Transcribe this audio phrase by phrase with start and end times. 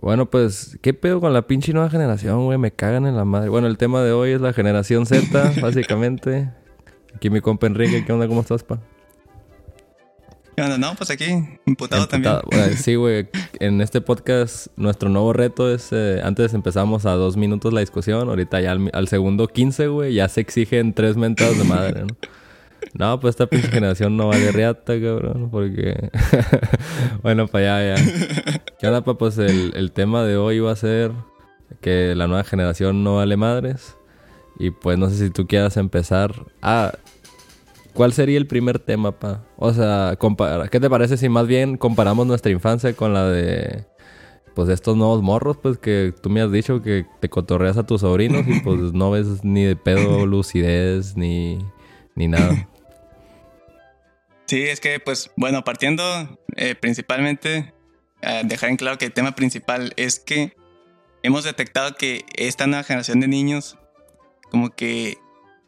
[0.00, 2.56] Bueno, pues, ¿qué pedo con la pinche nueva generación, güey?
[2.56, 3.50] Me cagan en la madre.
[3.50, 6.50] Bueno, el tema de hoy es la generación Z, básicamente.
[7.14, 8.26] Aquí mi compa Enrique, ¿qué onda?
[8.26, 8.80] ¿Cómo estás, pa?
[10.56, 10.78] ¿Qué onda?
[10.78, 11.26] No, pues aquí,
[11.66, 12.34] imputado, también.
[12.76, 13.28] sí, güey.
[13.58, 15.88] En este podcast, nuestro nuevo reto es...
[15.92, 18.30] Eh, antes empezamos a dos minutos la discusión.
[18.30, 22.16] Ahorita ya al, segundo 15, güey, ya se exigen tres mentadas de madre, ¿no?
[22.94, 26.10] No, pues esta pinche generación no vale riata, cabrón, porque...
[27.22, 28.04] bueno, para allá, ya.
[28.78, 29.16] ¿Qué onda, pa?
[29.16, 31.12] Pues el, el tema de hoy va a ser
[31.80, 33.96] que la nueva generación no vale madres.
[34.58, 36.34] Y pues no sé si tú quieras empezar.
[36.60, 36.92] Ah,
[37.94, 39.42] ¿cuál sería el primer tema, pa?
[39.56, 40.18] O sea,
[40.70, 43.86] ¿qué te parece si más bien comparamos nuestra infancia con la de
[44.54, 48.00] pues estos nuevos morros, pues que tú me has dicho que te cotorreas a tus
[48.00, 51.58] sobrinos y pues no ves ni de pedo lucidez ni,
[52.14, 52.68] ni nada.
[54.50, 56.02] Sí, es que pues bueno, partiendo
[56.56, 57.72] eh, principalmente,
[58.42, 60.56] dejar en claro que el tema principal es que
[61.22, 63.78] hemos detectado que esta nueva generación de niños
[64.50, 65.18] como que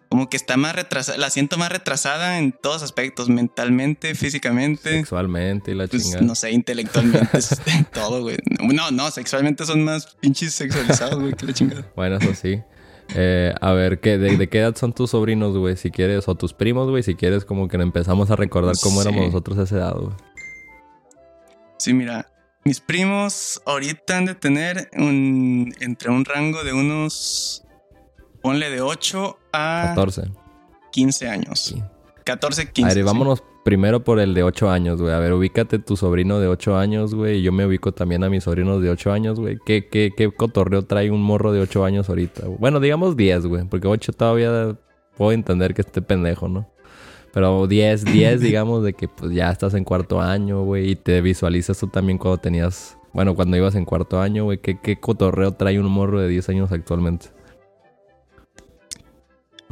[0.09, 4.91] como que está más retrasada, la siento más retrasada en todos aspectos, mentalmente, físicamente.
[4.91, 6.23] Sexualmente y la pues, chingada.
[6.25, 7.39] No sé, intelectualmente,
[7.95, 8.37] todo, güey.
[8.61, 11.93] No, no, sexualmente son más pinches sexualizados, güey, que la chingada.
[11.95, 12.61] Bueno, eso sí.
[13.15, 15.77] Eh, a ver, ¿qué, de, qué edad son tus sobrinos, güey?
[15.77, 19.27] Si quieres, o tus primos, güey, si quieres, como que empezamos a recordar cómo éramos
[19.27, 20.15] nosotros a esa edad, güey.
[21.79, 22.31] Sí, mira,
[22.65, 27.65] mis primos ahorita han de tener un, entre un rango de unos
[28.43, 30.31] Ponle de 8 a 14.
[30.91, 31.75] 15 años.
[32.25, 32.91] 14, 15.
[32.91, 35.13] A ver, vámonos primero por el de 8 años, güey.
[35.13, 37.39] A ver, ubícate tu sobrino de 8 años, güey.
[37.39, 39.59] Y yo me ubico también a mis sobrinos de 8 años, güey.
[39.65, 42.47] ¿Qué, qué, ¿Qué cotorreo trae un morro de 8 años ahorita?
[42.59, 43.65] Bueno, digamos 10, güey.
[43.65, 44.77] Porque 8 todavía
[45.17, 46.69] puedo entender que esté pendejo, ¿no?
[47.33, 50.91] Pero 10, 10, digamos, de que pues ya estás en cuarto año, güey.
[50.91, 52.99] Y te visualizas tú también cuando tenías...
[53.13, 54.59] Bueno, cuando ibas en cuarto año, güey.
[54.59, 57.27] ¿Qué, ¿Qué cotorreo trae un morro de 10 años actualmente?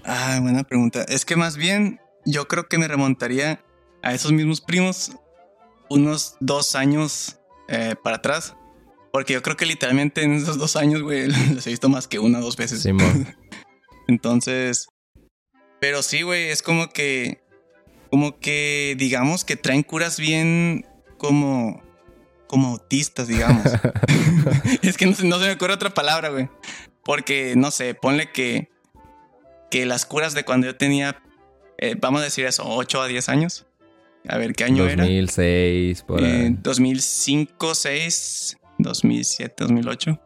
[0.04, 1.04] Ah, buena pregunta.
[1.08, 3.60] Es que más bien yo creo que me remontaría
[4.02, 5.12] a esos mismos primos
[5.88, 7.38] unos dos años
[7.68, 8.56] eh, para atrás.
[9.12, 12.18] Porque yo creo que literalmente en esos dos años, güey, los he visto más que
[12.18, 12.82] una o dos veces.
[12.82, 12.90] Sí,
[14.08, 14.88] Entonces,
[15.80, 17.40] pero sí, güey, es como que,
[18.10, 20.86] como que, digamos que traen curas bien
[21.18, 21.82] como,
[22.46, 23.64] como autistas, digamos.
[24.82, 26.48] es que no, no se me ocurre otra palabra, güey.
[27.04, 28.68] Porque, no sé, ponle que
[29.70, 31.22] que las curas de cuando yo tenía,
[31.78, 33.66] eh, vamos a decir eso, 8 a 10 años.
[34.28, 35.02] A ver, ¿qué año era?
[35.04, 36.56] 2006, por ahí.
[36.60, 40.20] 2005, 2006, 2007, 2008.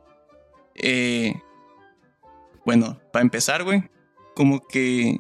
[2.65, 3.85] bueno, para empezar, güey,
[4.35, 5.17] como que,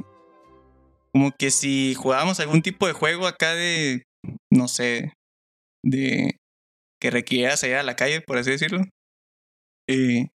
[1.12, 4.02] como que si jugábamos algún tipo de juego acá de,
[4.50, 5.12] no sé,
[5.84, 6.36] de
[7.00, 8.82] que requiera salir a la calle, por así decirlo.
[9.88, 10.28] Eh,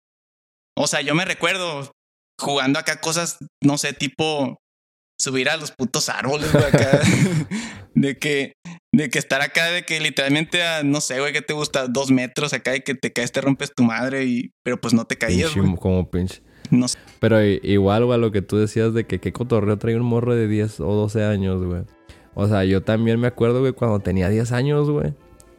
[0.77, 1.91] o sea, yo me recuerdo
[2.39, 4.59] jugando acá cosas, no sé, tipo
[5.19, 7.01] subir a los putos árboles, güey, acá.
[7.95, 8.53] de que,
[8.93, 12.11] de que estar acá, de que literalmente a, no sé, güey, que te gusta dos
[12.11, 15.17] metros acá y que te caes, te rompes tu madre y, pero pues no te
[15.17, 15.75] caías, güey.
[15.77, 16.43] Como pinche.
[16.71, 16.99] No sé.
[17.21, 20.35] Pero igual, güey, a lo que tú decías de que qué cotorreo trae un morro
[20.35, 21.83] de 10 o 12 años, güey.
[22.35, 25.15] O sea, yo también me acuerdo, güey, cuando tenía 10 años, güey.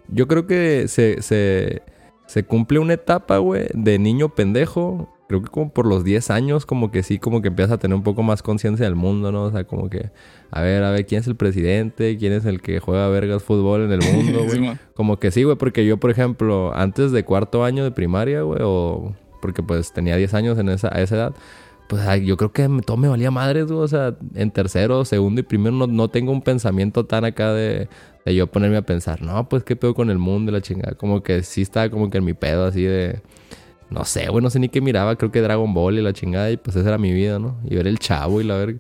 [0.08, 1.82] Yo creo que se, se,
[2.26, 6.66] se cumple una etapa, güey, de niño pendejo creo que como por los 10 años,
[6.66, 9.44] como que sí, como que empiezas a tener un poco más conciencia del mundo, ¿no?
[9.44, 10.10] O sea, como que,
[10.50, 12.18] a ver, a ver, ¿quién es el presidente?
[12.18, 14.76] ¿Quién es el que juega vergas fútbol en el mundo, güey?
[14.96, 18.60] como que sí, güey, porque yo, por ejemplo, antes de cuarto año de primaria, güey,
[18.64, 21.36] o porque pues tenía 10 años en esa, a esa edad,
[21.88, 23.84] pues yo creo que todo me valía madres, güey.
[23.84, 27.88] O sea, en tercero, segundo y primero no, no tengo un pensamiento tan acá de,
[28.26, 30.96] de yo ponerme a pensar, no, pues qué pedo con el mundo y la chingada.
[30.96, 33.22] Como que sí estaba como que en mi pedo así de
[33.90, 36.52] no sé, güey, no sé ni qué miraba, creo que Dragon Ball y la chingada,
[36.52, 37.60] y pues esa era mi vida, ¿no?
[37.68, 38.80] Y ver el chavo y la verga.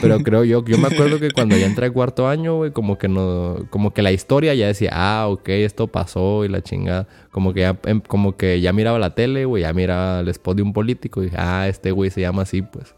[0.00, 2.98] Pero creo yo, yo me acuerdo que cuando ya entré a cuarto año, güey, como
[2.98, 7.08] que no, como que la historia ya decía, ah, ok, esto pasó y la chingada.
[7.30, 10.56] Como que ya, em, como que ya miraba la tele, güey, ya miraba el spot
[10.58, 12.94] de un político y dije, ah, este güey se llama así, pues.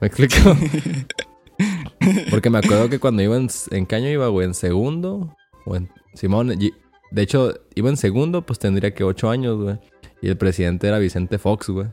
[0.00, 0.34] ¿Me explico?
[2.30, 4.46] Porque me acuerdo que cuando iba en, ¿en qué año iba, güey?
[4.46, 5.36] En segundo,
[5.66, 9.78] o en Simón, de hecho, iba en segundo, pues tendría que ocho años, güey.
[10.22, 11.88] Y el presidente era Vicente Fox, güey.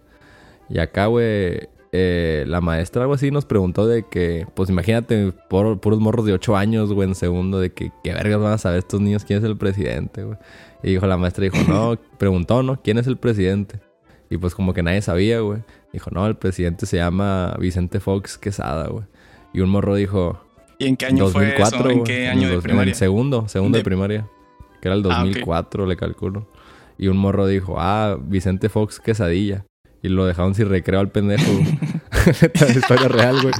[0.69, 5.79] Y acá, güey, eh, la maestra, algo así, nos preguntó de que, pues imagínate, por,
[5.79, 8.79] puros morros de 8 años, güey, en segundo, de que, ¿qué vergas van a saber
[8.79, 10.37] estos niños quién es el presidente, güey?
[10.83, 12.79] Y dijo la maestra, dijo, no, preguntó, ¿no?
[12.81, 13.79] ¿Quién es el presidente?
[14.29, 15.61] Y pues como que nadie sabía, güey.
[15.91, 19.05] Dijo, no, el presidente se llama Vicente Fox Quesada, güey.
[19.53, 20.39] Y un morro dijo...
[20.77, 21.97] ¿Y en qué año 2004, fue eso?
[21.97, 22.91] ¿En qué año de primaria?
[22.91, 24.27] En segundo, segundo de, primaria.
[24.79, 26.47] Que era el 2004, ah, le calculo.
[26.99, 29.65] Y un morro dijo, ah, Vicente Fox quesadilla.
[30.03, 31.49] Y lo dejaron sin recreo al pendejo.
[32.75, 33.53] historia real, güey.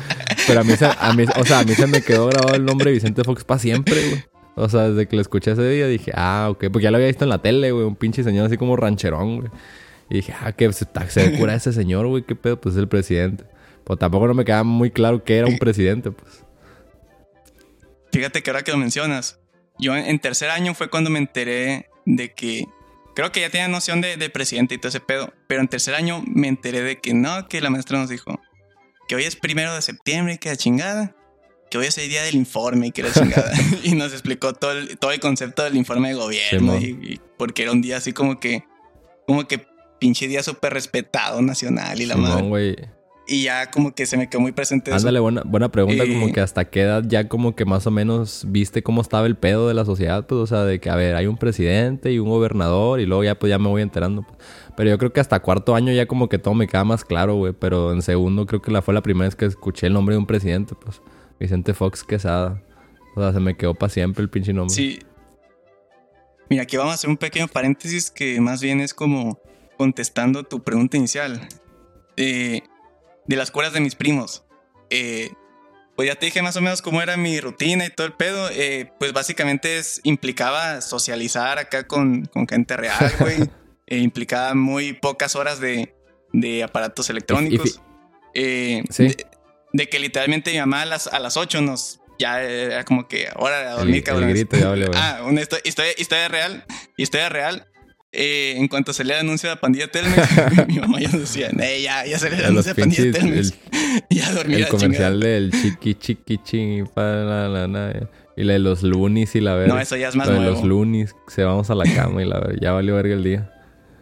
[0.46, 2.92] Pero a mí, a mí, o sea, a mí se me quedó grabado el nombre
[2.92, 4.24] Vicente Fox para siempre, güey.
[4.56, 7.08] O sea, desde que lo escuché ese día dije, ah, ok, porque ya lo había
[7.08, 9.52] visto en la tele, güey, un pinche señor así como rancherón, güey.
[10.10, 12.90] Y dije, ah, que se, se cura ese señor, güey, qué pedo, pues es el
[12.90, 13.46] presidente.
[13.86, 16.44] Pues tampoco no me quedaba muy claro que era un presidente, pues.
[18.12, 19.40] Fíjate que ahora que lo mencionas,
[19.78, 22.66] yo en tercer año fue cuando me enteré de que
[23.20, 25.94] creo que ya tenía noción de, de, presidente y todo ese pedo, pero en tercer
[25.94, 28.40] año me enteré de que no, que la maestra nos dijo
[29.10, 31.16] que hoy es primero de septiembre y que la chingada,
[31.70, 33.52] que hoy es el día del informe y que la chingada.
[33.84, 37.72] y nos explicó todo el, todo el concepto del informe de gobierno y, porque era
[37.74, 38.64] un día así como que,
[39.28, 39.66] como que
[40.00, 42.90] pinche día súper respetado nacional y la madre.
[43.32, 44.92] Y ya como que se me quedó muy presente.
[44.92, 48.44] Ándale, buena, buena pregunta, como que hasta qué edad ya como que más o menos
[48.48, 51.16] viste cómo estaba el pedo de la sociedad, pues, o sea, de que, a ver,
[51.16, 54.24] hay un presidente y un gobernador y luego ya pues ya me voy enterando.
[54.24, 54.36] Pues.
[54.76, 57.36] Pero yo creo que hasta cuarto año ya como que todo me queda más claro,
[57.36, 60.16] güey, pero en segundo creo que la fue la primera vez que escuché el nombre
[60.16, 61.00] de un presidente, pues,
[61.40, 62.64] Vicente Fox Quesada.
[63.16, 64.74] O sea, se me quedó para siempre el pinche nombre.
[64.74, 64.98] Sí.
[66.50, 69.40] Mira, aquí vamos a hacer un pequeño paréntesis que más bien es como
[69.78, 71.48] contestando tu pregunta inicial.
[72.18, 72.64] Eh,
[73.30, 74.44] de las curas de mis primos.
[74.90, 75.32] Eh,
[75.96, 78.50] pues ya te dije más o menos cómo era mi rutina y todo el pedo.
[78.52, 83.38] Eh, pues básicamente es, implicaba socializar acá con, con gente real, güey.
[83.92, 85.96] Eh, implicaba muy pocas horas de,
[86.32, 87.82] de aparatos electrónicos.
[88.36, 89.16] ¿Sí?
[89.74, 92.00] de, que literalmente mi mamá a las, a las 8 nos...
[92.20, 94.32] Ya era como que hora de dormir, cabrón.
[94.94, 96.66] Ah, una historia, historia, historia real.
[96.98, 97.68] Historia real.
[98.12, 101.82] Eh, en cuanto se le anuncio a la pandilla Telmex, mi mamá ya decía, eh,
[101.84, 103.54] ya, ya se le anuncio a la pandilla Telmex.
[104.10, 108.82] ya dormía El comercial del chiqui chiqui chiqui para la, la, y la de los
[108.82, 109.76] lunis y la verdad.
[109.76, 112.26] No, eso ya es más la de los lunis, se vamos a la cama y
[112.26, 113.52] la verdad, ya valió verga el día.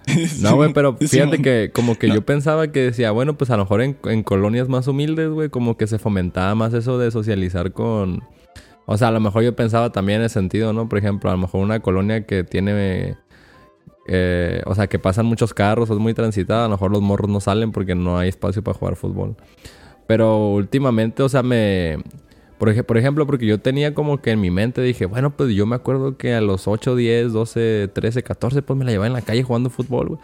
[0.40, 3.64] No, güey, pero fíjate que como que yo pensaba que decía, bueno, pues a lo
[3.64, 7.74] mejor en, en colonias más humildes, güey, como que se fomentaba más eso de socializar
[7.74, 8.24] con...
[8.86, 10.88] O sea, a lo mejor yo pensaba también en ese sentido, ¿no?
[10.88, 13.18] Por ejemplo, a lo mejor una colonia que tiene
[14.08, 16.66] eh, o sea, que pasan muchos carros, es muy transitada.
[16.66, 19.36] A lo mejor los morros no salen porque no hay espacio para jugar fútbol.
[20.08, 21.98] Pero últimamente, o sea, me...
[22.58, 25.76] Por, ejemplo, porque yo tenía como que en mi mente dije, bueno, pues yo me
[25.76, 29.22] acuerdo que a los 8, 10, 12, 13, 14, pues me la llevaba en la
[29.22, 30.20] calle jugando fútbol, güey.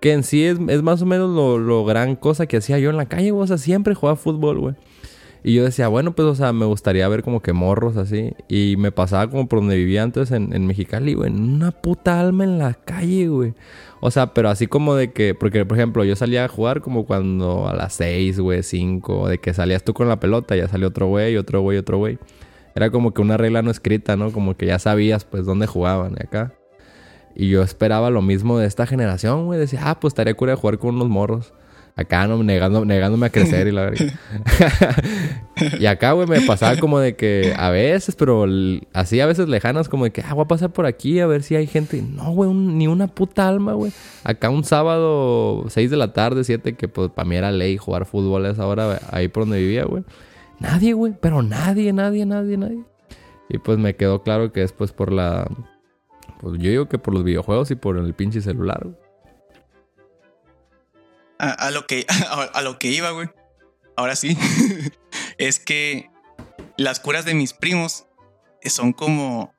[0.00, 2.88] Que en sí es, es más o menos lo, lo, gran cosa que hacía yo
[2.88, 3.44] en la calle, güey.
[3.44, 4.74] O sea, siempre jugaba fútbol, güey.
[5.46, 8.32] Y yo decía, bueno, pues, o sea, me gustaría ver como que morros así.
[8.48, 11.30] Y me pasaba como por donde vivía antes en, en Mexicali, güey.
[11.30, 13.52] Una puta alma en la calle, güey.
[14.00, 17.04] O sea, pero así como de que, porque por ejemplo, yo salía a jugar como
[17.04, 20.88] cuando a las seis, güey, cinco, de que salías tú con la pelota, ya salió
[20.88, 22.18] otro güey, otro güey, otro güey.
[22.74, 24.32] Era como que una regla no escrita, ¿no?
[24.32, 26.54] Como que ya sabías, pues, dónde jugaban, de acá.
[27.34, 29.60] Y yo esperaba lo mismo de esta generación, güey.
[29.60, 31.52] Decía, ah, pues estaría cura de jugar con unos morros.
[31.96, 34.12] Acá no, negando, negándome a crecer y la verdad.
[35.78, 38.46] y acá, güey, me pasaba como de que a veces, pero
[38.92, 41.44] así a veces lejanas, como de que, ah, voy a pasar por aquí a ver
[41.44, 42.02] si hay gente.
[42.02, 43.92] No, güey, ni una puta alma, güey.
[44.24, 48.06] Acá un sábado, 6 de la tarde, 7, que pues para mí era ley jugar
[48.06, 50.02] fútbol a esa hora, ahí por donde vivía, güey.
[50.58, 52.82] Nadie, güey, pero nadie, nadie, nadie, nadie.
[53.48, 55.48] Y pues me quedó claro que después por la.
[56.40, 59.03] Pues yo digo que por los videojuegos y por el pinche celular, güey
[61.38, 62.06] a, lo que,
[62.52, 63.28] a, lo que iba, güey.
[63.96, 64.36] Ahora sí.
[65.38, 66.10] es que
[66.76, 68.06] las curas de mis primos
[68.64, 69.54] son como,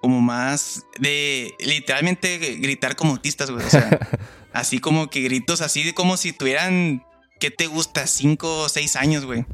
[0.00, 3.64] como más de literalmente gritar como autistas, güey.
[3.64, 3.98] O sea,
[4.52, 7.04] así como que gritos así como si tuvieran,
[7.40, 8.06] ¿qué te gusta?
[8.06, 9.44] Cinco o seis años, güey.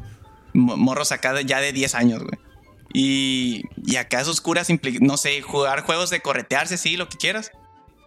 [0.54, 2.38] Morros acá ya de 10 años, güey.
[2.92, 4.68] Y, y acá esos curas
[5.00, 7.52] no sé, jugar juegos de corretearse, sí, lo que quieras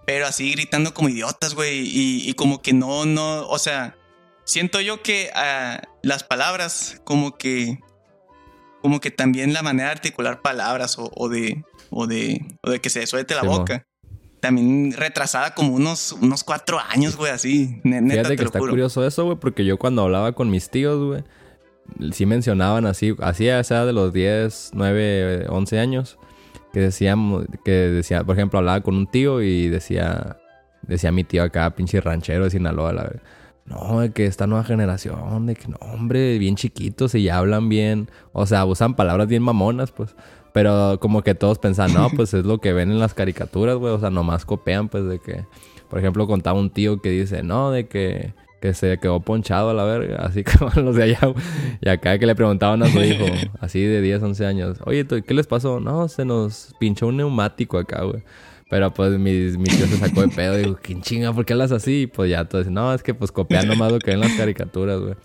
[0.05, 3.95] pero así gritando como idiotas, güey, y, como que no, no, o sea,
[4.43, 7.79] siento yo que ah, las palabras, como que,
[8.81, 12.89] como que también la manera de articular palabras o, de, o de, o de que
[12.89, 13.85] se suelte la boca.
[14.39, 17.79] También retrasada como unos, unos cuatro años, güey, así.
[17.83, 21.23] Neta, Fíjate que está curioso eso, güey, porque yo cuando hablaba con mis tíos, güey,
[22.11, 26.17] sí mencionaban así, así a esa edad de los 10, 9, 11 años,
[26.73, 30.37] que decíamos, que decía, por ejemplo, hablaba con un tío y decía,
[30.83, 33.21] decía mi tío acá, pinche ranchero de Sinaloa, la verdad.
[33.65, 37.69] No, de que esta nueva generación, de que no, hombre, bien chiquitos y ya hablan
[37.69, 38.09] bien.
[38.33, 40.15] O sea, usan palabras bien mamonas, pues.
[40.53, 43.93] Pero como que todos pensan, no, pues es lo que ven en las caricaturas, güey.
[43.93, 45.45] O sea, nomás copian, pues, de que.
[45.89, 49.73] Por ejemplo, contaba un tío que dice, no, de que que se quedó ponchado a
[49.73, 51.19] la verga, así como los de allá.
[51.81, 53.25] Y acá que le preguntaban a su hijo,
[53.59, 55.79] así de 10, 11 años, oye, ¿qué les pasó?
[55.79, 58.23] No, se nos pinchó un neumático acá, güey.
[58.69, 61.33] Pero pues mi, mi tío se sacó de pedo y digo, ¿quién chinga?
[61.33, 62.03] ¿Por qué hablas así?
[62.03, 65.01] Y pues ya todo no, es que pues copiando más lo que ven las caricaturas,
[65.01, 65.15] güey.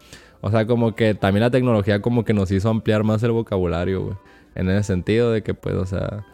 [0.40, 4.02] O sea, como que también la tecnología como que nos hizo ampliar más el vocabulario,
[4.02, 4.16] güey.
[4.56, 6.26] En ese sentido de que pues, o sea...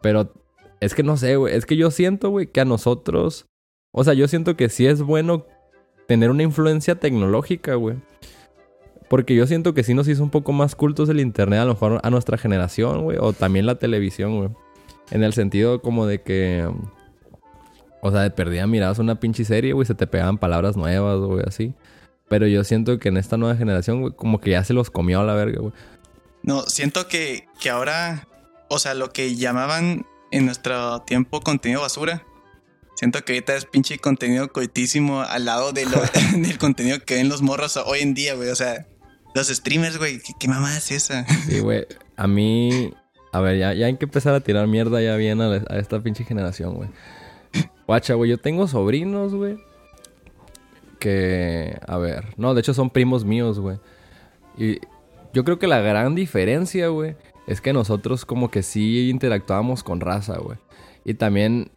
[0.00, 0.32] Pero
[0.80, 1.54] es que no sé, güey.
[1.54, 3.46] Es que yo siento, güey, que a nosotros...
[3.92, 5.44] O sea, yo siento que sí es bueno
[6.10, 7.94] tener una influencia tecnológica, güey.
[9.08, 11.74] Porque yo siento que sí nos hizo un poco más cultos el internet, a lo
[11.74, 13.16] mejor a nuestra generación, güey.
[13.20, 14.50] O también la televisión, güey.
[15.12, 16.68] En el sentido como de que.
[18.02, 21.44] O sea, de perdida mirabas una pinche serie, güey, se te pegaban palabras nuevas, güey,
[21.46, 21.74] así.
[22.28, 25.20] Pero yo siento que en esta nueva generación, güey, como que ya se los comió
[25.20, 25.72] a la verga, güey.
[26.42, 28.26] No, siento que, que ahora,
[28.68, 32.24] o sea, lo que llamaban en nuestro tiempo contenido basura,
[33.00, 36.02] siento que ahorita es pinche contenido coitísimo al lado de lo,
[36.38, 38.50] del contenido que ven los morros hoy en día, güey.
[38.50, 38.86] O sea,
[39.34, 41.26] los streamers, güey, ¿qué, qué mamá es esa?
[41.26, 41.86] Sí, güey.
[42.16, 42.92] A mí,
[43.32, 46.24] a ver, ya, ya hay que empezar a tirar mierda ya bien a, esta pinche
[46.24, 46.90] generación, güey.
[47.86, 49.56] Guacha, güey, yo tengo sobrinos, güey.
[50.98, 53.78] Que, a ver, no, de hecho son primos míos, güey.
[54.58, 54.78] Y
[55.32, 57.16] yo creo que la gran diferencia, güey,
[57.46, 60.58] es que nosotros como que sí interactuábamos con raza, güey.
[61.06, 61.70] Y también,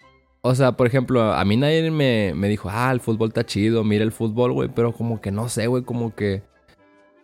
[0.45, 3.85] o sea, por ejemplo, a mí nadie me, me dijo, ah, el fútbol está chido,
[3.85, 4.67] mira el fútbol, güey.
[4.67, 6.43] Pero como que no sé, güey, como que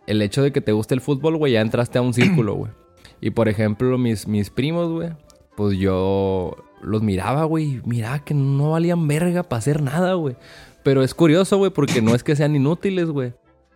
[0.07, 2.71] el hecho de que te guste el fútbol, güey, ya entraste a un círculo, güey.
[3.21, 5.09] Y por ejemplo, mis, mis primos, güey,
[5.57, 7.81] pues yo los miraba, güey.
[7.83, 10.37] Miraba que no valían verga para hacer nada, güey.
[10.83, 13.33] Pero es curioso, güey, porque no es que sean inútiles, güey.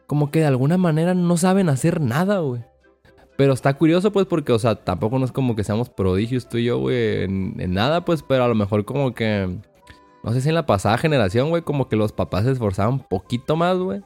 [0.08, 2.64] Como que de alguna manera no saben hacer nada, güey.
[3.36, 6.58] Pero está curioso, pues, porque, o sea, tampoco no es como que seamos prodigios tú
[6.58, 9.58] y yo, güey, en, nada, pues, pero a lo mejor como que.
[10.24, 13.00] No sé si en la pasada generación, güey, como que los papás se esforzaban un
[13.00, 14.02] poquito más, güey.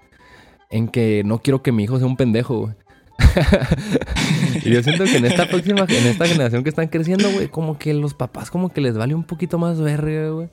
[0.69, 2.74] En que no quiero que mi hijo sea un pendejo, güey.
[4.63, 7.77] y yo siento que en esta próxima, en esta generación que están creciendo, güey, como
[7.77, 10.50] que los papás como que les vale un poquito más verga, güey.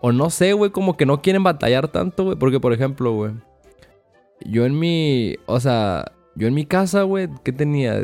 [0.00, 2.36] O no sé, güey, como que no quieren batallar tanto, güey.
[2.36, 3.32] Porque, por ejemplo, güey,
[4.44, 8.00] yo en mi, o sea, yo en mi casa, güey, que tenía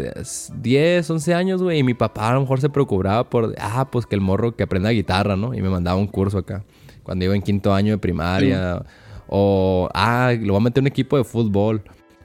[0.54, 4.06] 10, 11 años, güey, y mi papá a lo mejor se preocupaba por, ah, pues
[4.06, 5.54] que el morro que aprenda guitarra, ¿no?
[5.54, 6.64] Y me mandaba un curso acá,
[7.02, 8.84] cuando iba en quinto año de primaria.
[9.28, 11.82] O, ah, lo voy a meter un equipo de fútbol.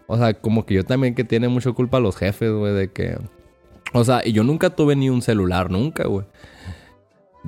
[0.07, 2.91] O sea, como que yo también que tiene mucha culpa a los jefes, güey, de
[2.91, 3.17] que...
[3.93, 6.25] O sea, y yo nunca tuve ni un celular, nunca, güey.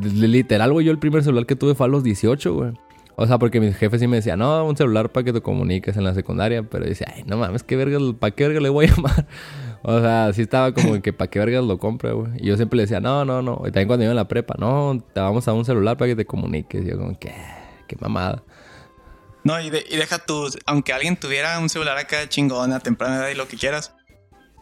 [0.02, 2.74] Literal, güey, yo el primer celular que tuve fue a los 18, güey.
[3.18, 5.96] O sea, porque mis jefes sí me decían, no, un celular para que te comuniques
[5.96, 6.64] en la secundaria.
[6.64, 9.28] Pero dice, ay, no mames, ¿qué vergas, ¿para qué vergas le voy a llamar?
[9.88, 12.32] O sea, sí estaba como que para qué vergas lo compre, güey.
[12.38, 13.62] Y yo siempre le decía, no, no, no.
[13.62, 16.16] Y también cuando iba en la prepa, no, te vamos a un celular para que
[16.16, 16.84] te comuniques.
[16.84, 17.36] Y yo como, ¿qué?
[17.88, 18.42] ¿Qué mamada?
[19.44, 20.50] No, y, deja tu.
[20.66, 23.94] Aunque alguien tuviera un celular acá chingón a temprana edad y lo que quieras,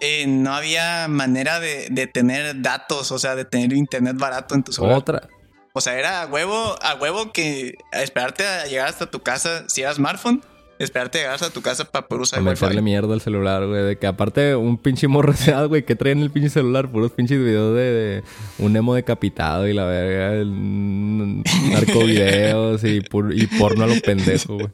[0.01, 4.63] eh, no había manera de, de, tener datos, o sea, de tener internet barato en
[4.63, 4.97] tu celular.
[4.97, 5.29] Otra.
[5.75, 9.81] O sea, era a huevo, a huevo que esperarte a llegar hasta tu casa si
[9.81, 10.41] era smartphone
[10.77, 13.83] esperarte a llegar a tu casa para poder usar el meterle mierda al celular, güey.
[13.83, 15.33] De que aparte un pinche morro
[15.67, 18.23] güey, que traen el pinche celular, puros pinches videos de,
[18.59, 23.01] un emo decapitado y la verga, el, narco videos y,
[23.33, 24.69] y porno a lo pendejo, güey.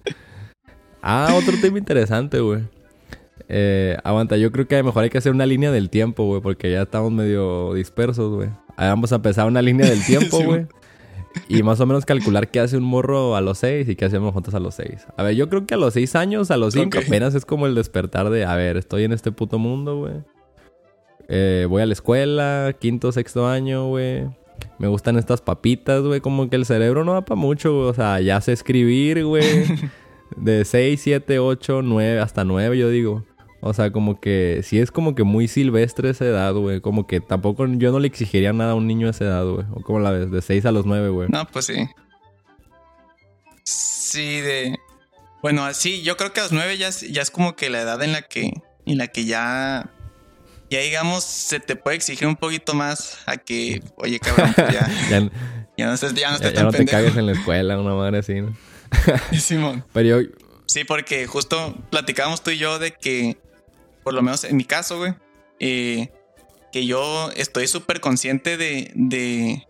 [1.02, 2.64] Ah, otro tema interesante, güey.
[3.48, 6.26] Eh, aguanta, yo creo que a lo mejor hay que hacer una línea del tiempo,
[6.26, 8.50] güey, porque ya estamos medio dispersos, güey.
[8.78, 10.68] Vamos a empezar una línea del tiempo, güey
[11.48, 14.34] y más o menos calcular qué hace un morro a los seis y qué hacemos
[14.34, 15.08] nosotros a los seis.
[15.18, 17.68] A ver, yo creo que a los seis años, a los cinco, apenas es como
[17.68, 20.14] el despertar de, a ver, estoy en este puto mundo, güey.
[21.28, 24.26] Eh, voy a la escuela, quinto, sexto año, güey.
[24.80, 26.22] Me gustan estas papitas, güey.
[26.22, 27.90] Como que el cerebro no va para mucho, güey.
[27.90, 29.66] O sea, ya sé escribir, güey.
[30.36, 33.24] De seis, siete, ocho, nueve, hasta nueve, yo digo.
[33.62, 36.80] O sea, como que sí es como que muy silvestre esa edad, güey.
[36.80, 39.66] Como que tampoco yo no le exigiría nada a un niño a esa edad, güey.
[39.74, 41.30] O como la ves, de 6 a los 9, güey.
[41.30, 41.88] No, pues sí.
[43.64, 44.78] Sí, de...
[45.42, 48.02] Bueno, así, yo creo que a los 9 ya, ya es como que la edad
[48.02, 48.54] en la que,
[48.86, 49.90] en la que ya,
[50.70, 54.90] ya digamos, se te puede exigir un poquito más a que, oye, cabrón, pues ya,
[55.78, 58.18] ya, no estés, ya no, estés ya, no te cagues en la escuela, una madre
[58.18, 58.54] así, ¿no?
[59.40, 59.86] Simón.
[59.94, 60.30] Pero yo...
[60.66, 63.38] Sí, porque justo platicábamos tú y yo de que
[64.04, 65.14] por lo menos en mi caso, güey,
[65.60, 66.12] eh,
[66.72, 69.68] que yo estoy súper consciente de, de,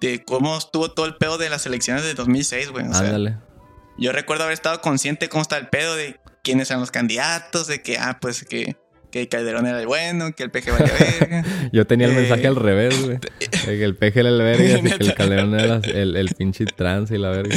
[0.00, 2.86] de, cómo estuvo todo el pedo de las elecciones de 2006, güey.
[2.86, 3.18] O sea,
[3.98, 7.66] yo recuerdo haber estado consciente de cómo está el pedo de quiénes eran los candidatos,
[7.66, 8.76] de que, ah, pues que
[9.12, 11.44] que Calderón era el bueno, que el peje valía verga.
[11.70, 13.18] Yo tenía el mensaje al revés, güey.
[13.64, 17.10] Que el peje era el verga y que el Calderón era el, el pinche trans
[17.10, 17.54] y la verga.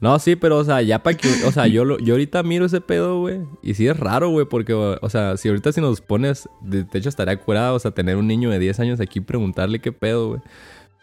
[0.00, 1.28] No, sí, pero, o sea, ya para que...
[1.46, 3.40] O sea, yo, yo ahorita miro ese pedo, güey.
[3.62, 6.48] Y sí es raro, güey, porque, o sea, si ahorita si nos pones...
[6.60, 9.80] De, hecho, estaría curado, o sea, tener un niño de 10 años aquí y preguntarle
[9.80, 10.40] qué pedo, güey.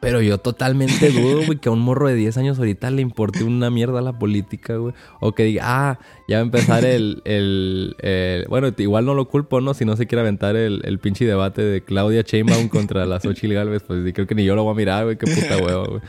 [0.02, 3.44] Pero yo totalmente dudo, güey, que a un morro de 10 años ahorita le importe
[3.44, 4.94] una mierda la política, güey.
[5.22, 7.96] O que diga, ah, ya va a empezar el, el,
[8.50, 9.74] Bueno, igual no lo culpo, ¿no?
[9.76, 13.54] Si no se quiere aventar el, el pinche debate de Claudia Sheinbaum contra las Xochitl
[13.54, 15.18] Galvez, pues creo que ni yo lo voy a mirar, güey.
[15.18, 16.02] Qué puta hueva, güey.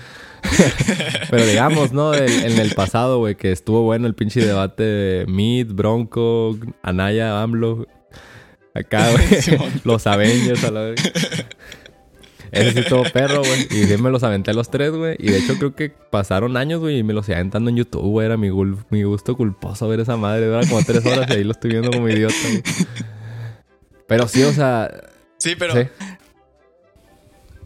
[1.30, 2.14] Pero digamos, ¿no?
[2.14, 7.86] en el pasado, güey, que estuvo bueno el pinche debate de Mead, Bronco, Anaya, AMLO.
[8.74, 9.70] Acá, güey.
[9.84, 11.00] los Avengers a la vez.
[12.52, 13.66] Ese sí todo perro, güey.
[13.70, 15.16] Y de me los aventé los tres, güey.
[15.18, 18.02] Y de hecho creo que pasaron años, güey, y me los iba aventando en YouTube,
[18.02, 18.26] güey.
[18.26, 18.50] Era mi,
[18.90, 20.46] mi gusto culposo ver esa madre.
[20.46, 22.62] Era como tres horas y ahí lo estoy viendo como idiota, güey.
[24.06, 24.90] Pero sí, o sea...
[25.38, 25.74] Sí, pero...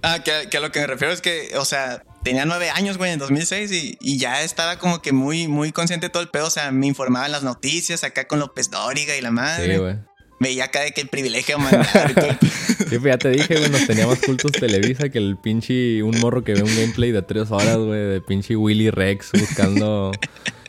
[0.03, 3.11] Ah, que, a lo que me refiero es que, o sea, tenía nueve años, güey,
[3.11, 6.47] en 2006 y, y, ya estaba como que muy, muy consciente de todo el pedo.
[6.47, 9.75] O sea, me informaba en las noticias acá con López Dóriga y la madre.
[9.75, 9.97] Sí, güey
[10.39, 11.87] veía acá de que el privilegio mandar
[12.41, 16.45] sí, pues ya te dije, güey, nos teníamos cultos Televisa que el pinche, un morro
[16.45, 20.13] que ve un gameplay de tres horas, güey, de pinche Willy Rex buscando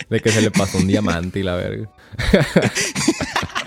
[0.10, 1.90] de que se le pasó un diamante y la verga.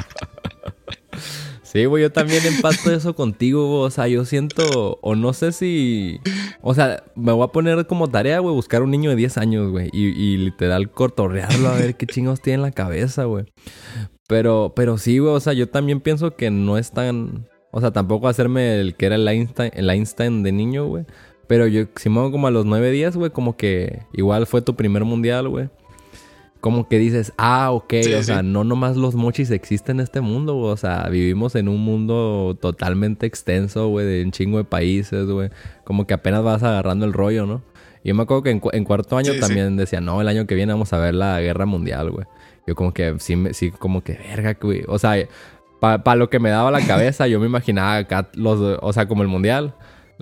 [1.72, 3.86] Sí, güey, yo también empato eso contigo, güey.
[3.86, 6.18] O sea, yo siento, o no sé si.
[6.62, 9.70] O sea, me voy a poner como tarea, güey, buscar un niño de 10 años,
[9.70, 9.88] güey.
[9.92, 13.44] Y, y literal cortorrearlo a ver qué chingos tiene en la cabeza, güey.
[14.30, 17.48] Pero, pero sí, güey, o sea, yo también pienso que no es tan.
[17.72, 21.04] O sea, tampoco hacerme el que era el Einstein, el Einstein de niño, güey.
[21.48, 24.62] Pero yo, si me hago como a los 9 días, güey, como que igual fue
[24.62, 25.68] tu primer mundial, güey.
[26.60, 30.54] Como que dices, ah, ok, o sea, no nomás los mochis existen en este mundo,
[30.54, 30.70] güey.
[30.70, 35.50] O sea, vivimos en un mundo totalmente extenso, güey, de un chingo de países, güey.
[35.82, 37.62] Como que apenas vas agarrando el rollo, ¿no?
[38.04, 40.92] Yo me acuerdo que en, cuarto año también decía, no, el año que viene vamos
[40.92, 42.26] a ver la guerra mundial, güey.
[42.70, 44.84] Yo como que sí, sí como que verga, güey.
[44.86, 45.16] O sea,
[45.80, 49.22] para lo que me daba la cabeza, yo me imaginaba acá los, o sea, como
[49.22, 49.74] el mundial.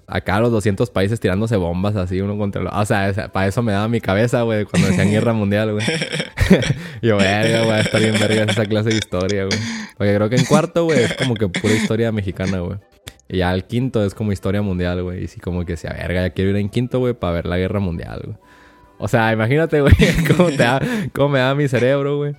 [0.07, 2.81] Acá los 200 países tirándose bombas así uno contra el otro.
[2.81, 5.85] O sea, para eso me daba mi cabeza, güey, cuando decían guerra mundial, güey.
[7.02, 9.58] yo, verga, güey, está bien verga esa clase de historia, güey.
[9.99, 12.78] Porque creo que en cuarto, güey, es como que pura historia mexicana, güey.
[13.28, 15.25] Y ya el quinto es como historia mundial, güey.
[15.25, 17.58] Y sí, como que sea, verga, ya quiero ir en quinto, güey, para ver la
[17.58, 18.39] guerra mundial, güey.
[18.99, 19.95] O sea, imagínate, güey,
[20.37, 20.50] cómo,
[21.13, 22.34] cómo me da mi cerebro, güey.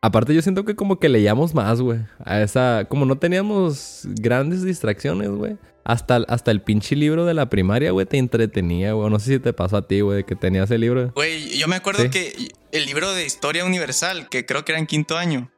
[0.00, 2.00] Aparte, yo siento que como que leíamos más, güey.
[2.24, 2.86] A esa.
[2.88, 5.56] Como no teníamos grandes distracciones, güey.
[5.84, 9.10] Hasta, hasta el pinche libro de la primaria, güey, te entretenía, güey.
[9.10, 11.12] No sé si te pasó a ti, güey, que tenías el libro.
[11.14, 14.86] Güey, yo me acuerdo que el libro de Historia Universal, que creo que era en
[14.86, 15.52] quinto año.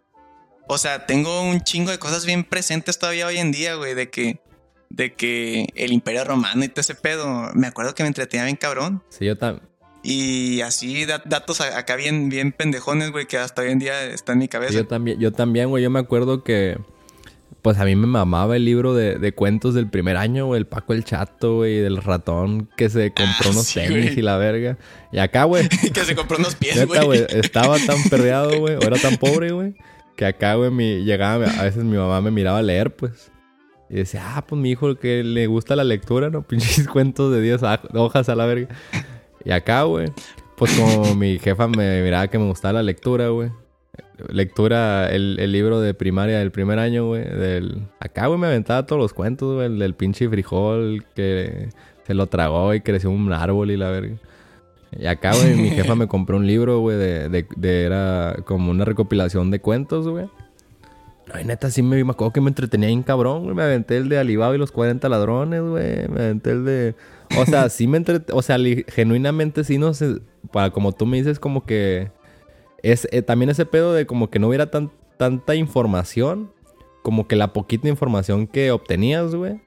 [0.67, 4.11] O sea, tengo un chingo de cosas bien presentes todavía hoy en día, güey, de
[4.11, 4.41] que
[4.91, 8.57] de que el Imperio Romano y todo ese pedo, me acuerdo que me entretenía bien
[8.57, 9.03] cabrón.
[9.09, 9.67] Sí, yo también.
[10.05, 14.39] Y así datos acá bien, bien pendejones, güey, que hasta hoy en día está en
[14.39, 14.75] mi cabeza.
[14.75, 16.79] Yo también, yo también, güey, yo me acuerdo que...
[17.63, 20.59] Pues a mí me mamaba el libro de, cuentos del primer año, güey.
[20.59, 21.79] El Paco el Chato, güey.
[21.79, 24.77] Del ratón que se compró ah, unos tenis y la verga.
[25.11, 25.67] Y acá, güey.
[25.95, 27.25] que se compró unos pies, güey.
[27.31, 28.75] Estaba tan perreado, güey.
[28.75, 29.75] O era tan pobre, güey.
[30.15, 31.47] Que acá, güey, mi, llegaba...
[31.47, 33.31] A veces mi mamá me miraba a leer, pues.
[33.89, 36.43] Y decía, ah, pues mi hijo que le gusta la lectura, ¿no?
[36.47, 37.63] Pinches cuentos de 10
[37.95, 38.69] hojas a la verga.
[39.45, 40.11] Y acá, güey,
[40.57, 43.51] pues como mi jefa me miraba que me gustaba la lectura, güey.
[44.29, 47.25] Lectura, el, libro de primaria del primer año, güey.
[47.25, 47.89] Del...
[48.01, 49.67] Acá, güey, me aventaba todos los cuentos, güey.
[49.67, 51.69] El del pinche frijol que
[52.07, 54.17] se lo tragó y creció un árbol y la verga.
[54.97, 58.85] Y acá, güey, mi jefa me compró un libro, güey, de, de, Era como una
[58.85, 60.27] recopilación de cuentos, güey.
[61.33, 63.57] Ay, neta, sí me, me acuerdo que me entretenía bien cabrón, güey.
[63.57, 66.09] Me aventé el de Alibaba y los 40 ladrones, güey.
[66.09, 66.95] Me aventé el de
[67.39, 68.21] o sea, sí me entre...
[68.33, 68.59] O sea,
[68.89, 70.21] genuinamente sí no sé...
[70.53, 72.11] Para como tú me dices, como que...
[72.83, 76.53] Es eh, también ese pedo de como que no hubiera tan, tanta información.
[77.03, 79.61] Como que la poquita información que obtenías, güey.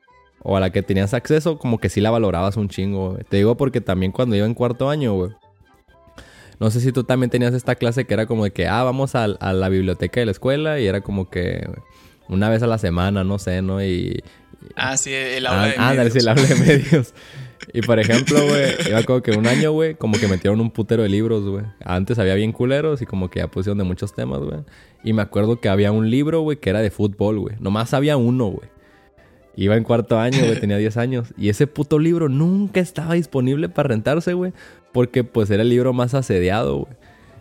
[0.43, 3.23] O a la que tenías acceso, como que sí la valorabas un chingo, güey.
[3.23, 5.31] Te digo porque también cuando iba en cuarto año, güey.
[6.59, 9.15] No sé si tú también tenías esta clase que era como de que, ah, vamos
[9.15, 11.67] a, a la biblioteca de la escuela y era como que
[12.29, 13.83] una vez a la semana, no sé, ¿no?
[13.83, 14.23] Y...
[14.75, 16.13] Ah, sí, el aula ah, de ah, medios.
[16.13, 17.13] sí, el aula de medios.
[17.73, 21.03] Y por ejemplo, güey, yo como que un año, güey, como que metieron un putero
[21.03, 21.65] de libros, güey.
[21.83, 24.59] Antes había bien culeros y como que ya pusieron de muchos temas, güey.
[25.03, 27.55] Y me acuerdo que había un libro, güey, que era de fútbol, güey.
[27.59, 28.69] Nomás había uno, güey.
[29.55, 31.33] Iba en cuarto año, güey, tenía 10 años.
[31.37, 34.53] Y ese puto libro nunca estaba disponible para rentarse, güey.
[34.91, 36.93] Porque pues era el libro más asediado, güey.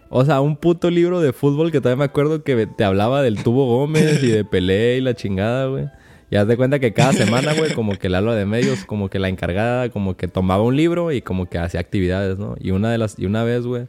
[0.08, 3.42] O sea, un puto libro de fútbol que todavía me acuerdo que te hablaba del
[3.42, 5.88] Tubo Gómez y de Pelé y la chingada, güey.
[6.30, 9.08] Y haz de cuenta que cada semana, güey, como que el alba de medios, como
[9.08, 12.56] que la encargada, como que tomaba un libro y como que hacía actividades, ¿no?
[12.58, 13.86] Y una de las, y una vez, güey,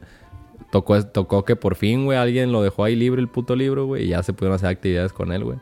[0.70, 4.04] tocó, tocó que por fin, güey, alguien lo dejó ahí libre el puto libro, güey,
[4.04, 5.58] y ya se pudieron hacer actividades con él, güey.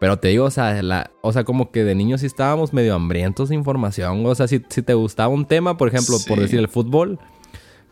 [0.00, 2.94] Pero te digo, o sea, la, o sea, como que de niños sí estábamos medio
[2.94, 4.24] hambrientos de información.
[4.26, 7.18] O sea, si, si te gustaba un tema, por ejemplo, por decir el fútbol,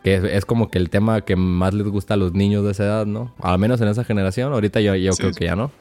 [0.05, 2.85] que es, como que el tema que más les gusta a los niños de esa
[2.85, 3.35] edad, ¿no?
[3.41, 4.53] Al menos en esa generación.
[4.53, 5.73] Ahorita yo, yo creo que ya no.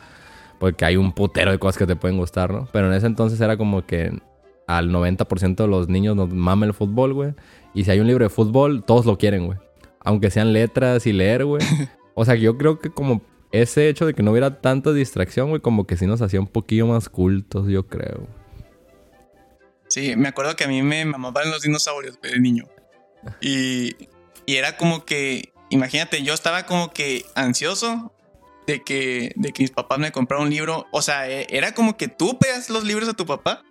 [0.60, 2.68] Porque hay un putero de cosas que te pueden gustar, ¿no?
[2.72, 4.12] Pero en ese entonces era como que
[4.68, 7.34] al 90% de los niños nos mama el fútbol, güey.
[7.74, 9.60] Y si hay un libro de fútbol, todos lo quieren, güey.
[10.00, 11.62] Aunque sean letras y leer, güey.
[12.18, 15.62] O sea, yo creo que como ese hecho de que no hubiera tanta distracción, güey,
[15.62, 18.26] como que sí nos hacía un poquillo más cultos, yo creo.
[19.89, 22.70] Sí, me acuerdo que a mí me mamaban los dinosaurios, güey, de niño.
[23.41, 23.96] Y,
[24.46, 28.14] y era como que, imagínate, yo estaba como que ansioso
[28.67, 30.88] de que, de que mis papás me compraran un libro.
[30.91, 33.63] O sea, e, era como que tú pegas los libros a tu papá.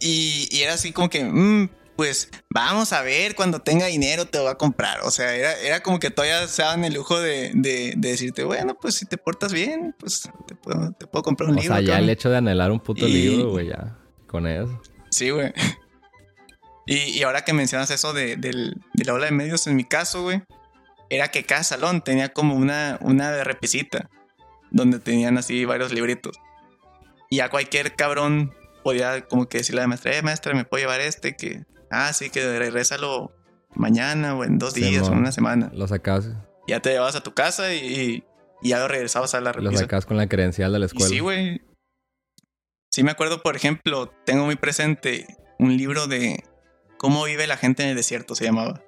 [0.00, 4.38] Y, y era así como que, mmm, pues vamos a ver, cuando tenga dinero te
[4.38, 5.00] lo va a comprar.
[5.02, 8.76] O sea, era, era como que todavía se daban el lujo de, de, decirte, bueno,
[8.80, 11.74] pues si te portas bien, pues te puedo, te puedo comprar un libro.
[11.74, 14.80] O sea, ya el hecho de anhelar un puto libro, güey, ya, con eso.
[15.10, 15.52] Sí, güey.
[16.88, 19.82] Y, y, ahora que mencionas eso de, del, de la ola de medios, en mi
[19.82, 20.44] caso, güey,
[21.10, 24.10] era que cada salón tenía como una, una repisita
[24.70, 26.36] donde tenían así varios libritos.
[27.30, 30.82] Y a cualquier cabrón podía como que decirle a la maestra, eh, maestra, ¿me puedo
[30.82, 31.36] llevar este?
[31.36, 33.32] Que Ah, sí, que regrésalo
[33.74, 35.70] mañana o en dos días o en una semana.
[35.74, 36.30] Lo sacas.
[36.66, 38.24] Ya te llevabas a tu casa y,
[38.62, 39.72] ya lo regresabas a la repisa.
[39.72, 41.08] Lo sacas con la credencial de la escuela.
[41.08, 41.62] sí, güey.
[42.90, 45.26] Sí me acuerdo, por ejemplo, tengo muy presente
[45.58, 46.44] un libro de
[46.96, 48.82] cómo vive la gente en el desierto, se llamaba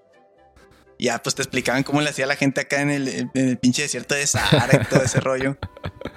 [0.99, 3.83] ya pues te explicaban cómo le hacía la gente acá en el, en el pinche
[3.83, 5.57] desierto de Sahara y todo ese rollo.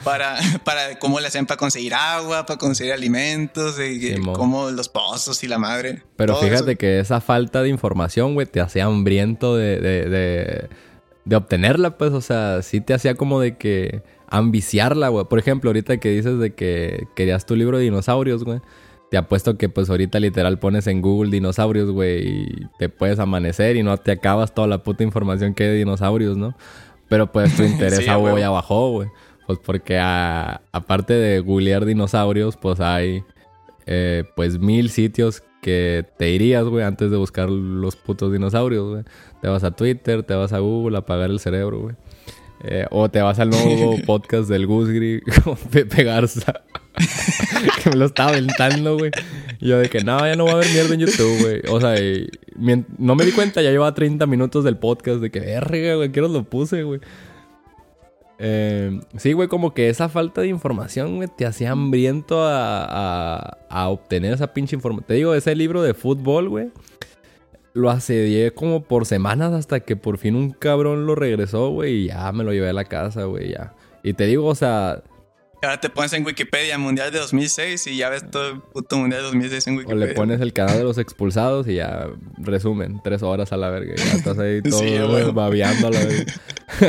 [0.03, 5.43] Para, para cómo le hacían para conseguir agua, para conseguir alimentos, y, cómo los pozos
[5.43, 6.03] y la madre.
[6.15, 10.69] Pero fíjate que esa falta de información, güey, te hacía hambriento de, de, de,
[11.25, 15.25] de, obtenerla, pues, o sea, sí te hacía como de que ambiciarla, güey.
[15.25, 18.61] Por ejemplo, ahorita que dices de que querías tu libro de dinosaurios, güey
[19.11, 23.75] te apuesto que pues ahorita literal pones en Google dinosaurios, güey, y te puedes amanecer
[23.75, 26.55] y no te acabas toda la puta información que hay de dinosaurios, ¿no?
[27.09, 29.09] Pero pues tu interés a ya bajó, güey.
[29.47, 33.25] Pues porque aparte de googlear dinosaurios, pues hay
[33.85, 39.03] eh, pues mil sitios que te irías, güey, antes de buscar los putos dinosaurios, güey.
[39.41, 41.95] Te vas a Twitter, te vas a Google a apagar el cerebro, güey.
[42.63, 46.63] Eh, o te vas al nuevo podcast del Gusgri con Pepe Garza.
[47.83, 49.11] que me lo estaba aventando, güey.
[49.59, 51.61] Y yo de que no, ya no voy a ver mierda en YouTube, güey.
[51.69, 51.95] O sea,
[52.97, 56.27] no me di cuenta, ya llevaba 30 minutos del podcast de que verga, güey, quiero
[56.27, 56.99] lo puse, güey.
[58.39, 63.57] Eh, sí, güey, como que esa falta de información, güey, te hacía hambriento a, a,
[63.69, 65.05] a obtener esa pinche información.
[65.07, 66.71] Te digo, ese libro de fútbol, güey
[67.73, 72.07] lo asedié como por semanas hasta que por fin un cabrón lo regresó, güey, y
[72.07, 73.73] ya me lo llevé a la casa, güey, ya.
[74.03, 75.03] Y te digo, o sea...
[75.63, 79.21] Ahora te pones en Wikipedia Mundial de 2006 y ya ves todo el puto Mundial
[79.21, 80.05] de 2006 en Wikipedia.
[80.05, 83.69] O le pones el canal de los expulsados y ya resumen, tres horas a la
[83.69, 83.93] verga.
[83.95, 86.33] Ya estás ahí todo babeando a la verga.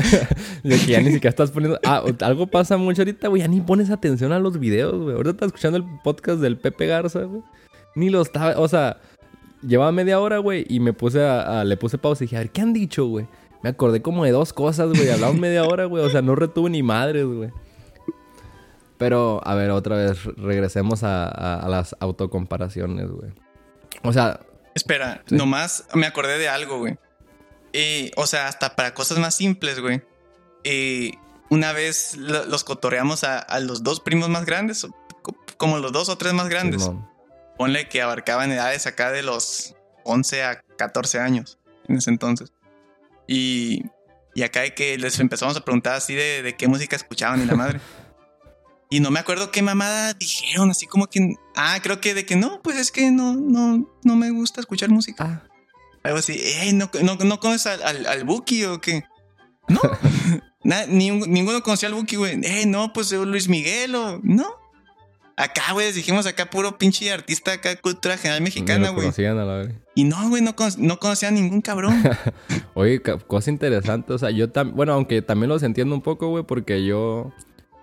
[0.62, 1.78] de que ya ni siquiera estás poniendo...
[1.84, 5.16] Ah, algo pasa mucho ahorita, güey, ya ni pones atención a los videos, güey.
[5.16, 7.42] Ahorita estás escuchando el podcast del Pepe Garza, güey.
[7.94, 8.58] Ni lo estaba...
[8.58, 8.98] O sea
[9.66, 12.50] llevaba media hora, güey, y me puse a, le puse pausa y dije, a ver,
[12.50, 13.26] ¿qué han dicho, güey?
[13.62, 15.08] Me acordé como de dos cosas, güey.
[15.08, 16.04] Hablaban media hora, güey.
[16.04, 17.50] O sea, no retuve ni madres, güey.
[19.02, 23.32] Pero, a ver, otra vez, regresemos a, las autocomparaciones, güey.
[24.04, 24.38] O sea...
[24.76, 26.96] Espera, nomás me acordé de algo, güey.
[28.14, 30.04] o sea, hasta para cosas más simples, güey.
[31.50, 34.86] una vez los cotorreamos a, los dos primos más grandes,
[35.56, 36.88] como los dos o tres más grandes
[37.58, 42.52] ponle que abarcaban edades acá de los 11 a 14 años en ese entonces.
[43.26, 43.82] Y,
[44.36, 47.46] y acá de que les empezamos a preguntar así de, de qué música escuchaban y
[47.46, 47.80] la madre.
[48.92, 51.36] Y no me acuerdo qué mamada dijeron, así como que.
[51.56, 54.90] Ah, creo que de que no, pues es que no, no, no me gusta escuchar
[54.90, 55.24] música.
[55.24, 55.48] Ah.
[56.02, 56.38] Algo así,
[56.74, 59.04] ¿no, no, no conoces al, al, Buki o qué?
[59.66, 59.80] No,
[60.88, 62.38] ninguno conocía al Buki, güey.
[62.44, 64.20] Eh, no, pues Luis Miguel o.
[64.22, 64.46] No,
[65.36, 69.08] Acá, güey, dijimos acá puro pinche artista acá, cultura general mexicana, güey.
[69.94, 72.02] Y no, güey, no, no conocía a ningún cabrón.
[72.74, 76.44] Oye, cosa interesante, o sea, yo también, bueno, aunque también los entiendo un poco, güey,
[76.44, 77.32] porque yo,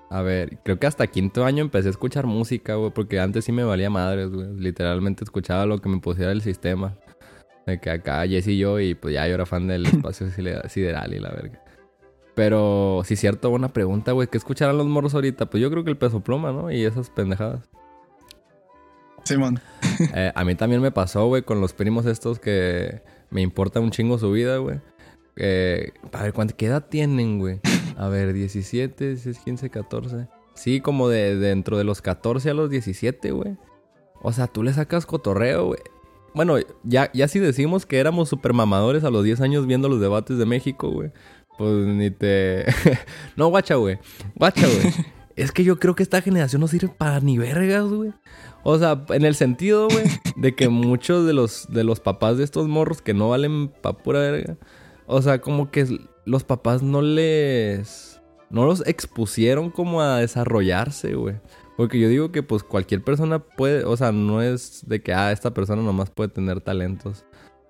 [0.09, 3.51] a ver, creo que hasta quinto año empecé a escuchar música, güey, porque antes sí
[3.51, 4.47] me valía madres, güey.
[4.55, 6.97] Literalmente escuchaba lo que me pusiera el sistema.
[7.67, 11.13] De que acá Jess y yo, y pues ya yo era fan del espacio sideral
[11.13, 11.61] y la verga.
[12.33, 14.27] Pero sí, cierto, buena pregunta, güey.
[14.27, 15.47] ¿Qué escucharán los morros ahorita?
[15.47, 16.71] Pues yo creo que el peso pluma, ¿no?
[16.71, 17.69] Y esas pendejadas.
[19.25, 19.59] Simón.
[20.15, 23.91] eh, a mí también me pasó, güey, con los primos estos que me importa un
[23.91, 24.77] chingo su vida, güey.
[25.37, 27.59] a ver, ¿cuánta, ¿qué edad tienen, güey?
[27.99, 30.27] A ver, 17, 16, 15, 14.
[30.53, 33.57] Sí, como de, dentro de los 14 a los 17, güey.
[34.21, 35.81] O sea, tú le sacas cotorreo, güey.
[36.33, 39.99] Bueno, ya, ya si decimos que éramos super mamadores a los 10 años viendo los
[39.99, 41.11] debates de México, güey.
[41.57, 42.67] Pues ni te...
[43.35, 43.99] no, guacha, güey.
[44.35, 44.93] Guacha, güey.
[45.35, 48.13] es que yo creo que esta generación no sirve para ni vergas, güey.
[48.63, 50.05] O sea, en el sentido, güey,
[50.37, 53.97] de que muchos de los, de los papás de estos morros que no valen pa'
[53.97, 54.55] pura verga.
[55.05, 61.35] O sea, como que los papás no les no los expusieron como a desarrollarse, güey.
[61.75, 65.31] Porque yo digo que pues cualquier persona puede, o sea, no es de que, ah,
[65.31, 67.25] esta persona nomás puede tener talentos.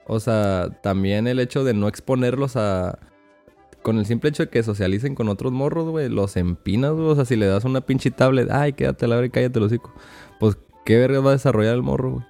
[0.07, 2.99] O sea, también el hecho de no exponerlos a...
[3.83, 7.07] Con el simple hecho de que socialicen con otros morros, güey, los empinas, güey.
[7.07, 9.93] O sea, si le das una pinche tablet, ay, quédate la verga, cállate los hocico.
[10.39, 12.25] Pues, ¿qué verga va a desarrollar el morro, güey?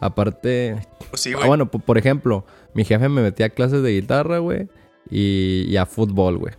[0.00, 0.80] Aparte...
[1.10, 1.44] Pues sí, güey.
[1.44, 4.68] Ah, bueno, por ejemplo, mi jefe me metía a clases de guitarra, güey.
[5.10, 6.54] Y, y a fútbol, güey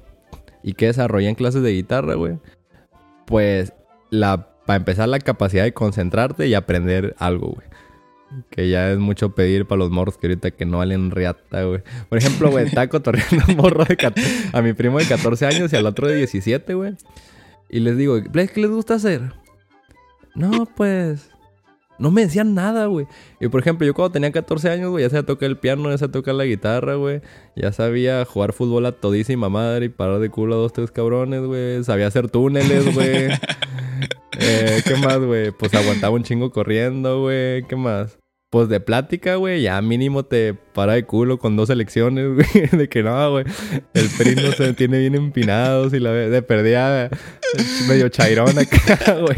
[0.64, 2.38] y que desarrolla en clases de guitarra, güey,
[3.26, 3.74] pues
[4.10, 7.68] la para empezar la capacidad de concentrarte y aprender algo, güey.
[8.52, 11.82] Que ya es mucho pedir para los morros que ahorita que no valen riata, güey.
[12.08, 13.98] Por ejemplo, güey, está cotorreando un morro de
[14.54, 16.96] a mi primo de 14 años y al otro de 17, güey.
[17.68, 19.34] Y les digo, ¿qué les gusta hacer?
[20.36, 21.29] No, pues
[22.00, 23.08] no me decían nada, güey.
[23.40, 25.98] Y por ejemplo, yo cuando tenía 14 años, güey, ya sabía tocar el piano, ya
[25.98, 27.22] sabía tocar la guitarra, güey.
[27.56, 31.42] Ya sabía jugar fútbol a todísima madre y parar de culo a dos, tres cabrones,
[31.42, 31.84] güey.
[31.84, 33.28] Sabía hacer túneles, güey.
[34.40, 35.52] eh, ¿Qué más, güey?
[35.52, 37.64] Pues aguantaba un chingo corriendo, güey.
[37.64, 38.18] ¿Qué más?
[38.52, 42.68] Pues de plática, güey, ya mínimo te para de culo con dos elecciones, güey.
[42.72, 43.46] De que no, güey.
[43.94, 47.12] El PRI se tiene bien empinados y la de perdía
[47.88, 49.38] medio chairón acá, güey.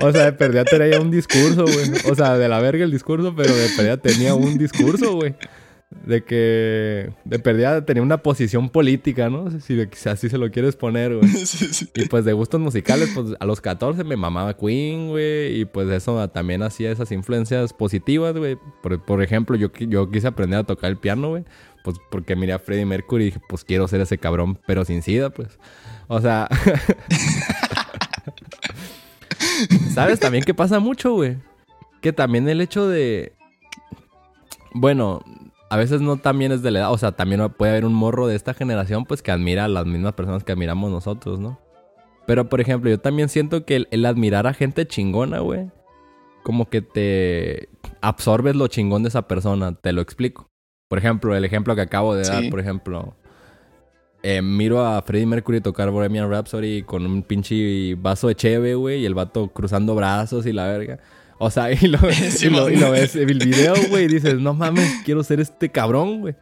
[0.00, 1.90] O sea, de perdía tenía un discurso, güey.
[2.10, 5.34] O sea, de la verga el discurso, pero de perdía tenía un discurso, güey
[5.90, 9.50] de que de perdida tenía una posición política, ¿no?
[9.60, 11.30] Si, así se lo quieres poner, güey.
[11.94, 15.60] Y pues de gustos musicales, pues a los 14 me mamaba Queen, güey.
[15.60, 18.58] Y pues eso también hacía esas influencias positivas, güey.
[18.82, 21.44] Por, ejemplo, yo, yo quise aprender a tocar el piano, güey.
[21.84, 25.02] Pues porque miré a Freddie Mercury y dije, pues quiero ser ese cabrón, pero sin
[25.02, 25.58] sida, pues.
[26.08, 26.48] O sea...
[29.94, 31.36] ¿Sabes también qué pasa mucho, güey?
[32.00, 33.32] Que también el hecho de...
[34.74, 35.22] Bueno,
[35.68, 38.26] a veces no también es de la edad, o sea, también puede haber un morro
[38.26, 41.58] de esta generación pues que admira a las mismas personas que admiramos nosotros, ¿no?
[42.26, 45.70] Pero por ejemplo, yo también siento que el, admirar a gente chingona, güey,
[46.42, 47.68] como que te
[48.00, 50.48] absorbes lo chingón de esa persona, te lo explico.
[50.88, 53.16] Por ejemplo, el ejemplo que acabo de dar, por ejemplo,
[54.22, 59.00] eh, miro a Freddie Mercury tocar Bohemian Rhapsody con un pinche vaso de cheve, güey,
[59.00, 60.98] y el vato cruzando brazos y la verga.
[61.38, 61.98] O sea, y lo,
[62.70, 66.34] y lo, ves el video, güey, y dices, no mames, quiero ser este cabrón, güey.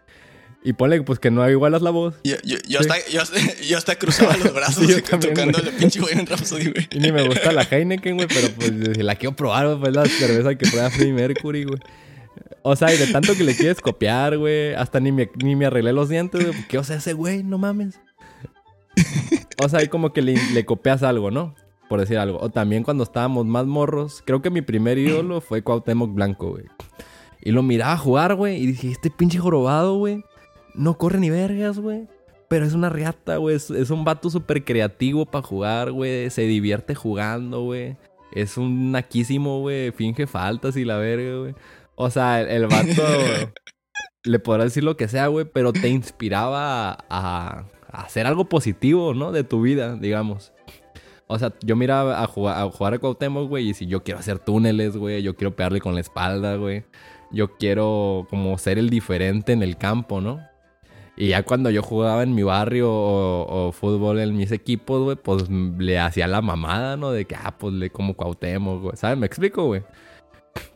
[0.67, 2.15] Y ponle pues que no igualas la voz.
[2.25, 3.21] Yo, yo, yo, hasta, yo,
[3.69, 6.89] yo hasta cruzaba los brazos sí, tocando el pinche güey en Rhapsody, güey.
[6.91, 10.07] Y ni me gusta la Heineken, güey, pero pues la quiero probar, güey, pues la
[10.07, 11.79] cerveza que prueba Freddie Mercury, güey.
[12.63, 15.67] O sea, y de tanto que le quieres copiar, güey, hasta ni me, ni me
[15.67, 16.67] arreglé los dientes, güey.
[16.67, 17.43] ¿Qué o sea ese güey?
[17.43, 18.01] No mames.
[19.63, 21.55] O sea, ahí como que le, le copias algo, ¿no?
[21.89, 22.39] Por decir algo.
[22.41, 26.65] O también cuando estábamos más morros, creo que mi primer ídolo fue Cuauhtémoc Blanco, güey.
[27.41, 30.25] Y lo miraba jugar, güey, y dije, este pinche jorobado, güey,
[30.75, 32.09] no corre ni vergas, güey.
[32.49, 33.57] Pero es una riata, güey.
[33.57, 36.31] Es, un vato súper creativo para jugar, güey.
[36.31, 37.97] Se divierte jugando, güey.
[38.33, 39.93] Es un naquísimo, güey.
[39.93, 41.55] Finge faltas y la verga, güey.
[41.97, 43.03] O sea, el, vato
[44.25, 49.15] le podrá decir lo que sea, güey, pero te inspiraba a, a, hacer algo positivo,
[49.15, 49.33] ¿no?
[49.33, 50.54] De tu vida, digamos.
[51.27, 54.21] O sea, yo miraba a jugar a, jugar a Cuauhtémoc, güey, y si yo quiero
[54.21, 56.85] hacer túneles, güey, yo quiero pegarle con la espalda, güey.
[57.31, 60.41] Yo quiero como ser el diferente en el campo, ¿no?
[61.17, 65.49] Y ya cuando yo jugaba en mi barrio o, fútbol en mis equipos, güey, pues
[65.49, 67.11] le hacía la mamada, ¿no?
[67.11, 68.97] De que, ah, pues le como Cuauhtémoc, güey.
[68.97, 69.17] ¿Sabes?
[69.17, 69.83] Me explico, güey.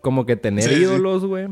[0.01, 1.49] Como que tener ídolos, güey.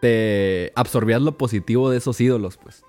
[0.00, 2.84] Te absorbías lo positivo de esos ídolos, pues.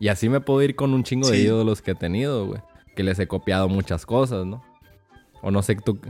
[0.00, 2.60] Y así me puedo ir con un chingo de ídolos que he tenido, güey
[2.94, 4.62] que les he copiado muchas cosas, ¿no?
[5.42, 6.00] O no sé tú.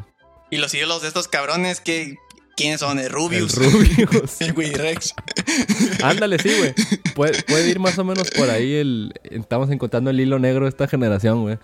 [0.51, 2.17] Y los ídolos de estos cabrones, que
[2.57, 2.99] ¿quiénes son?
[2.99, 3.57] El Rubius.
[3.57, 4.41] El Rubius.
[4.41, 5.15] el Willy Rex.
[6.03, 6.75] Ándale, sí, güey.
[7.15, 9.13] Puede, ir más o menos por ahí el.
[9.25, 11.59] Estamos encontrando el hilo negro de esta generación, güey.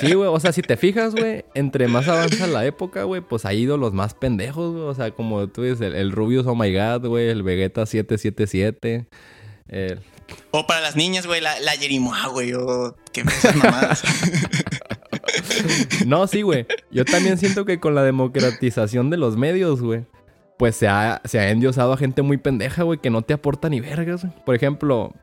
[0.00, 0.28] Sí, güey.
[0.28, 3.76] O sea, si te fijas, güey, entre más avanza la época, güey, pues ha ido
[3.76, 4.84] los más pendejos, güey.
[4.84, 9.06] O sea, como tú dices, el, Rubius, oh my god, güey, el Vegeta 777.
[9.68, 10.00] El,
[10.50, 12.94] o para las niñas, güey, la, la Yerimoa, güey, o
[16.06, 16.66] no, sí, güey.
[16.90, 20.04] Yo también siento que con la democratización de los medios, güey,
[20.58, 23.68] pues se ha, se ha endiosado a gente muy pendeja, güey, que no te aporta
[23.68, 24.26] ni vergas.
[24.44, 25.14] Por ejemplo,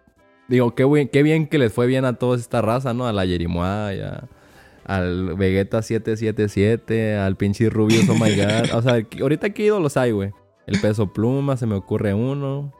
[0.48, 3.08] digo, qué, qué bien que les fue bien a toda esta raza, ¿no?
[3.08, 4.28] A la Yerimoa y a,
[4.86, 8.74] al Vegeta 777, al pinche Rubius, oh my god.
[8.74, 10.32] O sea, ahorita qué ídolos hay, güey.
[10.68, 12.74] El peso pluma, se me ocurre uno.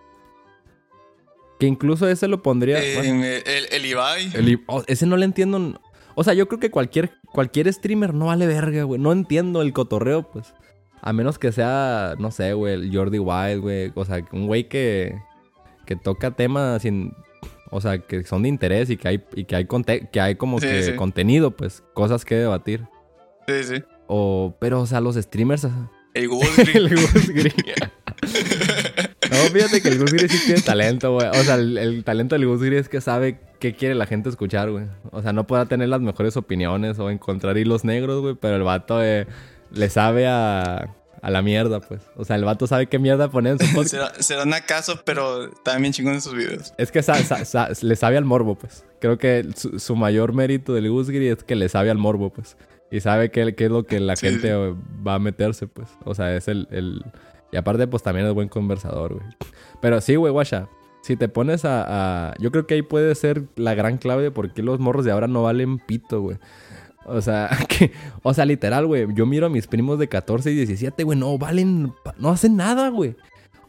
[1.60, 2.82] Que incluso ese lo pondría.
[2.82, 4.32] Eh, el, el, Ibai.
[4.68, 5.80] Oh, ese no le entiendo.
[6.16, 9.00] O sea, yo creo que cualquier, cualquier streamer no vale verga, güey.
[9.00, 10.54] No entiendo el cotorreo, pues.
[11.02, 13.92] A menos que sea, no sé, güey, el Jordi Wild, güey.
[13.96, 15.18] O sea, un güey que,
[15.86, 17.14] que toca temas sin.
[17.72, 19.68] O sea, que son de interés y que hay, y que hay,
[20.12, 21.84] que hay como que contenido, pues.
[21.94, 22.86] Cosas que debatir.
[23.48, 23.84] Sí, sí.
[24.08, 25.68] O, pero, o sea, los streamers.
[26.14, 27.32] El Gus el Gus
[29.30, 31.28] No, fíjate que el Gus sí tiene talento, güey.
[31.28, 34.86] O sea, el, talento del Gus es que sabe qué quiere la gente escuchar, güey.
[35.12, 38.64] O sea, no pueda tener las mejores opiniones o encontrar hilos negros, güey, pero el
[38.64, 39.28] vato eh,
[39.72, 42.02] le sabe a, a, la mierda, pues.
[42.16, 44.20] O sea, el vato sabe qué mierda poner en su podcast.
[44.20, 46.74] se, dan acaso, pero también chingón en sus videos.
[46.78, 47.02] Es que
[47.82, 48.86] le sabe al morbo, pues.
[49.00, 52.58] Creo que su, mayor mérito del Gus es que le sabe al morbo, pues.
[52.92, 54.54] Y sabe qué, qué es lo que la gente
[55.06, 55.90] va a meterse, pues.
[56.04, 57.04] O sea, es el, el
[57.56, 59.26] y aparte, pues también es buen conversador, güey.
[59.80, 60.68] Pero sí, güey, guacha.
[61.00, 64.52] Si te pones a, Yo creo que ahí puede ser la gran clave de por
[64.52, 66.38] qué los morros de ahora no valen pito, güey.
[67.06, 69.08] O sea, que, o sea, literal, güey.
[69.14, 71.18] Yo miro a mis primos de 14 y 17, güey.
[71.18, 71.94] No valen.
[72.18, 73.16] No hacen nada, güey.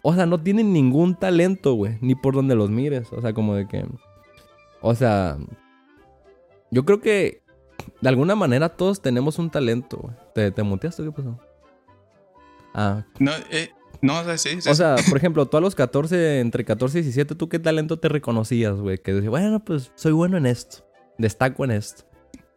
[0.02, 1.96] O sea, no tienen ningún talento, güey.
[2.00, 3.12] Ni por donde los mires.
[3.12, 3.86] O sea, como de que.
[4.80, 5.36] O sea.
[6.72, 7.40] Yo creo que.
[8.00, 10.14] De alguna manera todos tenemos un talento, güey.
[10.34, 11.04] ¿Te, te muteaste?
[11.04, 11.38] ¿Qué pasó?
[12.74, 13.04] Ah.
[13.20, 17.02] No, eh, no, sí, O sea, por ejemplo, tú a los 14, entre 14 y
[17.02, 18.98] 17, ¿tú qué talento te reconocías, güey?
[18.98, 20.86] Que decías, bueno, pues soy bueno en esto.
[21.18, 22.04] Destaco en esto.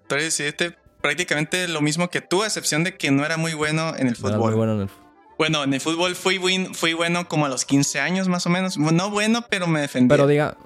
[0.10, 4.08] 17, prácticamente lo mismo que tú, a excepción de que no era muy bueno en
[4.08, 4.32] el fútbol.
[4.32, 5.10] Era muy bueno en el fútbol.
[5.38, 6.39] Bueno, en el fútbol fui,
[6.73, 8.78] fui bueno como a los 15 años más o menos.
[8.78, 10.10] No bueno, pero me defendí.
[10.10, 10.58] Pero diga...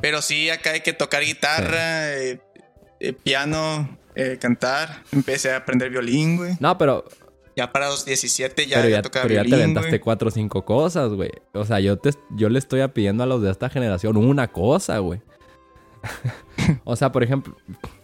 [0.00, 2.40] Pero sí, acá hay que tocar guitarra, eh,
[3.00, 5.02] eh, piano, eh, cantar.
[5.10, 6.56] Empecé a aprender violín, güey.
[6.60, 7.04] No, pero
[7.56, 11.12] ya para los 17 ya, pero ya, pero ya te aventaste cuatro o cinco cosas,
[11.12, 11.30] güey.
[11.52, 14.98] O sea, yo, te, yo le estoy pidiendo a los de esta generación una cosa,
[14.98, 15.20] güey.
[16.84, 17.56] o sea, por ejemplo...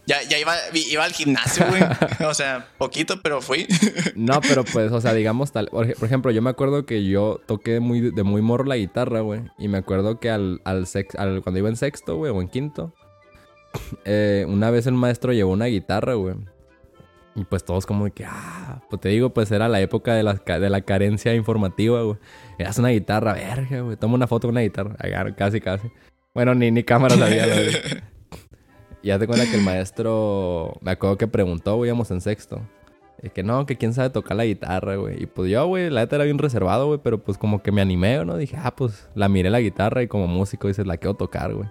[0.06, 1.82] Ya, ya iba, iba al gimnasio, güey.
[2.28, 3.66] o sea, poquito, pero fui.
[4.14, 5.68] no, pero pues, o sea, digamos tal...
[5.68, 9.42] Por ejemplo, yo me acuerdo que yo toqué muy, de muy morro la guitarra, güey.
[9.59, 12.48] Y me acuerdo que al, al, sex, al cuando iba en sexto, güey, o en
[12.48, 12.92] quinto...
[14.06, 16.37] Eh, una vez el maestro llevó una guitarra, güey.
[17.37, 20.22] Y pues todos como de que, ah, pues te digo, pues era la época de
[20.22, 22.16] la, de la carencia informativa, güey.
[22.59, 23.96] Eras una guitarra, verga, güey.
[23.99, 24.96] Toma una foto con una guitarra.
[25.37, 25.88] Casi, casi.
[26.33, 27.68] Bueno, ni, ni cámara había, güey.
[29.03, 32.62] y ya te cuenta que el maestro, me acuerdo que preguntó, güey, íbamos en sexto.
[33.22, 35.22] Y que no, que quién sabe tocar la guitarra, güey.
[35.22, 37.83] Y pues yo, güey, la neta era bien reservado, güey, pero pues como que me
[37.83, 38.38] animé, ¿no?
[38.38, 41.68] Dije, ah, pues la miré la guitarra y como músico dices, la quiero tocar, güey.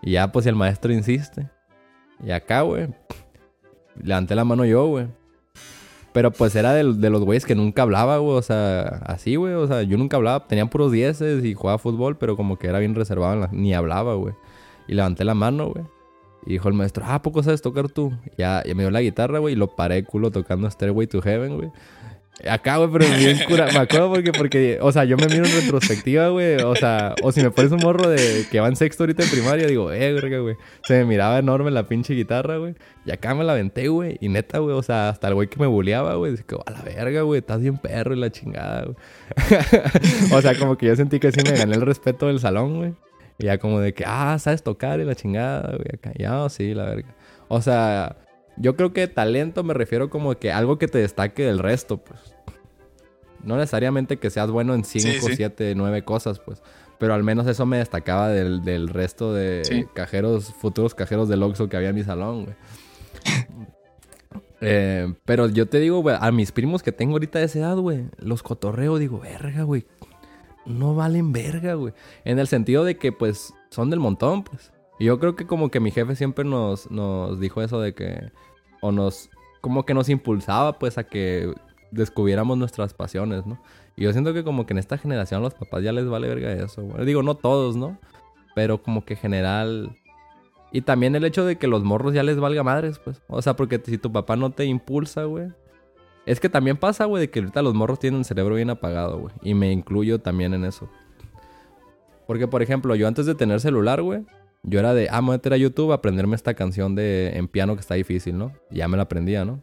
[0.00, 1.48] Y ya, pues si el maestro insiste.
[2.24, 2.88] Y acá, güey,
[4.00, 5.06] levanté la mano yo, güey.
[6.12, 8.36] Pero pues era de, los güeyes que nunca hablaba, güey.
[8.36, 9.54] O sea, así, güey.
[9.54, 10.46] O sea, yo nunca hablaba.
[10.46, 13.48] Tenía puros dieces y jugaba fútbol, pero como que era bien reservado.
[13.52, 14.34] Ni hablaba, güey.
[14.88, 15.84] Y levanté la mano, güey.
[16.44, 18.12] Y dijo el maestro, ah, ¿poco sabes tocar tú?
[18.36, 19.54] Ya, me dio la guitarra, güey.
[19.54, 21.70] Y lo paré culo tocando Stairway to Heaven, güey.
[22.48, 23.68] Acá, güey, pero bien cura.
[23.72, 26.56] Me acuerdo porque, porque, o sea, yo me miro en retrospectiva, güey.
[26.56, 29.30] O sea, o si me pones un morro de que va en sexto ahorita en
[29.30, 30.56] primaria, digo, eh, güey.
[30.84, 32.74] Se me miraba enorme la pinche guitarra, güey.
[33.04, 34.16] Y acá me la aventé, güey.
[34.20, 36.32] Y neta, güey, o sea, hasta el güey que me buleaba, güey.
[36.32, 38.96] Dice que, a la verga, güey, estás bien perro y la chingada, güey.
[40.32, 42.94] o sea, como que yo sentí que sí me gané el respeto del salón, güey.
[43.38, 45.88] Y ya como de que, ah, sabes tocar y la chingada, güey.
[45.94, 47.14] Acá, ya, sí, la verga.
[47.48, 48.16] O sea,
[48.56, 52.20] yo creo que talento me refiero como que algo que te destaque del resto, pues.
[53.42, 56.62] No necesariamente que seas bueno en 5, 7, 9 cosas, pues.
[56.98, 61.76] Pero al menos eso me destacaba del, resto de cajeros, futuros cajeros del Oxxo que
[61.76, 62.56] había en mi salón, güey.
[64.64, 67.76] Eh, pero yo te digo, güey, a mis primos que tengo ahorita de esa edad,
[67.76, 69.86] güey, los cotorreo, digo, verga, güey.
[70.64, 71.92] No valen verga, güey.
[72.24, 74.70] En el sentido de que, pues, son del montón, pues.
[75.02, 78.30] Y yo creo que como que mi jefe siempre nos, nos dijo eso de que...
[78.80, 79.30] O nos...
[79.60, 81.52] Como que nos impulsaba, pues, a que
[81.90, 83.60] descubriéramos nuestras pasiones, ¿no?
[83.96, 86.52] Y yo siento que como que en esta generación los papás ya les vale verga
[86.52, 87.04] eso, güey.
[87.04, 87.98] Digo, no todos, ¿no?
[88.54, 89.98] Pero como que general...
[90.70, 93.20] Y también el hecho de que los morros ya les valga madres, pues.
[93.26, 95.48] O sea, porque si tu papá no te impulsa, güey.
[96.26, 99.18] Es que también pasa, güey, de que ahorita los morros tienen el cerebro bien apagado,
[99.18, 99.34] güey.
[99.42, 100.88] Y me incluyo también en eso.
[102.28, 104.24] Porque, por ejemplo, yo antes de tener celular, güey,
[104.62, 107.32] yo era de, ah, me voy a meter a YouTube a aprenderme esta canción de
[107.34, 108.52] en piano que está difícil, ¿no?
[108.70, 109.62] Y ya me la aprendía, ¿no?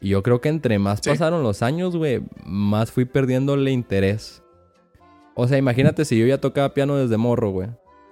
[0.00, 4.42] Y yo creo que entre más pasaron los años, güey, más fui perdiéndole interés.
[5.34, 7.68] O sea, imagínate si yo ya tocaba piano desde morro, güey.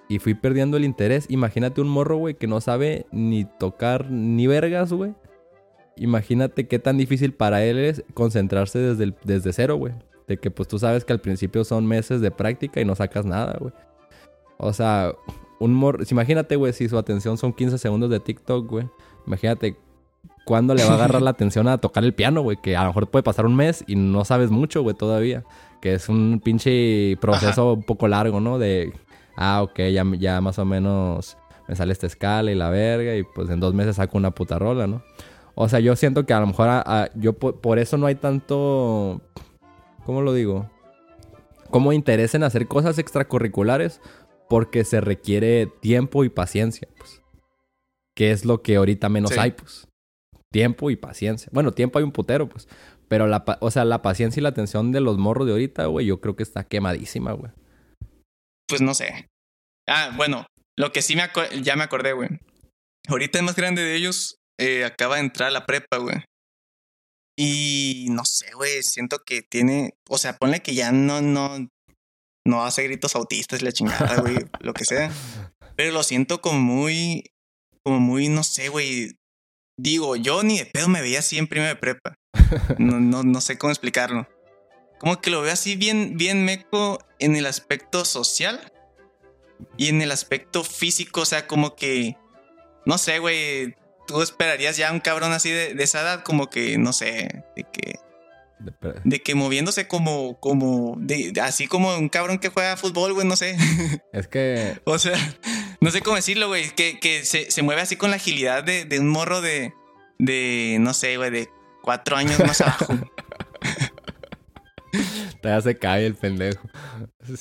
[0.08, 1.26] Y fui perdiendo el interés.
[1.28, 5.14] Imagínate un morro, güey, que no sabe ni tocar ni vergas, güey.
[5.96, 9.92] imagínate qué tan difícil para él es concentrarse desde, desde cero, güey.
[10.28, 13.26] De que pues tú sabes que al principio son meses de práctica y no sacas
[13.26, 13.72] nada, güey.
[14.56, 15.12] O sea,
[15.62, 16.04] un mor...
[16.10, 18.88] Imagínate, güey, si su atención son 15 segundos de TikTok, güey.
[19.26, 19.76] Imagínate
[20.44, 22.58] cuándo le va a agarrar la atención a tocar el piano, güey.
[22.60, 25.44] Que a lo mejor puede pasar un mes y no sabes mucho, güey, todavía.
[25.80, 28.58] Que es un pinche proceso un poco largo, ¿no?
[28.58, 28.92] De,
[29.36, 31.36] ah, ok, ya, ya más o menos
[31.68, 33.16] me sale esta escala y la verga.
[33.16, 35.02] Y pues en dos meses saco una puta rola, ¿no?
[35.54, 36.82] O sea, yo siento que a lo mejor
[37.14, 39.20] yo por, eso no hay tanto.
[40.06, 40.68] ¿Cómo lo digo?
[41.70, 44.00] Como interés en hacer cosas extracurriculares
[44.52, 47.22] porque se requiere tiempo y paciencia, pues.
[48.14, 49.88] Que es lo que ahorita menos hay, pues.
[50.52, 51.48] Tiempo y paciencia.
[51.54, 52.68] Bueno, tiempo hay un putero, pues.
[53.08, 56.04] Pero la, o sea, la paciencia y la atención de los morros de ahorita, güey,
[56.04, 57.50] yo creo que está quemadísima, güey.
[58.68, 59.30] Pues no sé.
[59.88, 60.44] Ah, bueno,
[60.76, 61.22] lo que sí me
[61.62, 62.28] ya me acordé, güey.
[63.08, 66.16] Ahorita el más grande de ellos eh, acaba de entrar a la prepa, güey.
[67.38, 71.70] Y no sé, güey, siento que tiene, o sea, ponle que ya no, no,
[72.44, 75.10] no hace gritos autistas, la chingada, güey, lo que sea.
[75.76, 77.32] Pero lo siento como muy,
[77.82, 79.18] como muy, no sé, güey.
[79.78, 82.18] Digo, yo ni de pedo me veía así en primera de prepa.
[82.78, 84.28] No, no, no sé cómo explicarlo.
[84.98, 88.72] Como que lo veo así bien, bien meco en el aspecto social
[89.76, 92.16] y en el aspecto físico, o sea, como que,
[92.86, 93.74] no sé, güey,
[94.06, 97.98] tú esperarías ya un cabrón así de, esa edad, como que, no sé, de que.
[99.04, 103.36] De, que moviéndose como, como, de, así como un cabrón que juega fútbol, güey, no
[103.36, 103.56] sé.
[104.12, 104.80] Es que.
[104.84, 105.18] o sea,
[105.80, 108.84] no sé cómo decirlo, güey, que, que se, se, mueve así con la agilidad de,
[108.84, 109.72] de un morro de,
[110.18, 111.48] de, no sé, güey, de
[111.82, 112.94] cuatro años más abajo.
[115.42, 116.68] Te se cae el pendejo.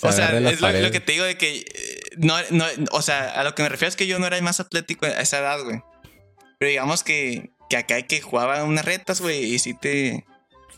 [0.02, 1.60] o sea, es lo, lo, que te digo de que.
[1.60, 4.38] Eh, no, no, o sea, a lo que me refiero es que yo no era
[4.38, 5.82] el más atlético a esa edad, güey.
[6.58, 10.26] Pero digamos que, que acá hay que jugaba unas retas, güey, y sí te.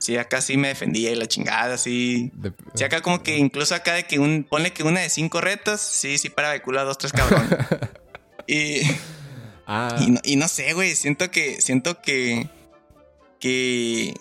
[0.03, 2.29] Sí, acá sí me defendía y la chingada, sí.
[2.75, 4.43] Sí, acá como que incluso acá de que un.
[4.43, 7.47] Ponle que una de cinco retas, sí, sí para de culo a dos, tres cabrón.
[8.45, 8.81] y.
[9.65, 9.95] Ah.
[10.01, 10.93] Y, no, y no sé, güey.
[10.97, 11.61] Siento que.
[11.61, 12.49] Siento que.
[13.39, 14.13] Que.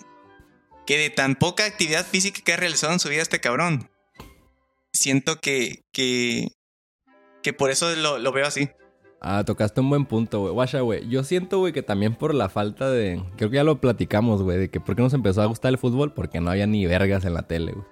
[0.87, 3.91] Que de tan poca actividad física que ha realizado en su vida este cabrón.
[4.93, 5.83] Siento que.
[5.91, 6.47] Que.
[7.41, 8.69] Que por eso lo, lo veo así.
[9.25, 10.53] Ah, tocaste un buen punto, güey.
[10.53, 11.07] Guacha, güey.
[11.07, 13.23] Yo siento, güey, que también por la falta de.
[13.37, 15.77] Creo que ya lo platicamos, güey, de que por qué nos empezó a gustar el
[15.77, 17.85] fútbol, porque no había ni vergas en la tele, güey.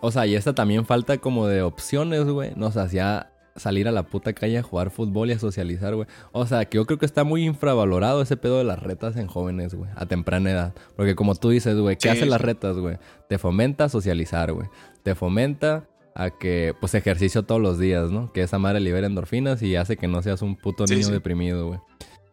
[0.00, 2.52] O sea, y esta también falta como de opciones, güey.
[2.54, 6.06] Nos hacía salir a la puta calle a jugar fútbol y a socializar, güey.
[6.30, 9.26] O sea, que yo creo que está muy infravalorado ese pedo de las retas en
[9.26, 10.74] jóvenes, güey, a temprana edad.
[10.94, 12.98] Porque como tú dices, güey, ¿qué hacen las retas, güey?
[13.28, 14.68] Te fomenta socializar, güey.
[15.02, 18.32] Te fomenta a que, pues, ejercicio todos los días, ¿no?
[18.32, 21.80] Que esa madre libera endorfinas y hace que no seas un puto niño deprimido, güey.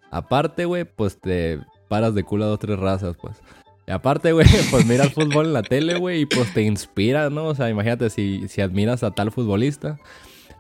[0.10, 1.60] Aparte, güey, pues te
[1.90, 3.36] paras de culo a dos tres razas, pues.
[3.86, 7.48] Y aparte, güey, pues miras fútbol en la tele, güey, y pues te inspira, ¿no?
[7.48, 10.00] O sea, imagínate si, si admiras a tal futbolista,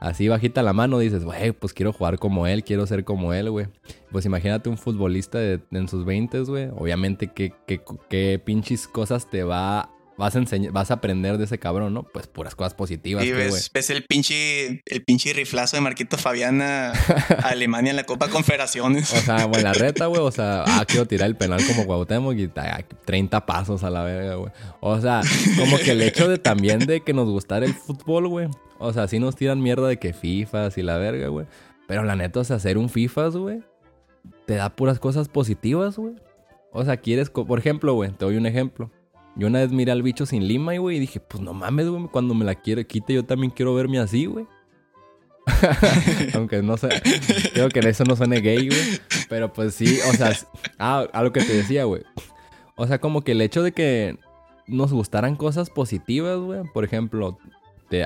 [0.01, 3.49] así bajita la mano dices, güey, pues quiero jugar como él, quiero ser como él,
[3.49, 3.67] güey.
[4.11, 6.67] Pues imagínate un futbolista en sus 20, güey.
[6.76, 11.45] Obviamente, ¿qué, qué, qué pinches cosas te va vas a enseñar, vas a aprender de
[11.45, 12.03] ese cabrón, ¿no?
[12.03, 13.26] Pues puras cosas positivas.
[13.26, 18.03] Y ves, ves, el pinche, el pinche riflazo de Marquito Fabiana a Alemania en la
[18.03, 19.11] Copa Confederaciones.
[19.14, 20.22] O sea, güey, la reta, güey.
[20.22, 22.49] O sea, ah, quiero tirar el penal como Cuauhtémoc y
[23.05, 24.51] 30 pasos a la verga, güey.
[24.80, 25.22] O sea,
[25.57, 28.47] como que el hecho de también de que nos gustara el fútbol, güey.
[28.80, 31.47] O sea, sí nos tiran mierda de que FIFAs y la verga, güey.
[31.88, 33.61] Pero la neta, o sea, hacer un FIFAs, güey,
[34.45, 36.16] te da puras cosas positivas, güey.
[36.72, 38.89] O sea, quieres, por ejemplo, güey, te doy un ejemplo
[39.36, 42.07] yo una vez miré al bicho sin lima, güey, y dije, pues no mames, güey,
[42.11, 44.45] cuando me la quiero quite, yo también quiero verme así, güey.
[46.36, 46.89] Aunque no sé,
[47.53, 48.99] creo que eso no suene gay, güey.
[49.27, 50.31] Pero pues sí, o sea,
[50.79, 52.03] ah, a lo que te decía, güey.
[52.75, 54.17] O sea, como que el hecho de que
[54.67, 56.61] nos gustaran cosas positivas, güey.
[56.73, 57.38] Por ejemplo,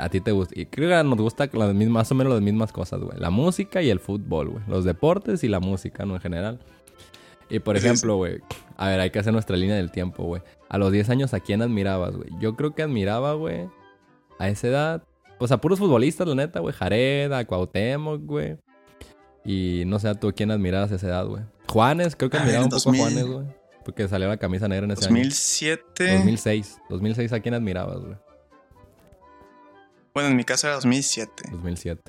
[0.01, 2.41] a ti te gusta, y creo que nos gusta las mismas, más o menos las
[2.41, 3.17] mismas cosas, güey.
[3.19, 4.63] La música y el fútbol, güey.
[4.67, 6.15] Los deportes y la música, ¿no?
[6.15, 6.59] En general.
[7.49, 8.41] Y por ejemplo, güey,
[8.75, 10.41] a ver, hay que hacer nuestra línea del tiempo, güey.
[10.69, 12.29] A los 10 años, ¿a quién admirabas, güey?
[12.39, 13.69] Yo creo que admiraba, güey,
[14.39, 15.03] a esa edad,
[15.39, 16.73] pues a puros futbolistas, la neta, güey.
[16.73, 18.57] Jared, a Cuauhtémoc, güey.
[19.45, 21.43] Y no sé, ¿tú a quién admirabas a esa edad, güey?
[21.69, 23.45] Juanes, creo que admiraba un poco a Juanes, güey.
[23.85, 26.09] Porque salió la camisa negra en ese 2007.
[26.09, 26.17] año.
[26.17, 26.81] 2006.
[26.89, 28.17] 2006, ¿a quién admirabas, güey?
[30.13, 31.31] Bueno, en mi caso era 2007.
[31.51, 32.01] 2007.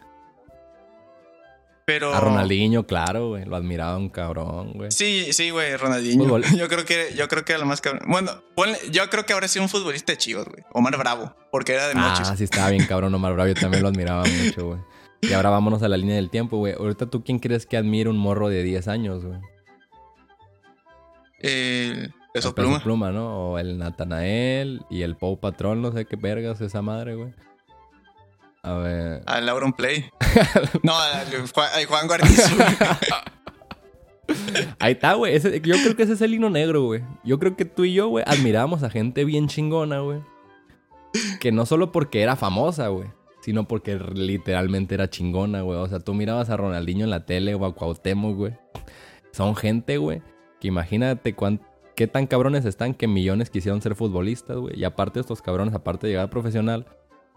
[2.14, 3.44] A Ronaldinho, claro, güey.
[3.44, 4.90] Lo admiraba un cabrón, güey.
[4.90, 6.38] Sí, sí, güey, Ronaldinho.
[6.56, 8.02] Yo creo que, yo creo que era lo más cabrón.
[8.08, 10.64] Bueno, yo creo que ahora sí un futbolista de chivos, güey.
[10.72, 13.48] Omar Bravo, porque era de Ah, sí, estaba bien cabrón Omar Bravo.
[13.48, 14.80] Yo también lo admiraba mucho, güey.
[15.22, 16.74] Y ahora vámonos a la línea del tiempo, güey.
[16.74, 19.38] Ahorita tú, ¿quién crees que admira un morro de 10 años, güey?
[21.40, 22.80] El peso, pluma.
[22.80, 23.52] pluma, ¿no?
[23.52, 27.32] O el Natanael y el Pau Patrón, no sé qué vergas esa madre, güey.
[28.62, 29.22] A ver.
[29.26, 30.06] Al Lauron Play.
[30.82, 32.56] no, al Juan, al Juan Guarnizo.
[32.56, 32.68] güey.
[34.78, 35.34] Ahí está, güey.
[35.34, 37.02] Ese- Yo creo que ese es el hino negro, güey.
[37.24, 40.20] Yo creo que tú y yo, güey, admirábamos a gente bien chingona, güey.
[41.40, 43.08] Que no solo porque era famosa, güey.
[43.40, 45.78] Sino porque literalmente era chingona, güey.
[45.78, 48.58] O sea, tú mirabas a Ronaldinho en la tele o a Cuauhtémoc, güey.
[49.32, 50.20] Son gente, güey.
[50.60, 51.62] Que imagínate cuán,
[51.96, 54.78] qué tan cabrones están que millones quisieron ser futbolistas, güey.
[54.78, 56.84] Y aparte estos cabrones, aparte de llegar a profesional,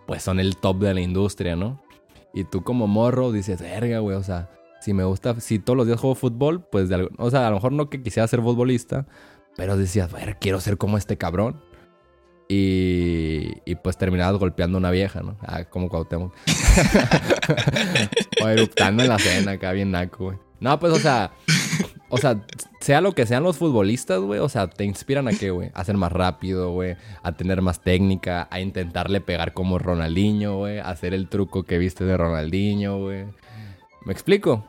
[0.05, 1.81] pues son el top de la industria, ¿no?
[2.33, 4.49] Y tú como morro dices, verga, güey, o sea,
[4.81, 7.57] si me gusta, si todos los días juego fútbol, pues de o sea, a lo
[7.57, 9.05] mejor no que quisiera ser futbolista,
[9.55, 11.61] pero decías, ver, quiero ser como este cabrón.
[12.53, 15.37] Y, y pues terminabas golpeando a una vieja, ¿no?
[15.41, 16.33] Ah, como Cuauhtémoc.
[18.43, 20.37] o eruptando en la cena, acá bien naco, güey.
[20.59, 21.31] No, pues, o sea,
[22.11, 22.45] o sea,
[22.81, 25.71] sea lo que sean los futbolistas, güey, o sea, te inspiran a qué, güey?
[25.73, 30.79] A ser más rápido, güey, a tener más técnica, a intentarle pegar como Ronaldinho, güey,
[30.79, 33.25] a hacer el truco que viste de Ronaldinho, güey.
[34.05, 34.65] ¿Me explico?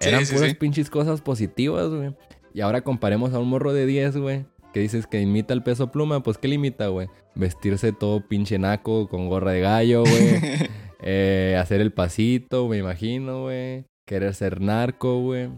[0.00, 0.56] Sí, Eran sí, puras sí.
[0.56, 2.12] pinches cosas positivas, güey.
[2.52, 5.92] Y ahora comparemos a un morro de 10, güey, que dices que imita el peso
[5.92, 7.06] pluma, pues ¿qué le imita, güey?
[7.36, 10.40] Vestirse todo pinche naco con gorra de gallo, güey.
[11.04, 13.86] Eh, hacer el pasito, me imagino, güey.
[14.06, 15.50] Querer ser narco, güey.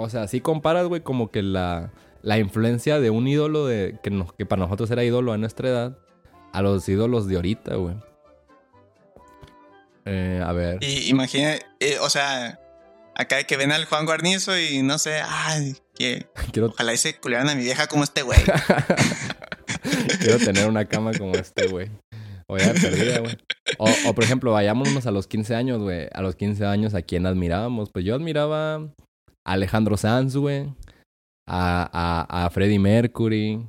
[0.00, 1.90] O sea, si comparas, güey, como que la,
[2.22, 5.68] la influencia de un ídolo de, que, nos- que para nosotros era ídolo a nuestra
[5.68, 5.98] edad
[6.52, 7.94] a los ídolos de ahorita, güey.
[10.04, 10.78] Eh, a ver.
[10.82, 12.58] Y imagina, eh, o sea,
[13.14, 17.14] acá que ven al Juan Guarnizo y no sé, ay, que Quiero, ojalá y se
[17.18, 18.38] culiaran a mi vieja como este güey.
[20.20, 21.90] quiero tener una cama como este, güey.
[22.46, 23.36] O ya perdida, güey.
[23.76, 26.08] O, o, por ejemplo, vayámonos a los 15 años, güey.
[26.14, 27.90] A los 15 años, ¿a quién admirábamos?
[27.92, 28.88] Pues yo admiraba
[29.48, 30.66] a Alejandro Sanz, güey.
[31.48, 33.66] A, a, a Freddie Mercury.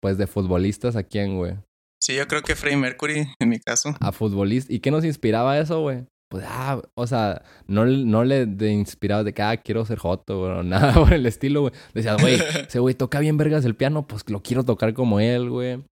[0.00, 1.54] Pues de futbolistas, ¿a quién, güey?
[2.00, 3.94] Sí, yo creo que Freddie Mercury, en mi caso.
[4.00, 4.70] A futbolistas.
[4.70, 6.04] ¿Y qué nos inspiraba eso, güey?
[6.30, 10.40] Pues, ah, o sea, no, no le de inspiraba de que, ah, quiero ser joto,
[10.40, 11.72] o nada por el estilo, güey.
[11.94, 12.34] Decías, güey,
[12.68, 15.82] ese güey toca bien vergas el piano, pues lo quiero tocar como él, güey.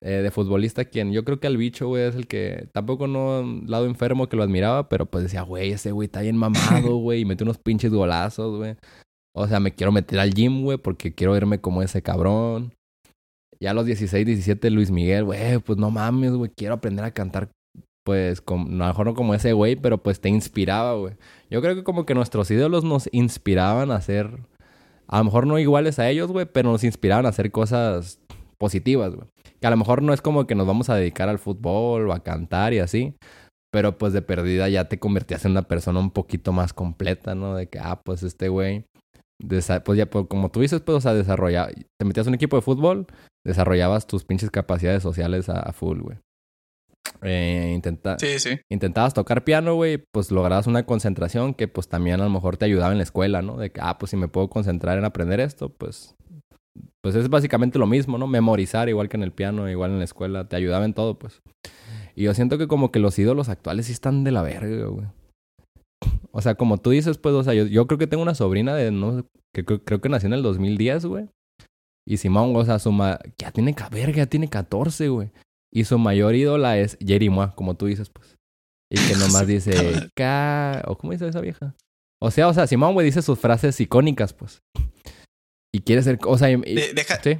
[0.00, 3.42] Eh, de futbolista, quien yo creo que al bicho, güey, es el que tampoco no
[3.66, 7.22] lado enfermo que lo admiraba, pero pues decía, güey, ese güey está bien mamado, güey,
[7.22, 8.76] y mete unos pinches golazos, güey.
[9.34, 12.74] O sea, me quiero meter al gym, güey, porque quiero verme como ese cabrón.
[13.60, 17.10] Ya a los 16, 17, Luis Miguel, güey, pues no mames, güey, quiero aprender a
[17.10, 17.50] cantar,
[18.04, 21.14] pues, a lo mejor no como ese güey, pero pues te inspiraba, güey.
[21.50, 24.30] Yo creo que como que nuestros ídolos nos inspiraban a ser,
[25.08, 28.20] a lo mejor no iguales a ellos, güey, pero nos inspiraban a hacer cosas
[28.58, 29.26] positivas, güey.
[29.60, 32.12] Que a lo mejor no es como que nos vamos a dedicar al fútbol o
[32.12, 33.14] a cantar y así.
[33.72, 37.54] Pero pues de perdida ya te convertías en una persona un poquito más completa, ¿no?
[37.54, 38.84] De que, ah, pues este güey,
[39.46, 42.56] pues ya, pues, como tú dices, pues, o sea, desarrolla, te metías en un equipo
[42.56, 43.06] de fútbol,
[43.46, 46.16] desarrollabas tus pinches capacidades sociales a, a full, güey.
[47.22, 48.60] Eh, intenta- Sí, sí.
[48.70, 52.64] intentabas tocar piano, güey, pues lograbas una concentración que pues también a lo mejor te
[52.64, 53.56] ayudaba en la escuela, ¿no?
[53.56, 56.14] De que, ah, pues si me puedo concentrar en aprender esto, pues...
[57.02, 58.26] Pues es básicamente lo mismo, ¿no?
[58.26, 61.40] Memorizar igual que en el piano, igual en la escuela, te ayudaba en todo, pues.
[62.14, 65.06] Y yo siento que como que los ídolos actuales sí están de la verga, güey.
[66.32, 68.74] O sea, como tú dices, pues, o sea, yo, yo creo que tengo una sobrina
[68.74, 69.24] de, no,
[69.54, 71.28] que creo, creo que nació en el 2010, güey.
[72.06, 73.18] Y Simón, o sea, su ma...
[73.36, 75.30] ya tiene, verga, ya tiene 14, güey.
[75.70, 78.36] Y su mayor ídola es Jerry Moa, como tú dices, pues.
[78.90, 80.08] Y que nomás dice.
[80.86, 81.74] ¿O cómo dice esa vieja?
[82.20, 84.62] O sea, o sea, Simón, güey, dice sus frases icónicas, pues.
[85.72, 86.00] Y quiere
[86.64, 87.38] y- De- deja, sí.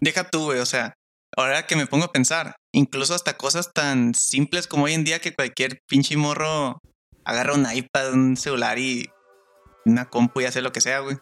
[0.00, 0.94] deja tú, güey, o sea,
[1.36, 5.20] ahora que me pongo a pensar, incluso hasta cosas tan simples como hoy en día
[5.20, 6.78] que cualquier pinche morro
[7.24, 9.10] agarra un iPad, un celular y
[9.84, 11.16] una compu y hace lo que sea, güey.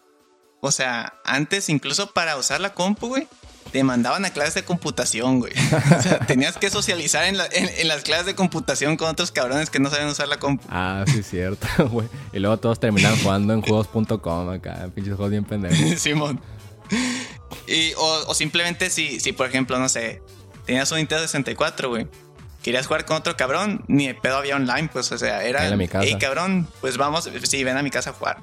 [0.61, 3.27] O sea, antes incluso para usar la compu, güey,
[3.71, 5.53] te mandaban a clases de computación, güey.
[5.97, 9.31] O sea, tenías que socializar en, la- en- en las clases de computación con otros
[9.31, 10.65] cabrones que no saben usar la compu.
[10.69, 12.07] Ah, sí, cierto, güey.
[12.33, 15.77] Y luego todos terminan jugando en juegos.com acá, pinches juegos bien pendejos.
[15.99, 16.39] Simón.
[17.67, 20.21] Y, o, o simplemente si, si, por ejemplo, no sé,
[20.65, 22.07] tenías un Nintendo 64, güey.
[22.61, 25.73] Querías jugar con otro cabrón, ni de pedo había online, pues, o sea, era, Ven
[25.73, 26.05] a mi casa.
[26.05, 28.37] hey, cabrón, pues vamos, sí, ven a mi casa a jugar.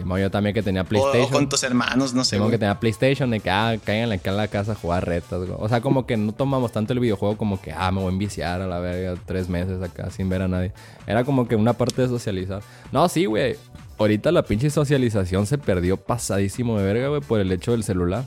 [0.00, 1.26] Simón, yo también que tenía PlayStation.
[1.26, 2.52] o con tus hermanos, no sé, Simón güey.
[2.52, 5.52] que tenía PlayStation, de que, ah, caigan acá en la casa a jugar retas, güey.
[5.58, 8.12] O sea, como que no tomamos tanto el videojuego como que, ah, me voy a
[8.12, 10.72] enviciar a la verga tres meses acá sin ver a nadie.
[11.06, 12.62] Era como que una parte de socializar.
[12.92, 13.56] No, sí, güey.
[13.98, 18.24] Ahorita la pinche socialización se perdió pasadísimo de verga, güey, por el hecho del celular.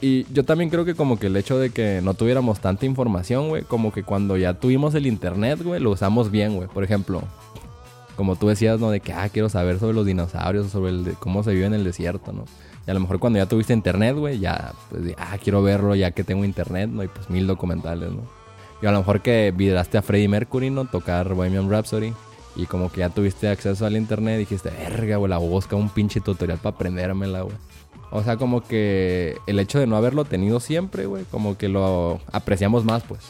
[0.00, 3.48] Y yo también creo que como que el hecho de que no tuviéramos tanta información,
[3.48, 6.68] güey, como que cuando ya tuvimos el internet, güey, lo usamos bien, güey.
[6.68, 7.22] Por ejemplo,
[8.18, 8.90] como tú decías, ¿no?
[8.90, 11.84] De que, ah, quiero saber sobre los dinosaurios, sobre el cómo se vive en el
[11.84, 12.46] desierto, ¿no?
[12.84, 16.10] Y a lo mejor cuando ya tuviste internet, güey, ya, pues, ah, quiero verlo ya
[16.10, 17.04] que tengo internet, ¿no?
[17.04, 18.28] Y pues mil documentales, ¿no?
[18.82, 20.86] Y a lo mejor que vidraste a Freddie Mercury, ¿no?
[20.86, 22.12] Tocar Bohemian Rhapsody.
[22.56, 25.88] Y como que ya tuviste acceso al internet y dijiste, verga, güey, la busca un
[25.88, 27.56] pinche tutorial para aprendérmela, güey.
[28.10, 32.20] O sea, como que el hecho de no haberlo tenido siempre, güey, como que lo
[32.32, 33.20] apreciamos más, pues.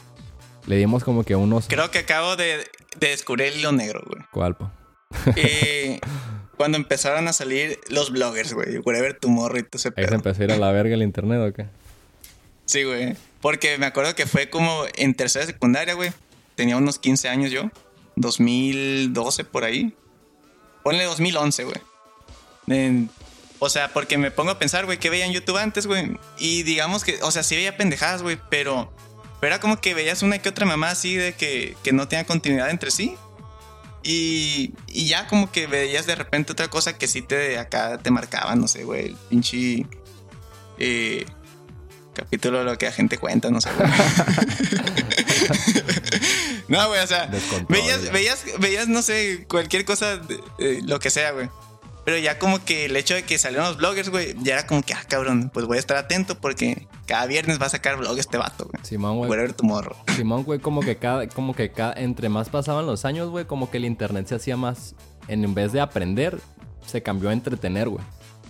[0.66, 1.66] Le dimos como que unos...
[1.68, 2.64] Creo que acabo de,
[2.98, 4.22] descubrir el hilo negro, güey.
[4.32, 4.70] ¿Cuál, po?
[5.36, 6.00] Eh,
[6.56, 8.78] cuando empezaron a salir los bloggers, güey.
[8.78, 11.40] Whatever Tomorrow y todo ese Ahí se empezó a ir a la verga el internet,
[11.40, 11.66] ¿o qué?
[12.66, 13.16] Sí, güey.
[13.40, 16.10] Porque me acuerdo que fue como en tercera secundaria, güey.
[16.56, 17.70] Tenía unos 15 años yo.
[18.16, 19.94] 2012 por ahí.
[20.82, 23.08] Ponle 2011, güey.
[23.60, 26.18] O sea, porque me pongo a pensar, güey, que veía en YouTube antes, güey.
[26.38, 28.92] Y digamos que, o sea, sí veía pendejadas, güey, pero,
[29.40, 32.24] pero era como que veías una que otra mamá así de que, que no tenía
[32.24, 33.16] continuidad entre sí.
[34.02, 38.10] Y, y, ya como que veías de repente otra cosa que sí te acá te
[38.10, 39.86] marcaba, no sé, güey, el pinche
[40.78, 41.26] eh,
[42.14, 43.90] capítulo de lo que la gente cuenta, no sé, güey.
[46.68, 47.28] no, güey, o sea,
[47.68, 50.20] veías, veías, veías, no sé, cualquier cosa,
[50.58, 51.50] lo que sea, güey.
[52.08, 54.80] Pero ya como que el hecho de que salieron los bloggers, güey, ya era como
[54.80, 58.18] que, ah, cabrón, pues voy a estar atento porque cada viernes va a sacar vlog
[58.18, 58.82] este vato, güey.
[58.82, 59.28] Simón, güey.
[59.28, 59.94] ver tu morro.
[60.16, 63.70] Simón, güey, como que cada, como que cada, entre más pasaban los años, güey, como
[63.70, 64.94] que el internet se hacía más,
[65.28, 66.38] en vez de aprender,
[66.86, 68.02] se cambió a entretener, güey.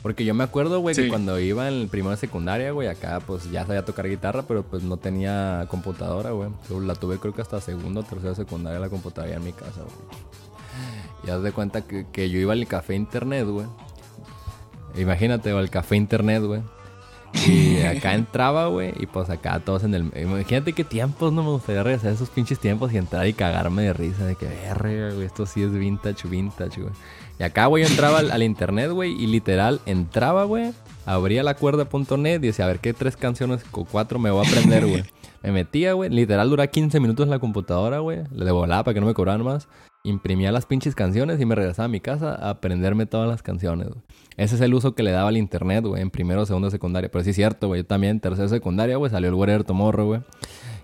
[0.03, 3.19] Porque yo me acuerdo, güey, que cuando iba en el primero de secundaria, güey, acá
[3.27, 6.51] pues ya sabía tocar guitarra, pero pues no tenía computadora, güey.
[6.83, 9.81] La tuve creo que hasta segundo o tercero de secundaria la computadora en mi casa,
[9.81, 10.28] güey.
[11.27, 13.66] Y haz de cuenta que, yo iba al café internet, güey.
[14.97, 16.62] Imagínate, al café internet, güey.
[17.47, 20.11] Y acá entraba, güey, y pues acá todos en el...
[20.16, 23.83] Imagínate qué tiempos no me gustaría regresar a esos pinches tiempos y entrar y cagarme
[23.83, 26.93] de risa de que, verga, güey, esto sí es vintage, vintage, güey.
[27.39, 30.73] Y acá, güey, yo entraba al, internet, güey, y literal entraba, güey,
[31.07, 34.49] abría la cuerda.net y decía, a ver qué tres canciones o cuatro me voy a
[34.49, 35.05] aprender, güey.
[35.43, 38.24] Me metía, güey, literal duraba 15 minutos en la computadora, güey.
[38.32, 39.68] Le volaba para que no me cobraran más
[40.05, 43.89] imprimía las pinches canciones y me regresaba a mi casa a aprenderme todas las canciones.
[44.36, 47.11] Ese es el uso que le daba al internet, güey, en primero, segundo, secundaria.
[47.11, 47.82] Pero sí es cierto, güey.
[47.82, 50.20] Yo también en tercero, secundaria, güey, salió el Whatever Tomorrow, güey.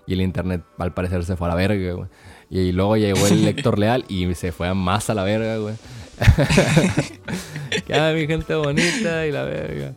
[0.07, 2.07] Y el internet, al parecer, se fue a la verga, güey.
[2.49, 5.75] Y luego llegó el lector leal y se fue más a la verga, güey.
[7.87, 9.93] que mi gente bonita y la verga.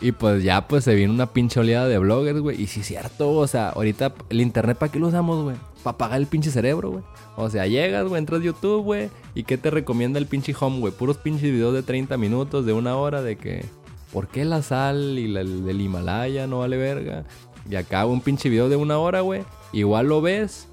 [0.00, 2.60] Y pues ya, pues se viene una pinche oleada de bloggers, güey.
[2.60, 5.56] Y sí es cierto, o sea, ahorita el internet, ¿para qué lo usamos, güey?
[5.82, 7.04] Para apagar el pinche cerebro, güey.
[7.36, 9.10] O sea, llegas, güey, entras a YouTube, güey.
[9.34, 10.92] ¿Y qué te recomienda el pinche home, güey?
[10.92, 13.64] Puros pinches videos de 30 minutos, de una hora, de que.
[14.12, 17.24] ¿Por qué la sal y la, el del Himalaya no vale verga?
[17.68, 19.42] Y acá un pinche video de una hora, güey.
[19.72, 20.68] Igual lo ves,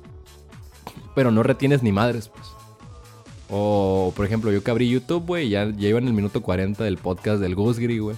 [1.16, 2.48] pero no retienes ni madres, pues.
[3.50, 6.84] O, por ejemplo, yo que abrí YouTube, güey, ya, ya iba en el minuto 40
[6.84, 8.16] del podcast del Ghostgri, güey.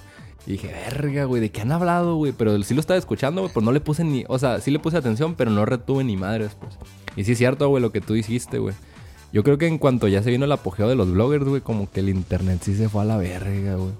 [0.47, 2.31] Y dije, verga, güey, ¿de qué han hablado, güey?
[2.31, 4.23] Pero sí lo estaba escuchando, güey, pues no le puse ni...
[4.29, 6.77] O sea, sí le puse atención, pero no retuve ni madres, pues.
[7.17, 8.73] Y sí es cierto, güey, lo que tú dijiste, güey.
[9.33, 11.91] Yo creo que en cuanto ya se vino el apogeo de los bloggers, güey, como
[11.91, 13.91] que el internet sí se fue a la verga, güey.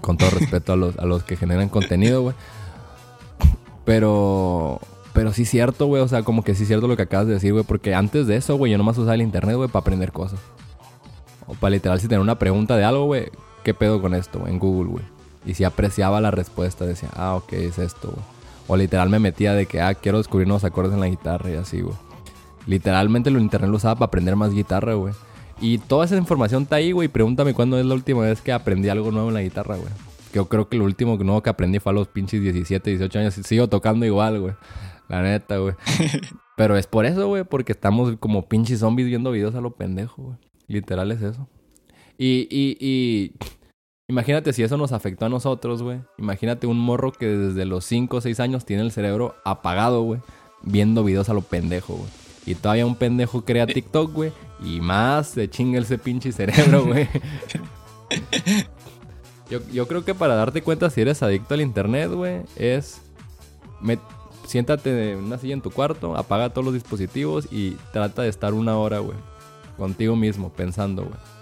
[0.00, 2.34] Con todo respeto a los, a los que generan contenido, güey.
[3.84, 4.80] Pero...
[5.12, 6.02] Pero sí es cierto, güey.
[6.02, 7.64] O sea, como que sí es cierto lo que acabas de decir, güey.
[7.64, 10.40] Porque antes de eso, güey, yo nomás usaba el internet, güey, para aprender cosas.
[11.46, 13.30] O para literal, si tener una pregunta de algo, güey,
[13.62, 14.46] ¿qué pedo con esto?
[14.46, 15.04] En Google, güey.
[15.46, 18.24] Y si apreciaba la respuesta, decía, ah, ok, es esto, güey.
[18.66, 21.54] O literal me metía de que, ah, quiero descubrir nuevos acordes en la guitarra y
[21.54, 21.96] así, güey.
[22.66, 25.14] Literalmente lo internet lo usaba para aprender más guitarra, güey.
[25.60, 27.08] Y toda esa información está ahí, güey.
[27.08, 29.90] Pregúntame cuándo es la última vez que aprendí algo nuevo en la guitarra, güey.
[30.34, 33.34] Yo creo que lo último nuevo que aprendí fue a los pinches 17, 18 años.
[33.34, 34.54] Sigo tocando igual, güey.
[35.08, 35.74] La neta, güey.
[36.56, 37.44] Pero es por eso, güey.
[37.44, 40.36] Porque estamos como pinches zombies viendo videos a lo pendejo, güey.
[40.66, 41.48] Literal es eso.
[42.18, 43.32] Y, y, y
[44.10, 46.00] Imagínate si eso nos afectó a nosotros, güey.
[46.16, 50.20] Imagínate un morro que desde los 5 o 6 años tiene el cerebro apagado, güey.
[50.62, 52.08] Viendo videos a lo pendejo, güey.
[52.46, 54.32] Y todavía un pendejo crea TikTok, güey.
[54.64, 57.06] Y más se chinga ese pinche cerebro, güey.
[59.50, 63.02] yo, yo creo que para darte cuenta si eres adicto al internet, güey, es...
[64.46, 68.54] Siéntate en una silla en tu cuarto, apaga todos los dispositivos y trata de estar
[68.54, 69.18] una hora, güey.
[69.76, 71.37] Contigo mismo, pensando, güey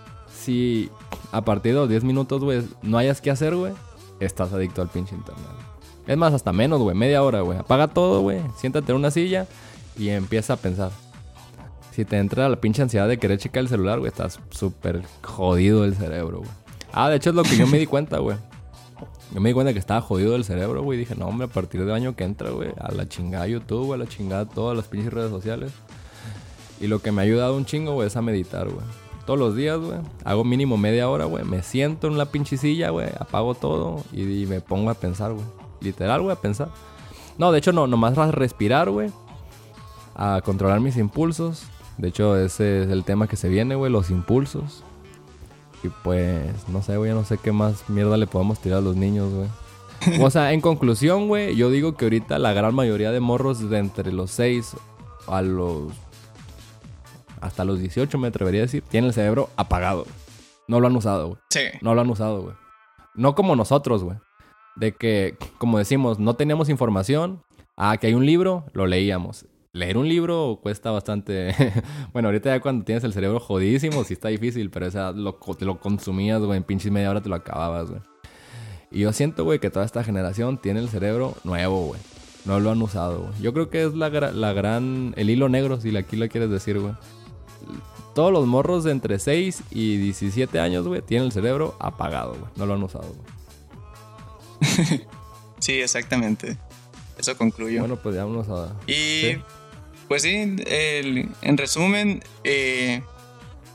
[0.47, 0.91] si
[1.33, 3.73] a partir de los 10 minutos, güey, no hayas que hacer, güey,
[4.21, 5.45] estás adicto al pinche internet.
[6.07, 7.59] Es más, hasta menos, güey, media hora, güey.
[7.59, 9.49] Apaga todo, güey, siéntate en una silla
[9.99, 10.93] y empieza a pensar.
[11.91, 15.85] Si te entra la pinche ansiedad de querer checar el celular, güey, estás súper jodido
[15.85, 16.51] el cerebro, güey.
[16.93, 18.37] Ah, de hecho es lo que yo me di cuenta, güey.
[19.35, 20.97] Yo me di cuenta que estaba jodido el cerebro, güey.
[20.97, 23.97] Dije, no, hombre, a partir del año que entra, güey, a la chingada YouTube, a
[23.97, 25.73] la chingada todas las pinches redes sociales.
[26.81, 28.87] Y lo que me ha ayudado un chingo, güey, es a meditar, güey.
[29.27, 29.99] Todos los días, güey.
[30.25, 31.45] Hago mínimo media hora, güey.
[31.45, 33.09] Me siento en la pinche silla, güey.
[33.19, 35.45] Apago todo y, me pongo a pensar, güey.
[35.81, 36.69] Literal, güey, a pensar.
[37.37, 39.11] No, de hecho, no, nomás a respirar, güey.
[40.15, 41.65] A controlar mis impulsos.
[41.99, 44.85] De hecho, ese es el tema que se viene, güey, los impulsos.
[45.83, 48.97] Y pues, no sé, güey, no sé qué más mierda le podemos tirar a los
[48.97, 49.49] niños, güey.
[50.23, 53.79] O sea, en conclusión, güey, yo digo que ahorita la gran mayoría de morros de
[53.79, 54.77] entre los 6
[55.27, 55.93] a los
[57.41, 60.07] hasta los 18, me atrevería a decir, tienen el cerebro apagado.
[60.69, 61.39] No lo han usado, güey.
[61.51, 61.61] Sí.
[61.81, 62.55] No lo han usado, güey.
[63.15, 64.17] No como nosotros, güey.
[64.75, 67.43] De que, como decimos, no teníamos información.
[67.77, 69.47] Ah, que hay un libro, lo leíamos.
[69.73, 71.55] Leer un libro cuesta bastante.
[72.13, 75.65] bueno, ahorita ya cuando tienes el cerebro jodidísimo, sí está difícil, pero esa lo, te
[75.65, 78.01] lo consumías, güey, en pinches media hora te lo acababas, güey.
[78.91, 82.01] Y yo siento, güey, que toda esta generación tiene el cerebro nuevo, güey.
[82.45, 83.43] No lo han usado, güey.
[83.43, 85.13] Yo creo que es la, la gran.
[85.17, 86.95] El hilo negro, si aquí lo quieres decir, güey
[88.17, 92.51] todos los morros de entre 6 y 17 años, güey, tienen el cerebro apagado, güey.
[92.57, 93.29] No lo han usado, güey.
[95.59, 96.57] sí, exactamente.
[97.19, 97.81] Eso concluyo.
[97.81, 98.75] Bueno, pues ya vamos a...
[98.91, 99.37] Y...
[100.09, 103.03] Pues sí, en resumen, eh,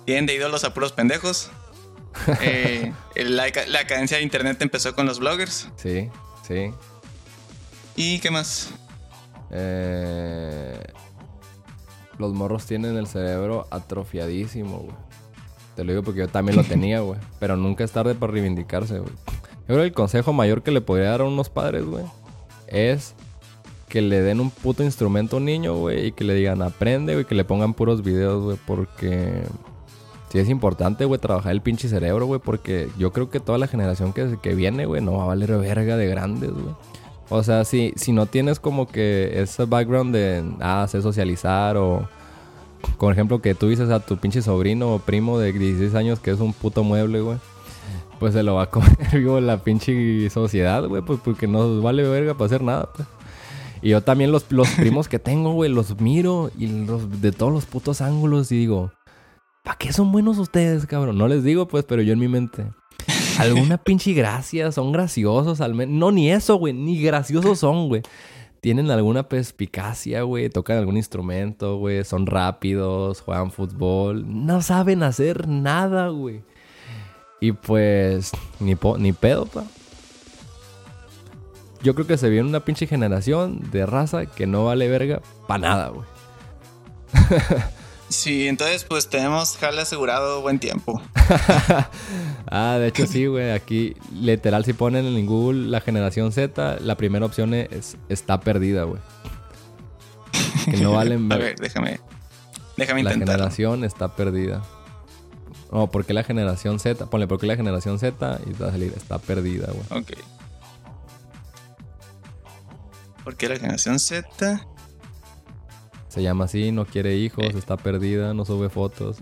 [0.05, 1.51] tienen de ídolos a puros pendejos.
[2.41, 5.69] Eh, la, la, cadencia de internet empezó con los bloggers.
[5.77, 6.09] Sí,
[6.45, 6.71] sí.
[7.95, 8.71] ¿Y qué más?
[9.49, 10.77] Eh,
[12.21, 14.95] los morros tienen el cerebro atrofiadísimo, güey.
[15.75, 17.19] Te lo digo porque yo también lo tenía, güey.
[17.39, 19.11] Pero nunca es tarde para reivindicarse, güey.
[19.11, 22.05] Yo creo que el consejo mayor que le podría dar a unos padres, güey,
[22.67, 23.15] es
[23.87, 27.13] que le den un puto instrumento a un niño, güey, y que le digan aprende,
[27.13, 29.43] güey, que le pongan puros videos, güey, porque
[30.29, 33.67] sí es importante, güey, trabajar el pinche cerebro, güey, porque yo creo que toda la
[33.67, 36.73] generación que, que viene, güey, no va a valer verga de grandes, güey.
[37.33, 42.05] O sea, si, si no tienes como que ese background de, ah, sé socializar o,
[42.97, 46.31] por ejemplo, que tú dices a tu pinche sobrino o primo de 16 años que
[46.31, 47.37] es un puto mueble, güey,
[48.19, 52.03] pues se lo va a comer vivo la pinche sociedad, güey, pues porque no vale
[52.03, 53.07] verga para hacer nada, pues.
[53.81, 57.53] Y yo también los, los primos que tengo, güey, los miro y los, de todos
[57.53, 58.91] los putos ángulos y digo,
[59.63, 61.17] ¿para qué son buenos ustedes, cabrón?
[61.17, 62.65] No les digo, pues, pero yo en mi mente
[63.39, 65.95] alguna pinche gracia, son graciosos al menos.
[65.95, 68.01] No, ni eso, güey, ni graciosos son, güey.
[68.59, 75.47] Tienen alguna perspicacia, güey, tocan algún instrumento, güey, son rápidos, juegan fútbol, no saben hacer
[75.47, 76.43] nada, güey.
[77.39, 79.63] Y pues, ni, ni pedo, pa.
[81.81, 85.57] Yo creo que se viene una pinche generación de raza que no vale verga pa'
[85.57, 86.05] nada, güey.
[88.11, 91.01] Sí, entonces pues tenemos jale asegurado buen tiempo.
[92.47, 93.51] ah, de hecho sí, güey.
[93.51, 98.83] Aquí literal si ponen en Google la generación Z, la primera opción es está perdida,
[98.83, 99.01] güey.
[100.65, 101.31] Que no valen...
[101.31, 102.01] a ver, déjame.
[102.75, 103.27] Déjame intentar.
[103.27, 104.61] La generación está perdida.
[105.71, 109.19] No, porque la generación Z, ponle porque la generación Z y va a salir está
[109.19, 110.01] perdida, güey.
[110.01, 110.11] Ok.
[113.23, 114.67] Porque la generación Z
[116.11, 117.53] se llama así, no quiere hijos, eh.
[117.55, 119.19] está perdida, no sube fotos.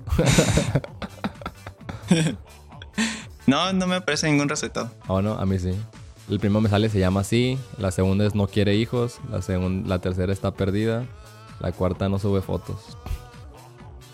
[3.46, 4.90] no, no me aparece ningún recetado.
[5.08, 5.70] Oh, no, a mí sí.
[6.32, 7.60] El primero me sale, se llama así.
[7.78, 9.20] La segunda es no quiere hijos.
[9.30, 11.06] La, segunda, la tercera está perdida.
[11.60, 12.98] La cuarta no sube fotos.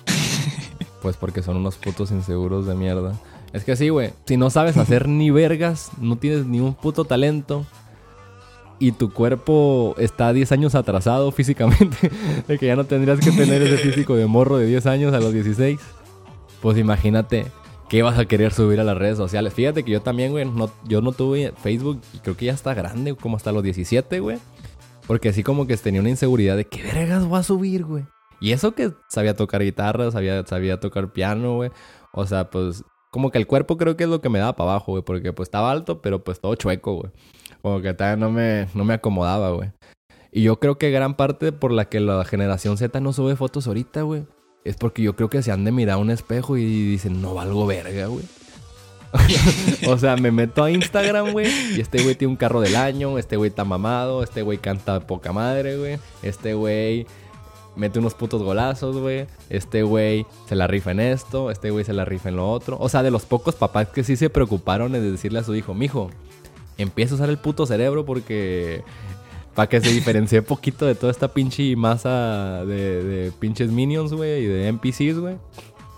[1.02, 3.14] pues porque son unos putos inseguros de mierda.
[3.54, 4.12] Es que sí, güey.
[4.26, 7.66] Si no sabes hacer ni vergas, no tienes ni un puto talento
[8.80, 12.12] y tu cuerpo está 10 años atrasado físicamente,
[12.48, 15.20] de que ya no tendrías que tener ese físico de morro de 10 años a
[15.20, 15.80] los 16,
[16.62, 17.48] pues imagínate
[17.90, 19.54] qué vas a querer subir a las redes sociales.
[19.54, 23.16] Fíjate que yo también, güey, no, yo no tuve Facebook creo que ya está grande,
[23.16, 24.38] como hasta los 17, güey.
[25.08, 28.06] Porque así como que tenía una inseguridad de qué vergas voy a subir, güey.
[28.42, 31.72] Y eso que sabía tocar guitarra, sabía, sabía tocar piano, güey.
[32.12, 34.72] O sea, pues como que el cuerpo creo que es lo que me daba para
[34.72, 35.04] abajo, güey.
[35.04, 37.12] Porque pues estaba alto, pero pues todo chueco, güey.
[37.66, 39.72] Como que todavía no me, no me acomodaba, güey.
[40.32, 43.66] Y yo creo que gran parte por la que la generación Z no sube fotos
[43.66, 44.28] ahorita, güey,
[44.64, 47.34] es porque yo creo que se han de mirar a un espejo y dicen, no
[47.34, 48.24] valgo verga, güey.
[49.88, 53.18] o sea, me meto a Instagram, güey, y este güey tiene un carro del año,
[53.18, 57.08] este güey está mamado, este güey canta poca madre, güey, este güey
[57.76, 61.94] mete unos putos golazos, güey, este güey se la rifa en esto, este güey se
[61.94, 62.78] la rifa en lo otro.
[62.80, 65.74] O sea, de los pocos papás que sí se preocuparon de decirle a su hijo,
[65.74, 66.12] mijo,
[66.78, 68.84] empieza a usar el puto cerebro porque
[69.56, 74.48] para que se diferencie poquito de toda esta pinche masa de, pinches minions, güey, y
[74.48, 75.38] de NPCs, güey.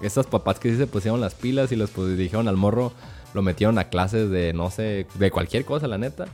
[0.02, 2.94] Estas papás que sí se pusieron las pilas y los pues, al morro,
[3.34, 6.26] lo metieron a clases de, no sé, de cualquier cosa, la neta.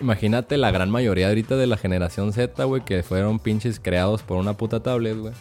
[0.00, 4.36] Imagínate la gran mayoría ahorita de la generación Z, güey, que fueron pinches creados por
[4.36, 5.32] una puta tablet, güey.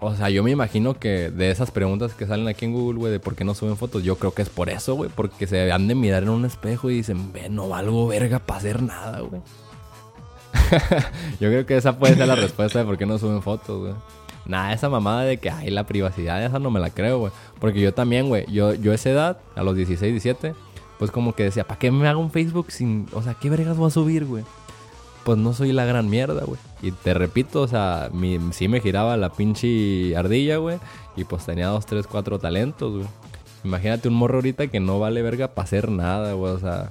[0.00, 3.12] O sea, yo me imagino que de esas preguntas que salen aquí en Google, güey,
[3.12, 5.10] de por qué no suben fotos, yo creo que es por eso, güey.
[5.12, 8.58] Porque se han de mirar en un espejo y dicen, ve, no valgo verga para
[8.58, 9.42] hacer nada, güey.
[11.40, 13.94] yo creo que esa puede ser la respuesta de por qué no suben fotos, güey.
[14.46, 17.32] Nada, esa mamada de que, ay, la privacidad, esa no me la creo, güey.
[17.58, 20.54] Porque yo también, güey, yo, yo esa edad, a los 16, 17,
[20.98, 23.76] pues como que decía, ¿para qué me hago un Facebook sin, o sea, qué vergas
[23.76, 24.44] voy a subir, güey?
[25.28, 26.58] Pues no soy la gran mierda, güey.
[26.80, 30.78] Y te repito, o sea, mi, sí me giraba la pinche ardilla, güey.
[31.16, 33.06] Y pues tenía dos, tres, cuatro talentos, güey.
[33.62, 36.54] Imagínate un morro ahorita que no vale verga para hacer nada, güey.
[36.54, 36.88] O sea,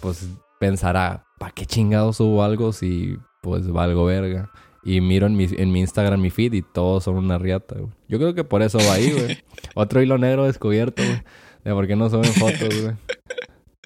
[0.00, 0.28] pues
[0.60, 4.50] pensará, ¿para qué chingados subo algo si pues valgo verga?
[4.84, 7.90] Y miro en mi, en mi Instagram mi feed y todos son una riata, güey.
[8.06, 9.38] Yo creo que por eso va ahí, güey.
[9.74, 11.22] Otro hilo negro descubierto, güey.
[11.64, 12.96] De por qué no suben fotos, güey.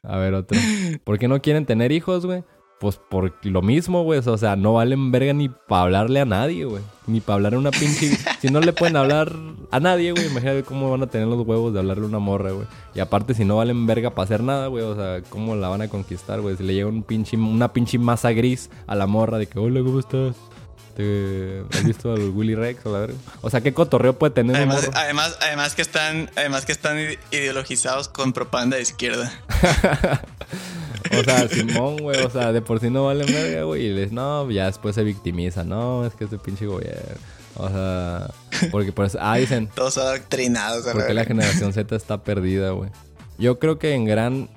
[0.03, 0.59] A ver, otro.
[1.05, 2.45] ¿Por qué no quieren tener hijos, güey?
[2.79, 4.21] Pues por lo mismo, güey.
[4.25, 6.83] O sea, no valen verga ni para hablarle a nadie, güey.
[7.07, 8.17] Ni para hablar a una pinche...
[8.41, 9.33] si no le pueden hablar
[9.71, 10.27] a nadie, güey.
[10.27, 12.67] Imagínate cómo van a tener los huevos de hablarle a una morra, güey.
[12.95, 14.85] Y aparte, si no valen verga para hacer nada, güey.
[14.85, 16.57] O sea, ¿cómo la van a conquistar, güey?
[16.57, 19.81] Si le llega un pinche, una pinche masa gris a la morra de que, hola,
[19.81, 20.37] ¿cómo estás?
[20.97, 23.19] Este, ¿Has visto al Willy Rex o la verga?
[23.43, 26.97] O sea, ¿qué cotorreo puede tener además, además, además que están, además que están
[27.31, 29.31] ideologizados con propaganda de izquierda.
[31.13, 33.87] o sea, Simón, güey, o sea, de por sí no vale verga, güey.
[33.87, 35.65] Y les, no, ya después se victimiza.
[35.65, 37.03] No, es que este pinche gobierno.
[37.57, 38.31] O sea,
[38.71, 39.69] porque por eso, ah, dicen.
[39.75, 42.89] Todos adoctrinados, Porque la generación Z está perdida, güey.
[43.37, 44.49] Yo creo que en gran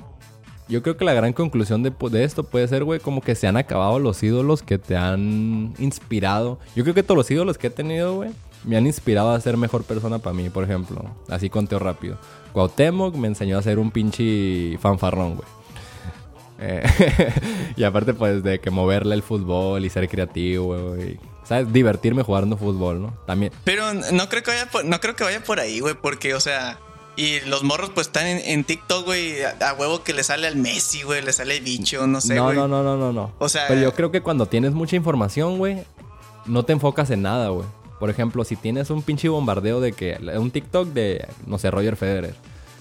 [0.70, 3.48] yo creo que la gran conclusión de, de esto puede ser, güey, como que se
[3.48, 6.60] han acabado los ídolos que te han inspirado.
[6.76, 8.30] Yo creo que todos los ídolos que he tenido, güey,
[8.64, 11.04] me han inspirado a ser mejor persona para mí, por ejemplo.
[11.28, 12.18] Así conteo rápido.
[12.54, 15.48] Cuauhtémoc me enseñó a ser un pinche fanfarrón, güey.
[16.62, 16.84] Eh,
[17.76, 21.20] y aparte, pues, de que moverle el fútbol y ser creativo, güey.
[21.46, 21.74] ¿Sabes?
[21.74, 23.18] Divertirme jugando fútbol, ¿no?
[23.26, 23.52] También.
[23.64, 26.78] Pero no creo que vaya no creo que vaya por ahí, güey, porque, o sea,
[27.20, 31.02] y los morros pues están en, TikTok, güey, a, huevo que le sale al Messi,
[31.02, 33.34] güey, le sale el bicho, no sé, No, no, no, no, no, no.
[33.40, 33.68] O sea...
[33.68, 35.84] Pero yo creo que cuando tienes mucha información, güey,
[36.46, 37.68] no te enfocas en nada, güey.
[38.00, 40.18] Por ejemplo, si tienes un pinche bombardeo de que...
[40.38, 42.36] Un TikTok de, no sé, Roger Federer.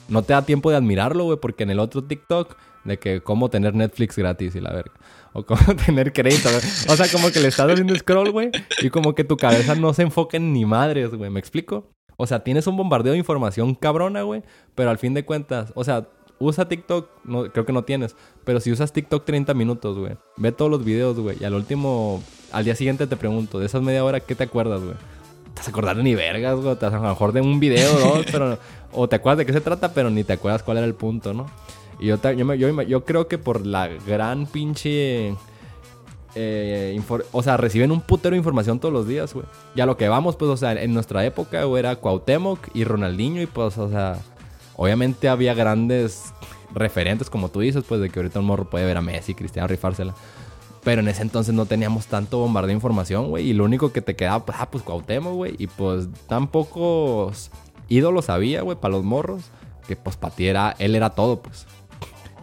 [0.06, 3.50] No te da tiempo de admirarlo, güey, porque en el otro TikTok de que cómo
[3.50, 4.92] tener Netflix gratis y la verga.
[5.32, 6.48] O cómo tener crédito.
[6.88, 8.52] O sea, como que le estás haciendo scroll, güey.
[8.82, 11.28] Y como que tu cabeza no se enfoca en ni madres, güey.
[11.28, 11.90] ¿Me explico?
[12.20, 14.42] O sea, tienes un bombardeo de información cabrona, güey.
[14.74, 16.08] Pero al fin de cuentas, o sea,
[16.40, 18.16] usa TikTok, no, creo que no tienes.
[18.44, 20.16] Pero si usas TikTok 30 minutos, güey.
[20.36, 21.36] Ve todos los videos, güey.
[21.40, 24.82] Y al último, al día siguiente te pregunto, de esas media hora, ¿qué te acuerdas,
[24.82, 24.96] güey?
[25.54, 26.74] Te vas a acordar de ni vergas, güey.
[26.74, 28.58] Te vas a mejor de un video o dos, pero.
[28.90, 31.32] O te acuerdas de qué se trata, pero ni te acuerdas cuál era el punto,
[31.32, 31.46] ¿no?
[32.00, 35.36] Y yo, yo, yo, yo creo que por la gran pinche
[36.34, 37.00] eh,
[37.32, 39.46] o sea, reciben un putero de información todos los días, güey.
[39.74, 42.84] Y a lo que vamos, pues, o sea, en nuestra época, güey, era Cuauhtémoc y
[42.84, 44.18] Ronaldinho y pues, o sea,
[44.76, 46.32] obviamente había grandes
[46.74, 49.68] referentes, como tú dices, pues, de que ahorita un morro puede ver a Messi, Cristiano,
[49.68, 50.14] rifársela.
[50.84, 53.48] Pero en ese entonces no teníamos tanto bombardeo de información, güey.
[53.48, 55.54] Y lo único que te quedaba, pues, ah, pues Cuauhtémoc, güey.
[55.58, 57.50] Y pues tan pocos
[57.88, 59.42] ídolos había, güey, para los morros.
[59.86, 61.66] Que pues para ti era, él era todo, pues.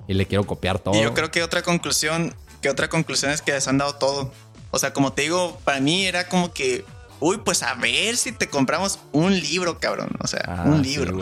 [0.08, 0.96] Y le quiero copiar todo.
[0.96, 2.34] Y yo creo que otra conclusión
[2.70, 4.32] otra conclusión es que les han dado todo.
[4.72, 6.86] O sea, como te digo, para mí era como que,
[7.20, 10.10] uy, pues a ver si te compramos un libro, cabrón.
[10.20, 11.20] O sea, ah, un libro.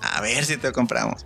[0.00, 1.24] a ver si te compramos.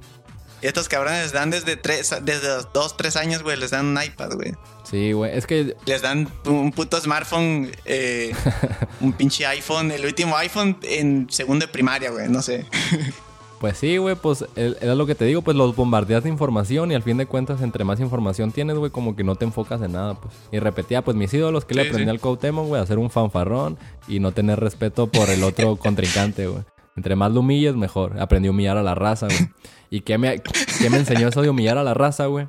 [0.61, 4.33] Y estos cabrones dan desde tres, desde dos, tres años, güey, les dan un iPad,
[4.33, 4.55] güey.
[4.83, 5.77] Sí, güey, es que...
[5.87, 8.35] Les dan un puto smartphone, eh,
[9.01, 12.67] un pinche iPhone, el último iPhone en segundo de primaria, güey, no sé.
[13.61, 16.95] Pues sí, güey, pues era lo que te digo, pues los bombardeas de información y
[16.95, 19.93] al fin de cuentas, entre más información tienes, güey, como que no te enfocas en
[19.93, 20.33] nada, pues.
[20.53, 23.77] Y repetía, pues mis ídolos que le aprendí al Cuauhtémoc, güey, a ser un fanfarrón
[24.07, 26.63] y no tener respeto por el otro contrincante, güey.
[26.97, 28.21] Entre más lo humilles, mejor.
[28.21, 29.51] Aprendí a humillar a la raza, güey.
[29.91, 30.41] ¿Y qué me,
[30.81, 32.47] qué me enseñó eso de humillar a la raza, güey?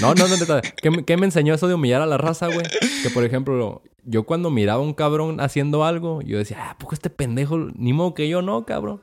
[0.00, 2.66] No, no, no, no, ¿Qué, ¿Qué me enseñó eso de humillar a la raza, güey?
[3.02, 6.94] Que por ejemplo, yo cuando miraba a un cabrón haciendo algo, yo decía, ah, poco
[6.94, 9.00] este pendejo, ni modo que yo no, cabrón.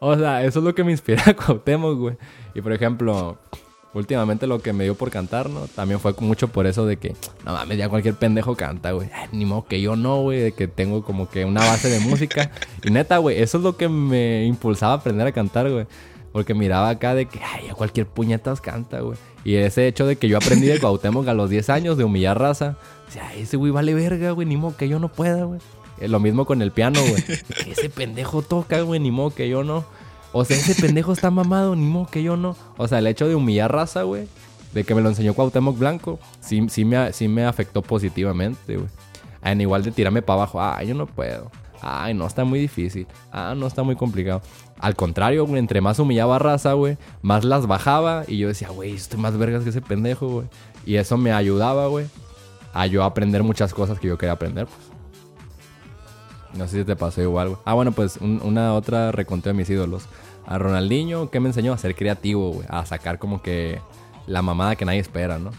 [0.00, 2.16] O sea, eso es lo que me inspira a Cuauhtémoc, güey.
[2.54, 3.38] Y por ejemplo,
[3.94, 5.66] últimamente lo que me dio por cantar, ¿no?
[5.66, 9.10] También fue mucho por eso de que, no mames, ya cualquier pendejo canta, güey.
[9.32, 12.50] Ni modo que yo no, güey, de que tengo como que una base de música.
[12.84, 15.86] Y neta, güey, eso es lo que me impulsaba a aprender a cantar, güey.
[16.32, 19.18] Porque miraba acá de que, ay, ya cualquier puñetas canta, güey.
[19.44, 22.38] Y ese hecho de que yo aprendí de Cuauhtémoc a los 10 años de humillar
[22.38, 22.76] raza.
[23.08, 25.60] O sea, ese güey vale verga, güey, ni modo que yo no pueda, güey.
[26.00, 27.24] Eh, lo mismo con el piano, güey.
[27.66, 29.84] ese pendejo toca, güey, ni modo que yo no.
[30.32, 32.56] O sea, ese pendejo está mamado, ni modo que yo no.
[32.76, 34.28] O sea, el hecho de humillar raza, güey,
[34.74, 38.88] de que me lo enseñó Cuauhtémoc Blanco, sí, sí, me, sí me afectó positivamente, güey.
[39.42, 41.50] En igual de tirarme para abajo, ah, yo no puedo.
[41.80, 43.06] Ay, no, está muy difícil.
[43.32, 44.42] Ah, no, está muy complicado.
[44.80, 48.24] Al contrario, güey, entre más humillaba a raza, güey, más las bajaba.
[48.26, 50.46] Y yo decía, güey, estoy más vergas que ese pendejo, güey.
[50.86, 52.06] Y eso me ayudaba, güey,
[52.72, 54.98] a yo aprender muchas cosas que yo quería aprender, pues.
[56.54, 57.60] No sé si te pasó igual, güey.
[57.64, 60.04] Ah, bueno, pues una otra reconté de mis ídolos.
[60.46, 61.74] A Ronaldinho, ¿qué me enseñó?
[61.74, 62.66] A ser creativo, güey.
[62.70, 63.80] A sacar como que
[64.26, 65.50] la mamada que nadie espera, ¿no?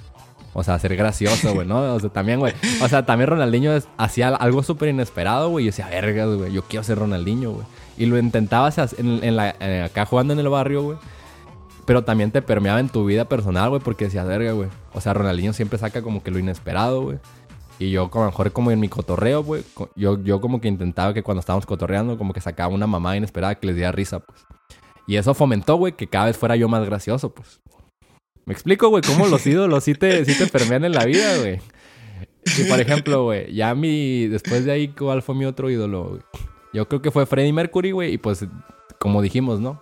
[0.54, 1.94] O sea, ser gracioso, güey, ¿no?
[1.94, 2.54] O sea, también, güey.
[2.82, 5.66] O sea, también Ronaldinho hacía algo súper inesperado, güey.
[5.66, 7.66] Y yo decía, vergas, güey, yo quiero ser Ronaldinho, güey.
[8.00, 9.50] Y lo intentaba en, la,
[9.84, 10.98] acá jugando en el barrio, güey.
[11.86, 14.70] Pero también te permeaba en tu vida personal, güey, porque decías, verga, güey.
[14.94, 17.18] O sea, Ronaldinho siempre saca como que lo inesperado, güey.
[17.78, 19.64] Y yo, como mejor, como en mi cotorreo, güey,
[19.98, 23.56] yo, yo como que intentaba que cuando estábamos cotorreando, como que sacaba una mamá inesperada
[23.56, 24.46] que les diera risa, pues.
[25.06, 27.60] Y eso fomentó, güey, que cada vez fuera yo más gracioso, pues.
[28.46, 31.60] Me explico, güey, cómo los ídolos sí te, sí te permean en la vida, güey.
[32.58, 34.28] Y por ejemplo, güey, ya mi.
[34.28, 36.22] Después de ahí, ¿cuál fue mi otro ídolo, güey?
[36.74, 38.14] Yo creo que fue Freddie Mercury, güey.
[38.14, 38.46] Y pues,
[38.98, 39.80] como dijimos, ¿no?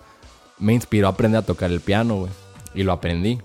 [0.60, 2.32] Me inspiró a aprender a tocar el piano, güey.
[2.74, 3.40] Y lo aprendí.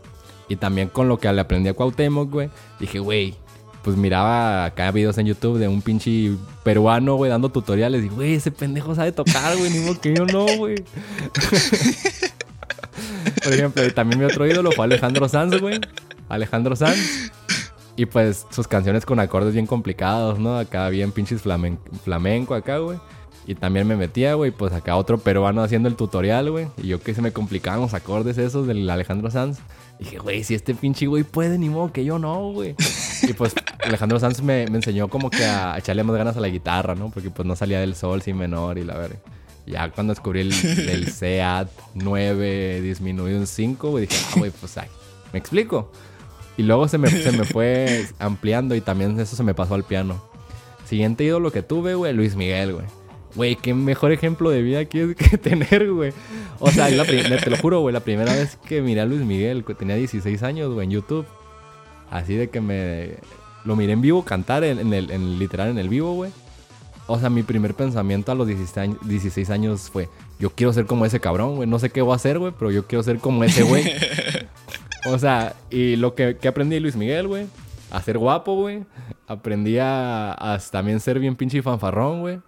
[0.49, 2.51] Y también con lo que le aprendí a Cuauhtémoc, güey.
[2.78, 3.34] Dije, güey,
[3.82, 6.32] pues miraba acá videos en YouTube de un pinche
[6.62, 8.05] peruano, güey, dando tutoriales.
[8.05, 10.76] Y, güey, ese pendejo sabe tocar, güey, ni modo que yo no, güey.
[13.43, 15.80] Por ejemplo, también mi otro ídolo fue Alejandro Sanz, güey.
[16.28, 17.32] Alejandro Sanz.
[17.97, 20.57] Y pues sus canciones con acordes bien complicados, ¿no?
[20.57, 22.99] Acá bien pinches flamenco acá, güey.
[23.47, 26.68] Y también me metía, güey, pues acá otro peruano haciendo el tutorial, güey.
[26.80, 29.59] Y yo que se me complicaban los acordes esos del Alejandro Sanz.
[29.99, 32.76] Dije, güey, si este pinche güey puede, ni modo que yo no, güey.
[33.22, 36.95] y pues Alejandro Sanz me, enseñó como que a echarle más ganas a la guitarra,
[36.95, 37.11] ¿no?
[37.11, 39.18] Porque pues no salía del sol sin menor y la verga.
[39.66, 40.53] Ya cuando descubrí el,
[40.88, 44.88] el SEAT 9 disminuido en 5, güey, dije, ah, güey, pues ay,
[45.32, 45.90] ¿me explico?
[46.57, 49.84] Y luego se me, se me fue ampliando y también eso se me pasó al
[49.84, 50.22] piano.
[50.84, 52.86] Siguiente ídolo que tuve, güey, Luis Miguel, güey.
[53.35, 56.12] Güey, qué mejor ejemplo de vida quieres que tener, güey.
[56.59, 59.97] O sea, te lo juro, güey, la primera vez que miré a Luis Miguel, tenía
[59.97, 61.26] 16 años, güey, en YouTube.
[62.11, 63.14] Así de que me...
[63.64, 66.33] Lo miré en vivo cantar, en, el, en literal en el vivo, güey.
[67.07, 70.09] O sea, mi primer pensamiento a los 16 años, fue,
[70.39, 71.68] yo quiero ser como ese cabrón, güey.
[71.68, 73.85] No sé qué voy a hacer, güey, pero yo quiero ser como ese güey.
[75.07, 77.47] o sea, y lo que, aprendí de Luis Miguel, güey,
[77.91, 78.85] a ser guapo, güey.
[79.26, 82.41] Aprendí a, también ser bien pinche fanfarrón, güey.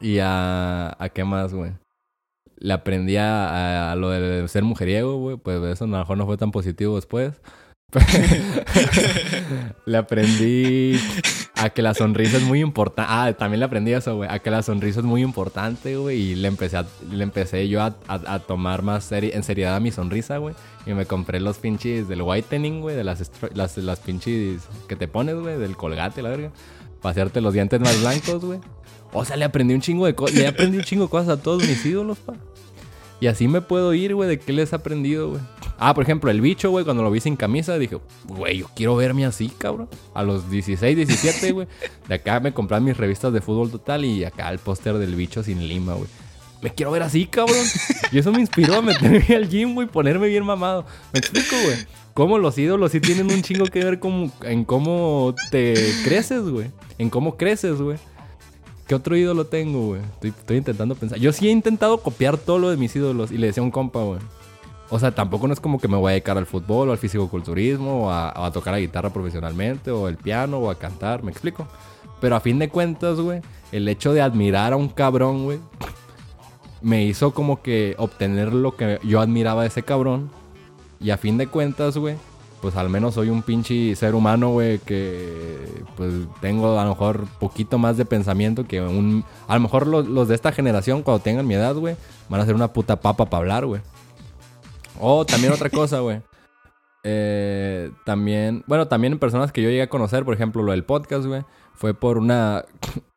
[0.00, 1.72] Y a, a qué más, güey.
[2.56, 5.36] Le aprendí a, a, lo de ser mujeriego, güey.
[5.36, 7.40] Pues eso a lo mejor no fue tan positivo después.
[9.84, 10.98] le aprendí
[11.56, 13.10] a que la sonrisa es muy importante.
[13.12, 14.28] Ah, también le aprendí eso, güey.
[14.30, 16.20] A que la sonrisa es muy importante, güey.
[16.20, 16.78] Y le empecé,
[17.10, 20.54] le empecé yo a, tomar más en seriedad a mi sonrisa, güey.
[20.86, 22.96] Y me compré los pinches del whitening, güey.
[22.96, 25.58] De las, las, las pinches que te pones, güey.
[25.58, 26.50] Del colgate, la verga.
[27.02, 28.60] Para hacerte los dientes más blancos, güey.
[29.12, 30.36] O sea, le aprendí un chingo de cosas.
[30.36, 32.34] Le aprendí un chingo de cosas a todos mis ídolos, pa.
[33.20, 35.40] Y así me puedo ir, güey, de qué les he aprendido, güey.
[35.78, 38.96] Ah, por ejemplo, el bicho, güey, cuando lo vi sin camisa, dije, güey, yo quiero
[38.96, 39.88] verme así, cabrón.
[40.12, 41.68] A los 16, 17, güey.
[42.08, 45.44] De acá me compraron mis revistas de fútbol total y acá el póster del bicho
[45.44, 46.08] sin lima, güey.
[46.62, 47.64] Me quiero ver así, cabrón.
[48.10, 50.84] Y eso me inspiró a meterme al gym, güey, ponerme bien mamado.
[51.12, 51.76] Me explico, güey.
[52.14, 54.00] Cómo los ídolos sí tienen un chingo que ver
[54.42, 56.72] en cómo te creces, güey.
[56.98, 57.98] En cómo creces, güey.
[58.92, 60.02] ¿Qué otro ídolo tengo, güey?
[60.20, 61.18] Estoy, intentando pensar.
[61.18, 63.70] Yo sí he intentado copiar todo lo de mis ídolos y le decía a un
[63.70, 64.20] compa, güey.
[64.90, 66.98] O sea, tampoco no es como que me voy a dedicar al fútbol o al
[66.98, 71.66] fisicoculturismo o a, tocar la guitarra profesionalmente o el piano o a cantar, ¿me explico?
[72.20, 73.40] Pero a fin de cuentas, güey,
[73.72, 75.58] el hecho de admirar a un cabrón, güey,
[76.82, 80.30] me hizo como que obtener lo que yo admiraba de ese cabrón.
[81.00, 82.16] Y a fin de cuentas, güey,
[82.62, 87.26] pues al menos soy un pinche ser humano, güey, que pues tengo a lo mejor
[87.40, 89.24] poquito más de pensamiento que un...
[89.48, 91.96] A lo mejor los, los de esta generación, cuando tengan mi edad, güey,
[92.28, 93.82] van a ser una puta papa para hablar, güey.
[95.00, 96.22] Oh, también otra cosa, güey.
[97.04, 101.26] Eh, también, bueno, también personas que yo llegué a conocer, por ejemplo, lo del podcast,
[101.26, 101.42] güey,
[101.74, 102.64] fue por una,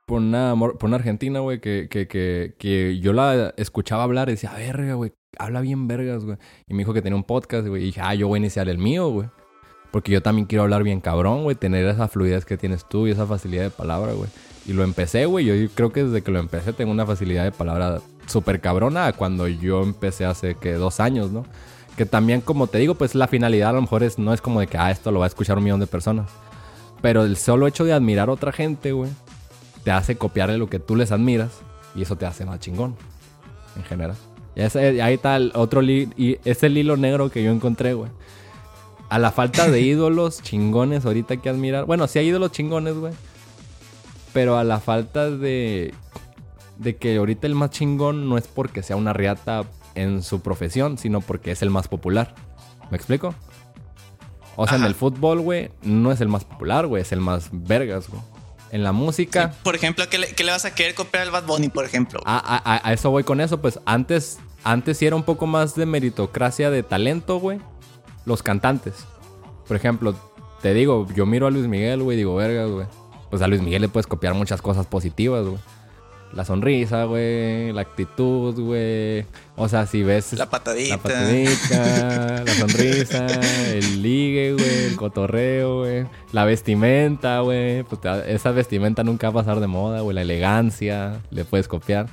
[0.05, 4.33] por una, por una argentina, güey, que, que, que, que yo la escuchaba hablar y
[4.33, 6.37] decía, verga, güey, habla bien vergas, güey.
[6.67, 8.69] Y me dijo que tenía un podcast, güey, y dije, ah, yo voy a iniciar
[8.69, 9.27] el mío, güey.
[9.91, 13.11] Porque yo también quiero hablar bien cabrón, güey, tener esa fluidez que tienes tú y
[13.11, 14.29] esa facilidad de palabra, güey.
[14.67, 17.51] Y lo empecé, güey, yo creo que desde que lo empecé tengo una facilidad de
[17.51, 21.45] palabra súper cabrona cuando yo empecé hace que dos años, ¿no?
[21.95, 24.59] Que también, como te digo, pues la finalidad a lo mejor es, no es como
[24.59, 26.29] de que, ah, esto lo va a escuchar un millón de personas.
[27.01, 29.11] Pero el solo hecho de admirar a otra gente, güey,
[29.85, 31.61] te hace copiarle lo que tú les admiras
[31.95, 32.97] y eso te hace más chingón,
[33.77, 34.17] en general.
[34.55, 38.09] Y ahí está el otro y es el hilo negro que yo encontré, güey.
[39.09, 41.85] A la falta de ídolos chingones ahorita que admirar.
[41.85, 43.13] Bueno, sí hay ídolos chingones, güey.
[44.33, 45.93] Pero a la falta de
[46.77, 49.63] de que ahorita el más chingón no es porque sea una riata
[49.93, 52.35] en su profesión, sino porque es el más popular.
[52.89, 53.33] ¿Me explico?
[54.57, 57.49] O sea, en el fútbol, güey, no es el más popular, güey, es el más
[57.51, 58.21] vergas, güey.
[58.75, 59.53] En la música.
[59.63, 62.19] por ejemplo, ¿qué le, vas a querer copiar al Bad Bunny, por ejemplo?
[62.25, 65.85] A, a, eso voy con eso, pues antes, antes sí era un poco más de
[65.85, 67.59] meritocracia de talento, güey.
[68.25, 68.95] Los cantantes.
[69.65, 70.13] Por ejemplo,
[70.61, 72.85] te digo, yo miro a Luis Miguel, güey, digo, vergas, güey.
[73.29, 75.59] Pues a Luis Miguel le puedes copiar muchas cosas positivas, güey.
[76.35, 77.71] La sonrisa, güey.
[77.71, 79.25] La actitud, güey.
[79.55, 80.33] O sea, si ves.
[80.33, 80.97] La patadita.
[80.97, 83.25] La patadita, la sonrisa,
[83.73, 84.85] el ligue, güey.
[84.87, 86.05] El cotorreo, güey.
[86.33, 87.83] La vestimenta, güey.
[87.83, 90.13] Pues esa vestimenta nunca va a pasar de moda, güey.
[90.13, 92.07] La elegancia, le puedes copiar.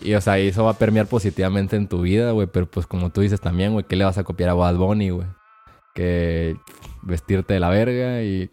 [0.00, 2.48] Y, o sea, eso va a permear positivamente en tu vida, güey.
[2.48, 5.10] Pero pues como tú dices también, güey, ¿qué le vas a copiar a Bad Bunny,
[5.10, 5.28] güey?
[5.94, 6.56] Que
[7.02, 8.50] vestirte de la verga y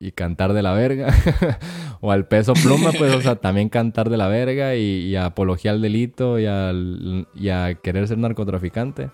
[0.00, 1.14] y cantar de la verga.
[2.00, 5.82] o al peso pluma, pues, o sea, también cantar de la verga y, apología al
[5.82, 9.10] delito y, a querer ser narcotraficante.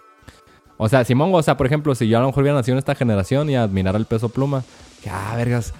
[0.76, 2.78] O sea, Simón, o sea, por ejemplo, si yo a lo mejor hubiera nacido en
[2.78, 4.64] esta generación y admirar al peso pluma,
[5.02, 5.72] que, ah, vergas.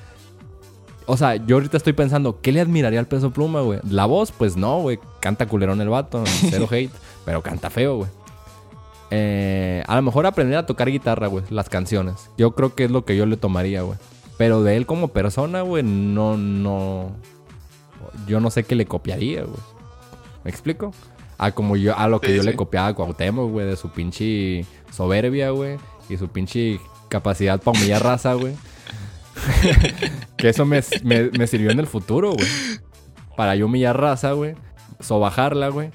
[1.06, 3.80] O sea, yo ahorita estoy pensando, ¿qué le admiraría al peso pluma, güey?
[3.90, 4.98] La voz, pues no, güey.
[5.20, 6.92] Canta culerón el vato, cero hate,
[7.24, 8.10] pero canta feo, güey.
[9.10, 12.30] Eh, a lo mejor aprender a tocar guitarra, güey, las canciones.
[12.38, 13.98] Yo creo que es lo que yo le tomaría, güey.
[14.36, 17.16] Pero de él como persona, güey, no, no.
[18.26, 19.60] Yo no sé qué le copiaría, güey.
[20.44, 20.92] ¿Me explico?
[21.38, 24.66] A como yo, a lo que yo le copiaba a Cuauhtémoc, güey, de su pinche
[24.90, 25.78] soberbia, güey.
[26.08, 28.54] Y su pinche capacidad para humillar raza, güey.
[30.36, 32.48] que eso me, sirvió en el futuro, güey.
[33.36, 34.54] Para yo humillar raza, güey.
[35.00, 35.90] Sobajarla, güey.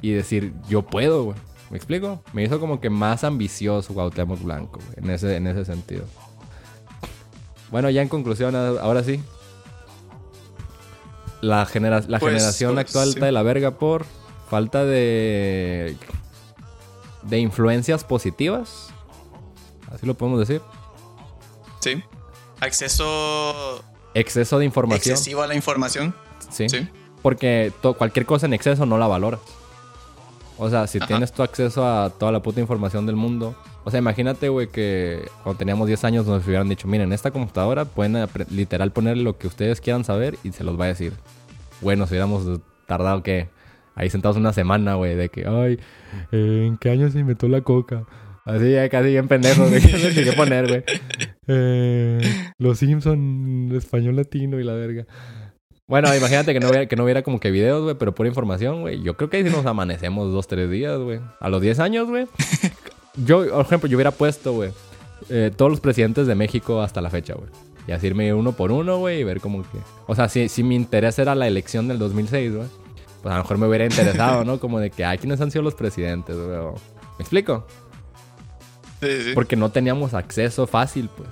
[0.00, 1.36] Y decir, yo puedo, güey.
[1.70, 2.22] ¿Me explico?
[2.32, 5.04] Me hizo como que más ambicioso Cuauhtémoc Blanco, güey.
[5.04, 6.04] En ese, en ese sentido.
[7.70, 9.22] Bueno, ya en conclusión, ahora sí.
[11.40, 14.04] La, genera la pues, generación pues, actual está de la verga por
[14.48, 15.96] falta de.
[17.22, 18.88] de influencias positivas.
[19.92, 20.60] Así lo podemos decir.
[21.80, 22.02] Sí.
[22.60, 23.82] Acceso.
[24.14, 25.12] Exceso de información.
[25.12, 26.14] Excesivo a la información.
[26.50, 26.66] Sí.
[27.22, 29.40] Porque cualquier cosa en exceso no la valoras.
[30.58, 33.54] O sea, si tienes tu acceso a toda la puta información del mundo,
[33.84, 37.84] o sea, imagínate, güey, que cuando teníamos 10 años nos hubieran dicho, miren, esta computadora
[37.84, 41.12] pueden literal ponerle lo que ustedes quieran saber y se los va a decir.
[41.80, 43.48] Bueno, si hubiéramos tardado que
[43.94, 45.78] ahí sentados una semana, güey, de que, ay,
[46.32, 48.04] eh, ¿en qué año se inventó la coca?
[48.44, 49.80] Así ya casi bien pendejo, de
[50.24, 50.84] qué poner, güey.
[51.52, 52.20] Eh,
[52.58, 55.04] los Simpson, español latino y la verga.
[55.88, 58.82] Bueno, imagínate que no hubiera, que no hubiera como que videos, güey, pero por información,
[58.82, 59.02] güey.
[59.02, 61.18] Yo creo que ahí sí nos amanecemos dos, tres días, güey.
[61.40, 62.26] A los 10 años, güey.
[63.24, 64.72] Yo, por ejemplo, yo hubiera puesto, güey,
[65.28, 67.48] eh, todos los presidentes de México hasta la fecha, güey.
[67.86, 69.78] Y así irme uno por uno, güey, y ver como que...
[70.06, 72.68] O sea, si, si mi interés era la elección del 2006, güey,
[73.22, 74.60] pues a lo mejor me hubiera interesado, ¿no?
[74.60, 76.58] Como de que, ay, ¿quiénes han sido los presidentes, güey?
[76.58, 77.66] ¿Me explico?
[79.00, 79.30] Sí, sí.
[79.34, 81.28] Porque no teníamos acceso fácil, pues.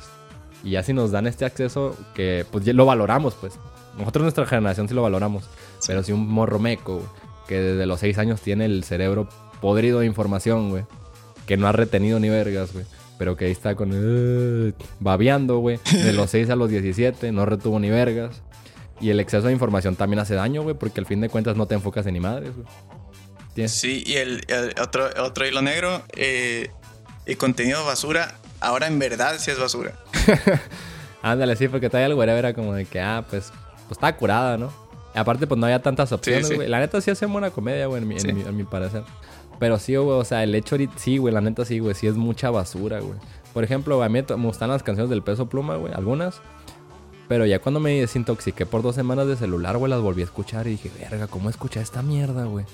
[0.64, 3.58] Y ya si nos dan este acceso, que pues ya lo valoramos, pues.
[3.96, 5.44] Nosotros nuestra generación sí lo valoramos.
[5.86, 7.02] Pero si un morro meco,
[7.46, 9.28] que desde los seis años tiene el cerebro
[9.60, 10.84] podrido de información, güey
[11.48, 12.84] que no ha retenido ni vergas, güey.
[13.18, 13.90] Pero que ahí está con...
[13.90, 15.80] Uh, babeando, güey.
[15.90, 18.42] De los 6 a los 17, no retuvo ni vergas.
[19.00, 21.66] Y el exceso de información también hace daño, güey, porque al fin de cuentas no
[21.66, 23.68] te enfocas en ni madres, güey.
[23.68, 24.44] Sí, y el,
[24.80, 26.70] otro, otro hilo negro, eh,
[27.26, 29.94] el contenido basura, ahora en verdad sí es basura.
[31.22, 33.50] Ándale, sí, porque todavía el güey era como de que, ah, pues,
[33.88, 34.72] pues estaba curada, ¿no?
[35.14, 36.68] Y aparte, pues no había tantas opciones, güey.
[36.68, 39.02] La neta sí hace buena comedia, güey, en mi, en mi parecer.
[39.58, 42.16] Pero sí, güey, o sea, el hecho sí, güey, la neta sí, güey, sí es
[42.16, 43.18] mucha basura, güey.
[43.52, 46.40] Por ejemplo, a mí me gustan las canciones del peso pluma, güey, algunas.
[47.28, 50.66] Pero ya cuando me desintoxiqué por dos semanas de celular, güey, las volví a escuchar
[50.66, 52.64] y dije, verga, ¿cómo escuché esta mierda, güey?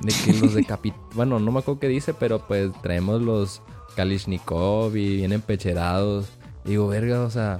[0.00, 0.94] De que los decapit...
[1.14, 3.62] bueno, no me acuerdo qué dice, pero pues traemos los
[3.96, 6.26] Kalishnikov y vienen pecherados.
[6.64, 7.58] digo, verga, o sea,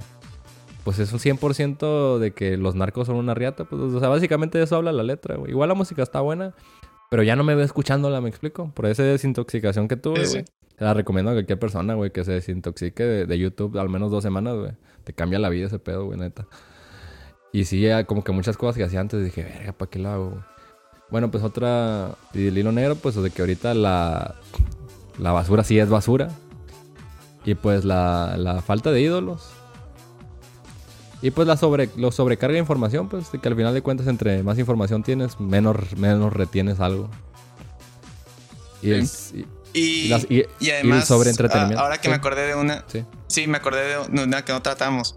[0.83, 3.63] pues es un 100% de que los narcos son una riata.
[3.65, 5.51] Pues, o sea, básicamente de eso habla la letra, güey.
[5.51, 6.53] Igual la música está buena.
[7.09, 8.71] Pero ya no me veo escuchándola, me explico.
[8.73, 10.45] Por esa desintoxicación que tuve, güey.
[10.77, 14.55] La recomiendo a cualquier persona, güey, que se desintoxique de, YouTube al menos dos semanas,
[14.55, 14.71] güey.
[15.03, 16.45] Te cambia la vida ese pedo, güey, neta.
[17.51, 20.29] Y sí, como que muchas cosas que hacía antes dije, verga, ¿para qué lo hago,
[20.29, 20.41] güey?
[21.09, 22.15] Bueno, pues otra.
[22.33, 24.35] Y el hilo negro, pues de que ahorita la.
[25.17, 26.29] La basura sí es basura.
[27.43, 29.58] Y pues la, la falta de ídolos
[31.21, 34.41] y pues la sobre, lo sobrecarga de información, pues que al final de cuentas entre
[34.41, 37.09] más información tienes, menos, menos retienes algo.
[38.81, 38.93] Y,
[39.73, 41.83] y, además, sobre entretenimiento.
[41.83, 42.85] Ahora que me acordé de una.
[42.87, 43.03] Sí.
[43.27, 45.15] sí, me acordé de una que no tratamos.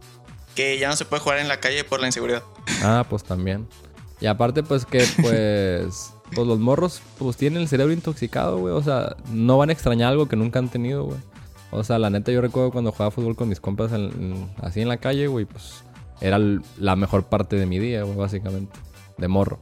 [0.56, 2.42] Que ya no se puede jugar en la calle por la inseguridad.
[2.82, 3.68] Ah, pues también.
[4.20, 8.74] Y aparte, pues que, pues, pues los morros, pues tienen el cerebro intoxicado, güey.
[8.74, 11.18] O sea, no van a extrañar algo que nunca han tenido, güey.
[11.70, 13.92] O sea, la neta, yo recuerdo cuando jugaba fútbol con mis compas
[14.60, 15.84] así en la calle, güey, pues
[16.23, 16.39] era
[16.78, 18.78] la mejor parte de mi día, básicamente.
[19.19, 19.61] De morro.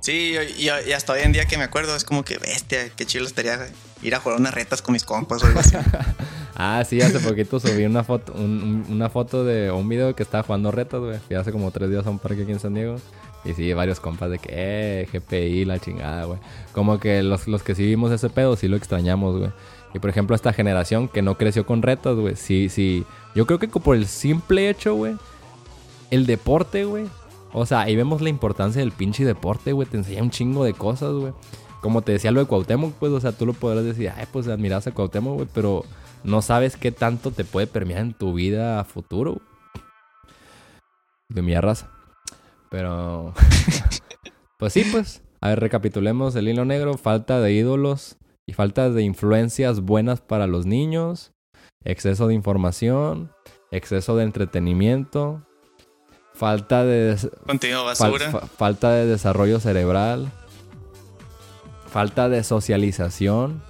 [0.00, 3.24] Sí, y, hasta hoy en día que me acuerdo, es como que bestia, qué chido
[3.24, 3.58] estaría
[4.02, 5.76] ir a jugar unas retas con mis compas o algo así.
[6.56, 10.70] ah, sí, hace poquito subí una foto, una foto de un video que estaba jugando
[10.70, 11.18] retas, güey.
[11.20, 12.96] Fui hace como tres días a un parque aquí en San Diego.
[13.46, 16.38] Y sí, varios compas de que, eh, GPI, la chingada, güey.
[16.72, 19.52] Como que los, los que sí vimos ese pedo, sí lo extrañamos, güey.
[19.94, 22.36] Y por ejemplo, esta generación que no creció con retas, güey.
[22.36, 23.06] Sí, sí.
[23.34, 25.14] Yo creo que por el simple hecho, güey.
[26.10, 27.06] El deporte, güey.
[27.52, 29.88] O sea, ahí vemos la importancia del pinche deporte, güey.
[29.88, 31.32] Te enseña un chingo de cosas, güey.
[31.80, 34.48] Como te decía lo de Cuauhtémoc, pues, o sea, tú lo podrás decir, ay, pues
[34.48, 35.84] admiras a Cuauhtémoc, güey, pero
[36.24, 39.40] no sabes qué tanto te puede permear en tu vida a futuro.
[41.28, 41.90] De mi raza.
[42.70, 43.34] Pero.
[44.58, 45.22] pues sí, pues.
[45.40, 46.96] A ver, recapitulemos el hilo negro.
[46.96, 48.16] Falta de ídolos
[48.46, 51.32] y falta de influencias buenas para los niños.
[51.84, 53.30] Exceso de información.
[53.70, 55.46] Exceso de entretenimiento.
[56.34, 57.16] Falta de.
[57.84, 58.30] basura.
[58.56, 60.30] falta de desarrollo cerebral.
[61.90, 63.62] Falta de socialización.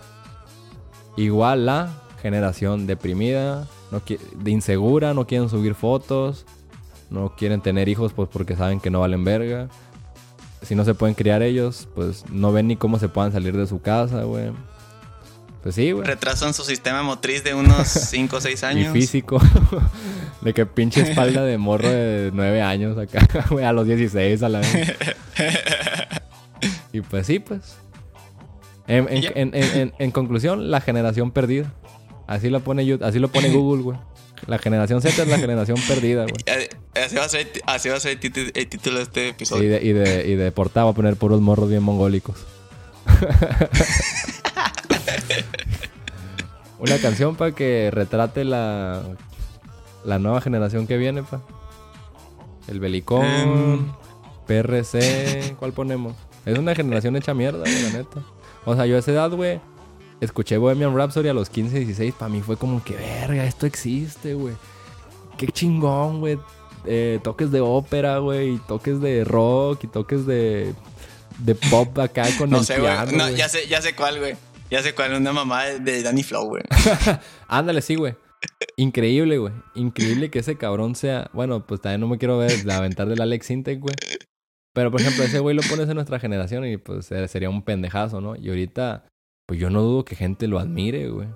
[1.16, 1.91] Igual la
[2.23, 6.47] generación deprimida, no de insegura, no quieren subir fotos,
[7.11, 9.69] no quieren tener hijos pues porque saben que no valen verga.
[10.62, 13.66] Si no se pueden criar ellos, pues no ven ni cómo se puedan salir de
[13.66, 14.53] su casa, güey.
[15.65, 16.07] Pues sí, güey.
[16.07, 18.95] Retrasan su sistema motriz de unos 5 o 6 años.
[18.95, 19.41] Y físico.
[20.43, 24.49] de que pinche espalda de morro de 9 años acá, güey, a los 16 a
[24.51, 24.95] la vez.
[26.93, 27.77] y pues sí, pues.
[28.86, 31.73] En, en, conclusión, la generación perdida.
[32.27, 33.99] Así lo pone, así lo pone Google, güey.
[34.47, 36.45] La generación Z es la generación perdida, güey.
[37.03, 39.65] Así va a ser, así va a ser el, título de este episodio.
[39.65, 42.36] Y de, y de, y de portada va a poner puros morros bien mongólicos.
[46.79, 49.03] Una canción para que retrate la,
[50.05, 51.41] la nueva generación que viene, pa.
[52.69, 53.93] El Belicón, em.
[54.47, 56.15] PRC, ¿cuál ponemos?
[56.45, 58.21] Es una generación hecha mierda, güey, la neta.
[58.65, 59.61] O sea, yo a esa edad, güey,
[60.21, 64.35] escuché Bohemian Rhapsody a los 15, 16, para mí fue como que, verga, esto existe,
[64.35, 64.55] güey.
[65.37, 66.39] Qué chingón, güey.
[66.87, 70.75] Eh, toques de ópera, güey, y toques de rock, y toques de,
[71.39, 74.37] de pop acá con no el sé, piano, No, ya sé, ya sé cuál, güey.
[74.75, 76.65] Ya sé cuál, una mamá de Danny Flow, güey.
[77.47, 78.17] Ándale, sí, güey.
[78.77, 79.53] Increíble, güey.
[79.77, 81.31] Increíble que ese cabrón sea.
[81.33, 83.95] Bueno, pues también no me quiero ver la aventar del Alex Intec, güey.
[84.73, 88.21] Pero por ejemplo, ese güey lo pones en nuestra generación y pues sería un pendejazo,
[88.21, 88.35] ¿no?
[88.35, 89.07] Y ahorita
[89.47, 91.29] pues yo no dudo que gente lo admire, güey.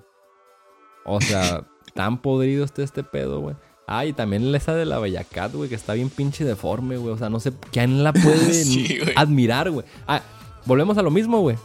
[1.05, 3.55] O sea, tan podrido está este pedo, güey.
[3.87, 7.13] Ah, y también esa de la Bellacat, güey, que está bien pinche deforme, güey.
[7.13, 9.85] O sea, no sé quién la puede admirar, güey.
[10.07, 10.23] Ah,
[10.65, 11.55] volvemos a lo mismo, güey.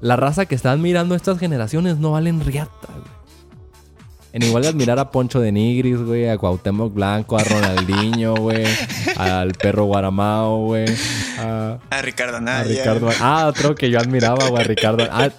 [0.00, 3.20] La raza que está admirando estas generaciones no valen riata, güey.
[4.32, 8.64] En igual de admirar a Poncho de Nigris, güey, a Cuauhtémoc Blanco, a Ronaldinho, güey,
[9.16, 10.86] al perro Guaramao, güey.
[11.38, 12.84] A, Ricardo Anaya.
[13.20, 15.08] ah, otro que yo admiraba, güey, a Ricardo.
[15.10, 15.30] Ah,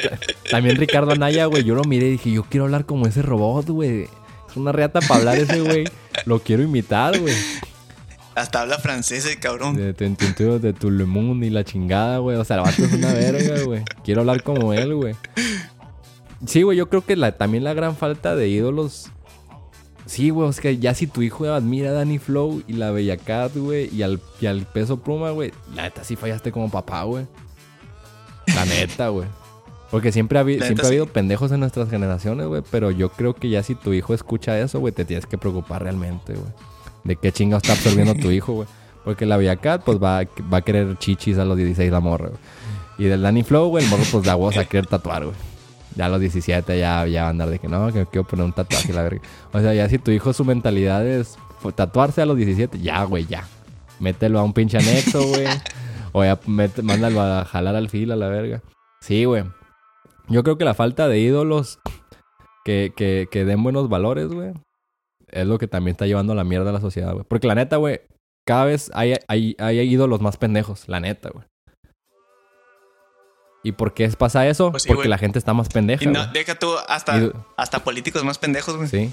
[0.50, 1.64] también Ricardo Anaya, güey.
[1.64, 4.10] Yo lo miré y dije, yo quiero hablar como ese robot, güey.
[4.50, 5.86] Es una reata para hablar ese, güey.
[6.26, 7.34] Lo quiero imitar, güey.
[8.36, 9.76] Hasta habla francés el cabrón.
[9.76, 12.38] De, de, de Tulemun y la chingada, güey.
[12.38, 13.84] O sea, el vato es una verga, güey.
[14.04, 15.16] Quiero hablar como él, güey.
[16.46, 19.12] Sí, güey, yo creo que la, también la gran falta de ídolos.
[20.06, 23.18] Sí, güey, es que ya si tu hijo admira a Danny Flow y la Bella
[23.18, 27.04] Cat, güey, y al, y al peso pluma, güey, la neta sí fallaste como papá,
[27.04, 27.28] güey.
[28.48, 29.28] La neta, güey.
[29.92, 33.50] Porque siempre ha, siempre ha habido pendejos en nuestras generaciones, güey, pero yo creo que
[33.50, 36.52] ya si tu hijo escucha eso, güey, te tienes que preocupar realmente, güey.
[37.04, 38.68] De qué chingo está absorbiendo tu hijo, güey.
[39.04, 42.30] Porque la Bella Cat, pues va, va a querer chichis a los 16 la morra,
[42.30, 42.40] güey.
[42.98, 45.36] Y del Danny Flow, güey, el morro, pues da voz a querer tatuar, güey.
[45.96, 48.28] Ya a los 17 ya, ya va a andar de que no, que me quiero
[48.28, 49.22] poner un tatuaje, la verga.
[49.52, 51.38] O sea, ya si tu hijo su mentalidad es
[51.76, 53.48] tatuarse a los 17, ya, güey, ya.
[54.00, 55.48] Mételo a un pinche anexo, güey.
[56.12, 56.40] o ya
[56.82, 58.62] mándalo a jalar al filo a la verga.
[59.02, 59.44] Sí, güey.
[60.28, 61.80] Yo creo que la falta de ídolos
[62.64, 64.54] que, que, que den buenos valores, güey,
[65.32, 67.26] es lo que también está llevando a la mierda a la sociedad, güey.
[67.28, 68.02] Porque la neta, güey,
[68.46, 71.46] cada vez hay, hay, hay ídolos más pendejos, la neta, güey.
[73.64, 74.72] ¿Y por qué pasa eso?
[74.72, 76.04] Pues porque la gente está más pendeja.
[76.04, 78.90] Y no, deja tú hasta, hasta políticos más pendejos, güey.
[78.90, 79.12] Sí.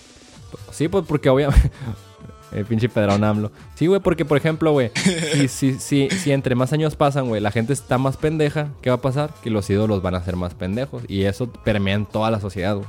[0.72, 1.70] Sí, pues porque obviamente.
[2.50, 3.52] El pinche Pedrón AMLO.
[3.74, 7.42] Sí, güey, porque por ejemplo, güey, si, si, si, si, entre más años pasan, güey,
[7.42, 9.34] la gente está más pendeja, ¿qué va a pasar?
[9.42, 11.02] Que los ídolos van a ser más pendejos.
[11.08, 12.88] Y eso permea en toda la sociedad, güey.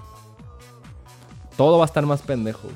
[1.57, 2.69] Todo va a estar más pendejo.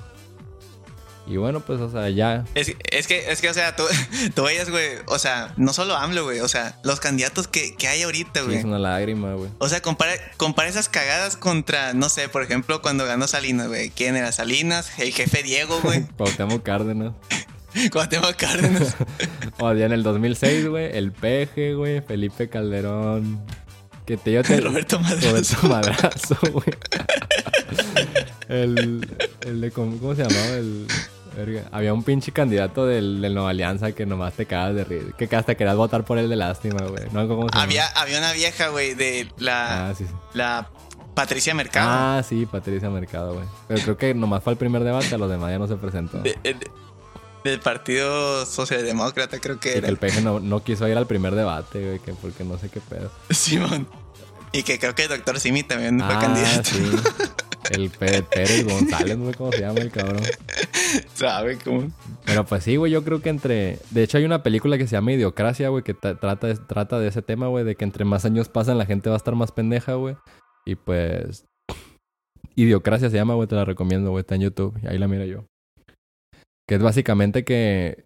[1.25, 2.43] Y bueno, pues, o sea, ya.
[2.53, 3.83] Es, es que, es que, o sea, tú,
[4.35, 7.87] tú veías, güey, o sea, no solo AMLO, güey, o sea, los candidatos que, que
[7.87, 8.57] hay ahorita, güey.
[8.57, 9.49] es una lágrima, güey.
[9.59, 13.89] O sea, compara, compara esas cagadas contra, no sé, por ejemplo, cuando ganó Salinas, güey.
[13.89, 14.99] ¿Quién era Salinas?
[14.99, 16.03] El jefe Diego, güey.
[16.17, 17.13] Cuauhtémoc Cárdenas.
[17.91, 18.95] Cuauhtémoc Cárdenas.
[19.59, 23.41] o ya en el 2006, güey, el Peje, güey, Felipe Calderón.
[24.05, 25.29] Que te dio Roberto Madrazo.
[25.29, 26.75] Roberto Madrazo, güey.
[28.49, 29.07] el,
[29.45, 30.57] el de, ¿cómo, se llamaba?
[30.57, 30.87] El,
[31.71, 35.13] había un pinche candidato del, del, Nueva Alianza que nomás te cagas de reír.
[35.17, 37.03] Que hasta querías votar por él de lástima, güey.
[37.11, 37.27] ¿No?
[37.27, 39.89] ¿Cómo se había, había una vieja, güey, de la.
[39.89, 40.13] Ah, sí, sí.
[40.33, 40.69] La
[41.13, 41.89] Patricia Mercado.
[41.89, 43.45] Ah, sí, Patricia Mercado, güey.
[43.67, 46.21] Pero creo que nomás fue el primer debate, a los demás ya no se presentó.
[47.43, 49.81] del Partido Socialdemócrata, creo que y era.
[49.81, 52.69] Que el peje no, no, quiso ir al primer debate, güey, que porque no sé
[52.69, 53.11] qué pedo.
[53.29, 53.87] Simón.
[54.51, 56.69] Y que creo que el doctor Simi también fue ah, candidato.
[56.69, 56.91] Sí.
[57.71, 60.21] El Pérez González, no sé cómo se llama el cabrón.
[61.13, 61.91] ¿Sabe cómo?
[62.25, 63.79] Pero pues sí, güey, yo creo que entre...
[63.91, 67.07] De hecho hay una película que se llama Idiocracia, güey, que trata de, trata de
[67.07, 69.51] ese tema, güey, de que entre más años pasan la gente va a estar más
[69.51, 70.15] pendeja, güey.
[70.65, 71.45] Y pues...
[72.55, 74.77] Idiocracia se llama, güey, te la recomiendo, güey, está en YouTube.
[74.83, 75.45] Y ahí la miro yo.
[76.67, 78.05] Que es básicamente que...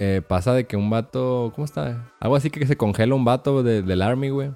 [0.00, 1.52] Eh, pasa de que un vato...
[1.54, 2.12] ¿Cómo está?
[2.20, 4.50] Algo así que se congela un vato del army, güey.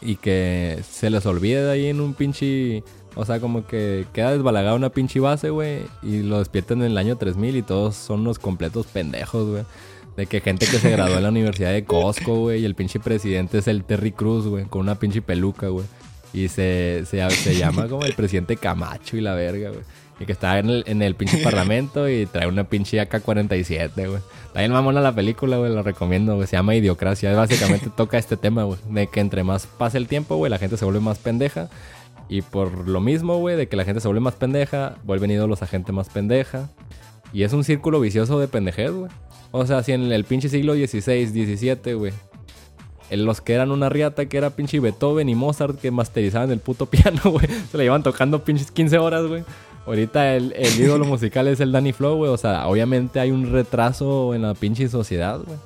[0.00, 2.84] Y que se les olvide de ahí en un pinche
[3.16, 5.82] o sea, como que queda desbalagada una pinche base, güey.
[6.02, 9.62] Y lo despiertan en el año 3000 y todos son unos completos pendejos, güey.
[10.16, 12.62] De que gente que se graduó en la Universidad de Costco, güey.
[12.62, 14.64] Y el pinche presidente es el Terry Cruz, güey.
[14.64, 15.86] Con una pinche peluca, güey.
[16.32, 19.82] Y se, se, se llama como el presidente Camacho y la verga, güey.
[20.18, 24.20] Y que está en el, en el pinche parlamento y trae una pinche AK-47, güey.
[24.52, 26.46] También mamona la película, güey, lo recomiendo, güey.
[26.46, 27.34] Se llama Idiocracia.
[27.34, 28.78] Básicamente toca este tema, güey.
[28.88, 31.68] De que entre más pasa el tiempo, güey, la gente se vuelve más pendeja.
[32.28, 35.62] Y por lo mismo, güey, de que la gente se vuelve más pendeja, vuelven ídolos
[35.62, 36.70] a gente más pendeja.
[37.32, 39.10] Y es un círculo vicioso de pendejez, güey.
[39.50, 42.12] O sea, si en el pinche siglo XVI, XVII, güey,
[43.10, 46.86] los que eran una riata que era pinche Beethoven y Mozart que masterizaban el puto
[46.90, 49.44] piano, güey, se le iban tocando pinches 15 horas, güey.
[49.86, 52.30] Ahorita el, el ídolo musical es el Danny Flow, güey.
[52.30, 55.58] O sea, obviamente hay un retraso en la pinche sociedad, güey.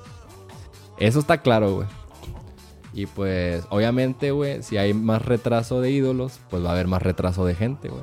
[0.99, 1.89] Eso está claro, güey.
[2.93, 7.03] Y pues, obviamente, güey, si hay más retraso de ídolos, pues va a haber más
[7.03, 8.03] retraso de gente, güey.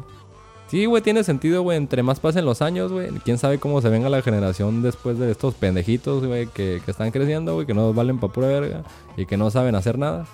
[0.67, 1.77] Sí, güey, tiene sentido, güey.
[1.77, 3.09] Entre más pasen los años, güey.
[3.23, 7.11] Quién sabe cómo se venga la generación después de estos pendejitos, güey, que, que, están
[7.11, 8.83] creciendo, güey, que no valen pa' pura verga
[9.15, 10.25] y que no saben hacer nada.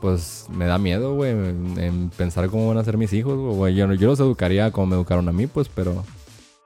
[0.00, 3.74] Pues me da miedo, güey, en, pensar cómo van a ser mis hijos, güey.
[3.74, 6.04] Yo, yo los educaría como me educaron a mí, pues, pero pues,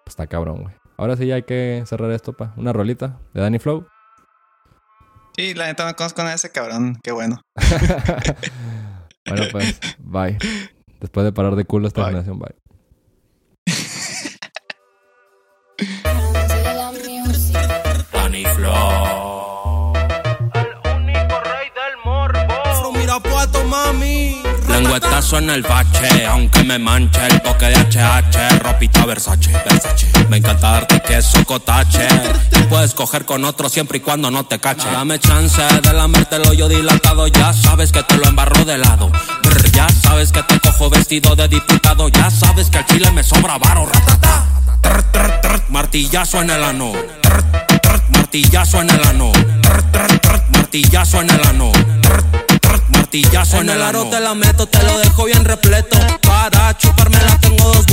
[0.09, 0.75] está cabrón, güey.
[0.97, 2.53] Ahora sí ya hay que cerrar esto, pa.
[2.57, 3.87] Una rolita de Danny Flow.
[5.37, 6.99] Sí, la neta no conozco a ese cabrón.
[7.03, 7.41] Qué bueno.
[9.27, 10.39] bueno, pues, bye.
[11.01, 12.55] Después de parar de culo esta generación, bye.
[18.13, 19.10] Danny Flow.
[24.83, 24.85] Mami.
[24.85, 30.07] Lengüetazo en el bache, aunque me manche el toque de HH, ropita Versace, Versace.
[30.29, 32.07] Me encanta darte queso cotache.
[32.53, 34.89] Y puedes coger con otro siempre y cuando no te cache.
[34.91, 39.11] Dame chance de lamerte el hoyo dilatado, ya sabes que te lo embarro de lado.
[39.73, 43.59] ya sabes que te cojo vestido de diputado, ya sabes que al chile me sobra
[43.59, 44.47] varo, ratata.
[45.69, 46.93] martillazo en el ano.
[48.13, 49.33] martillazo en el ano.
[50.53, 51.73] martillazo en el ano
[52.93, 55.97] martillazo en el aro te la meto, te lo dejo bien repleto.
[56.23, 57.87] Para chuparme la tengo dos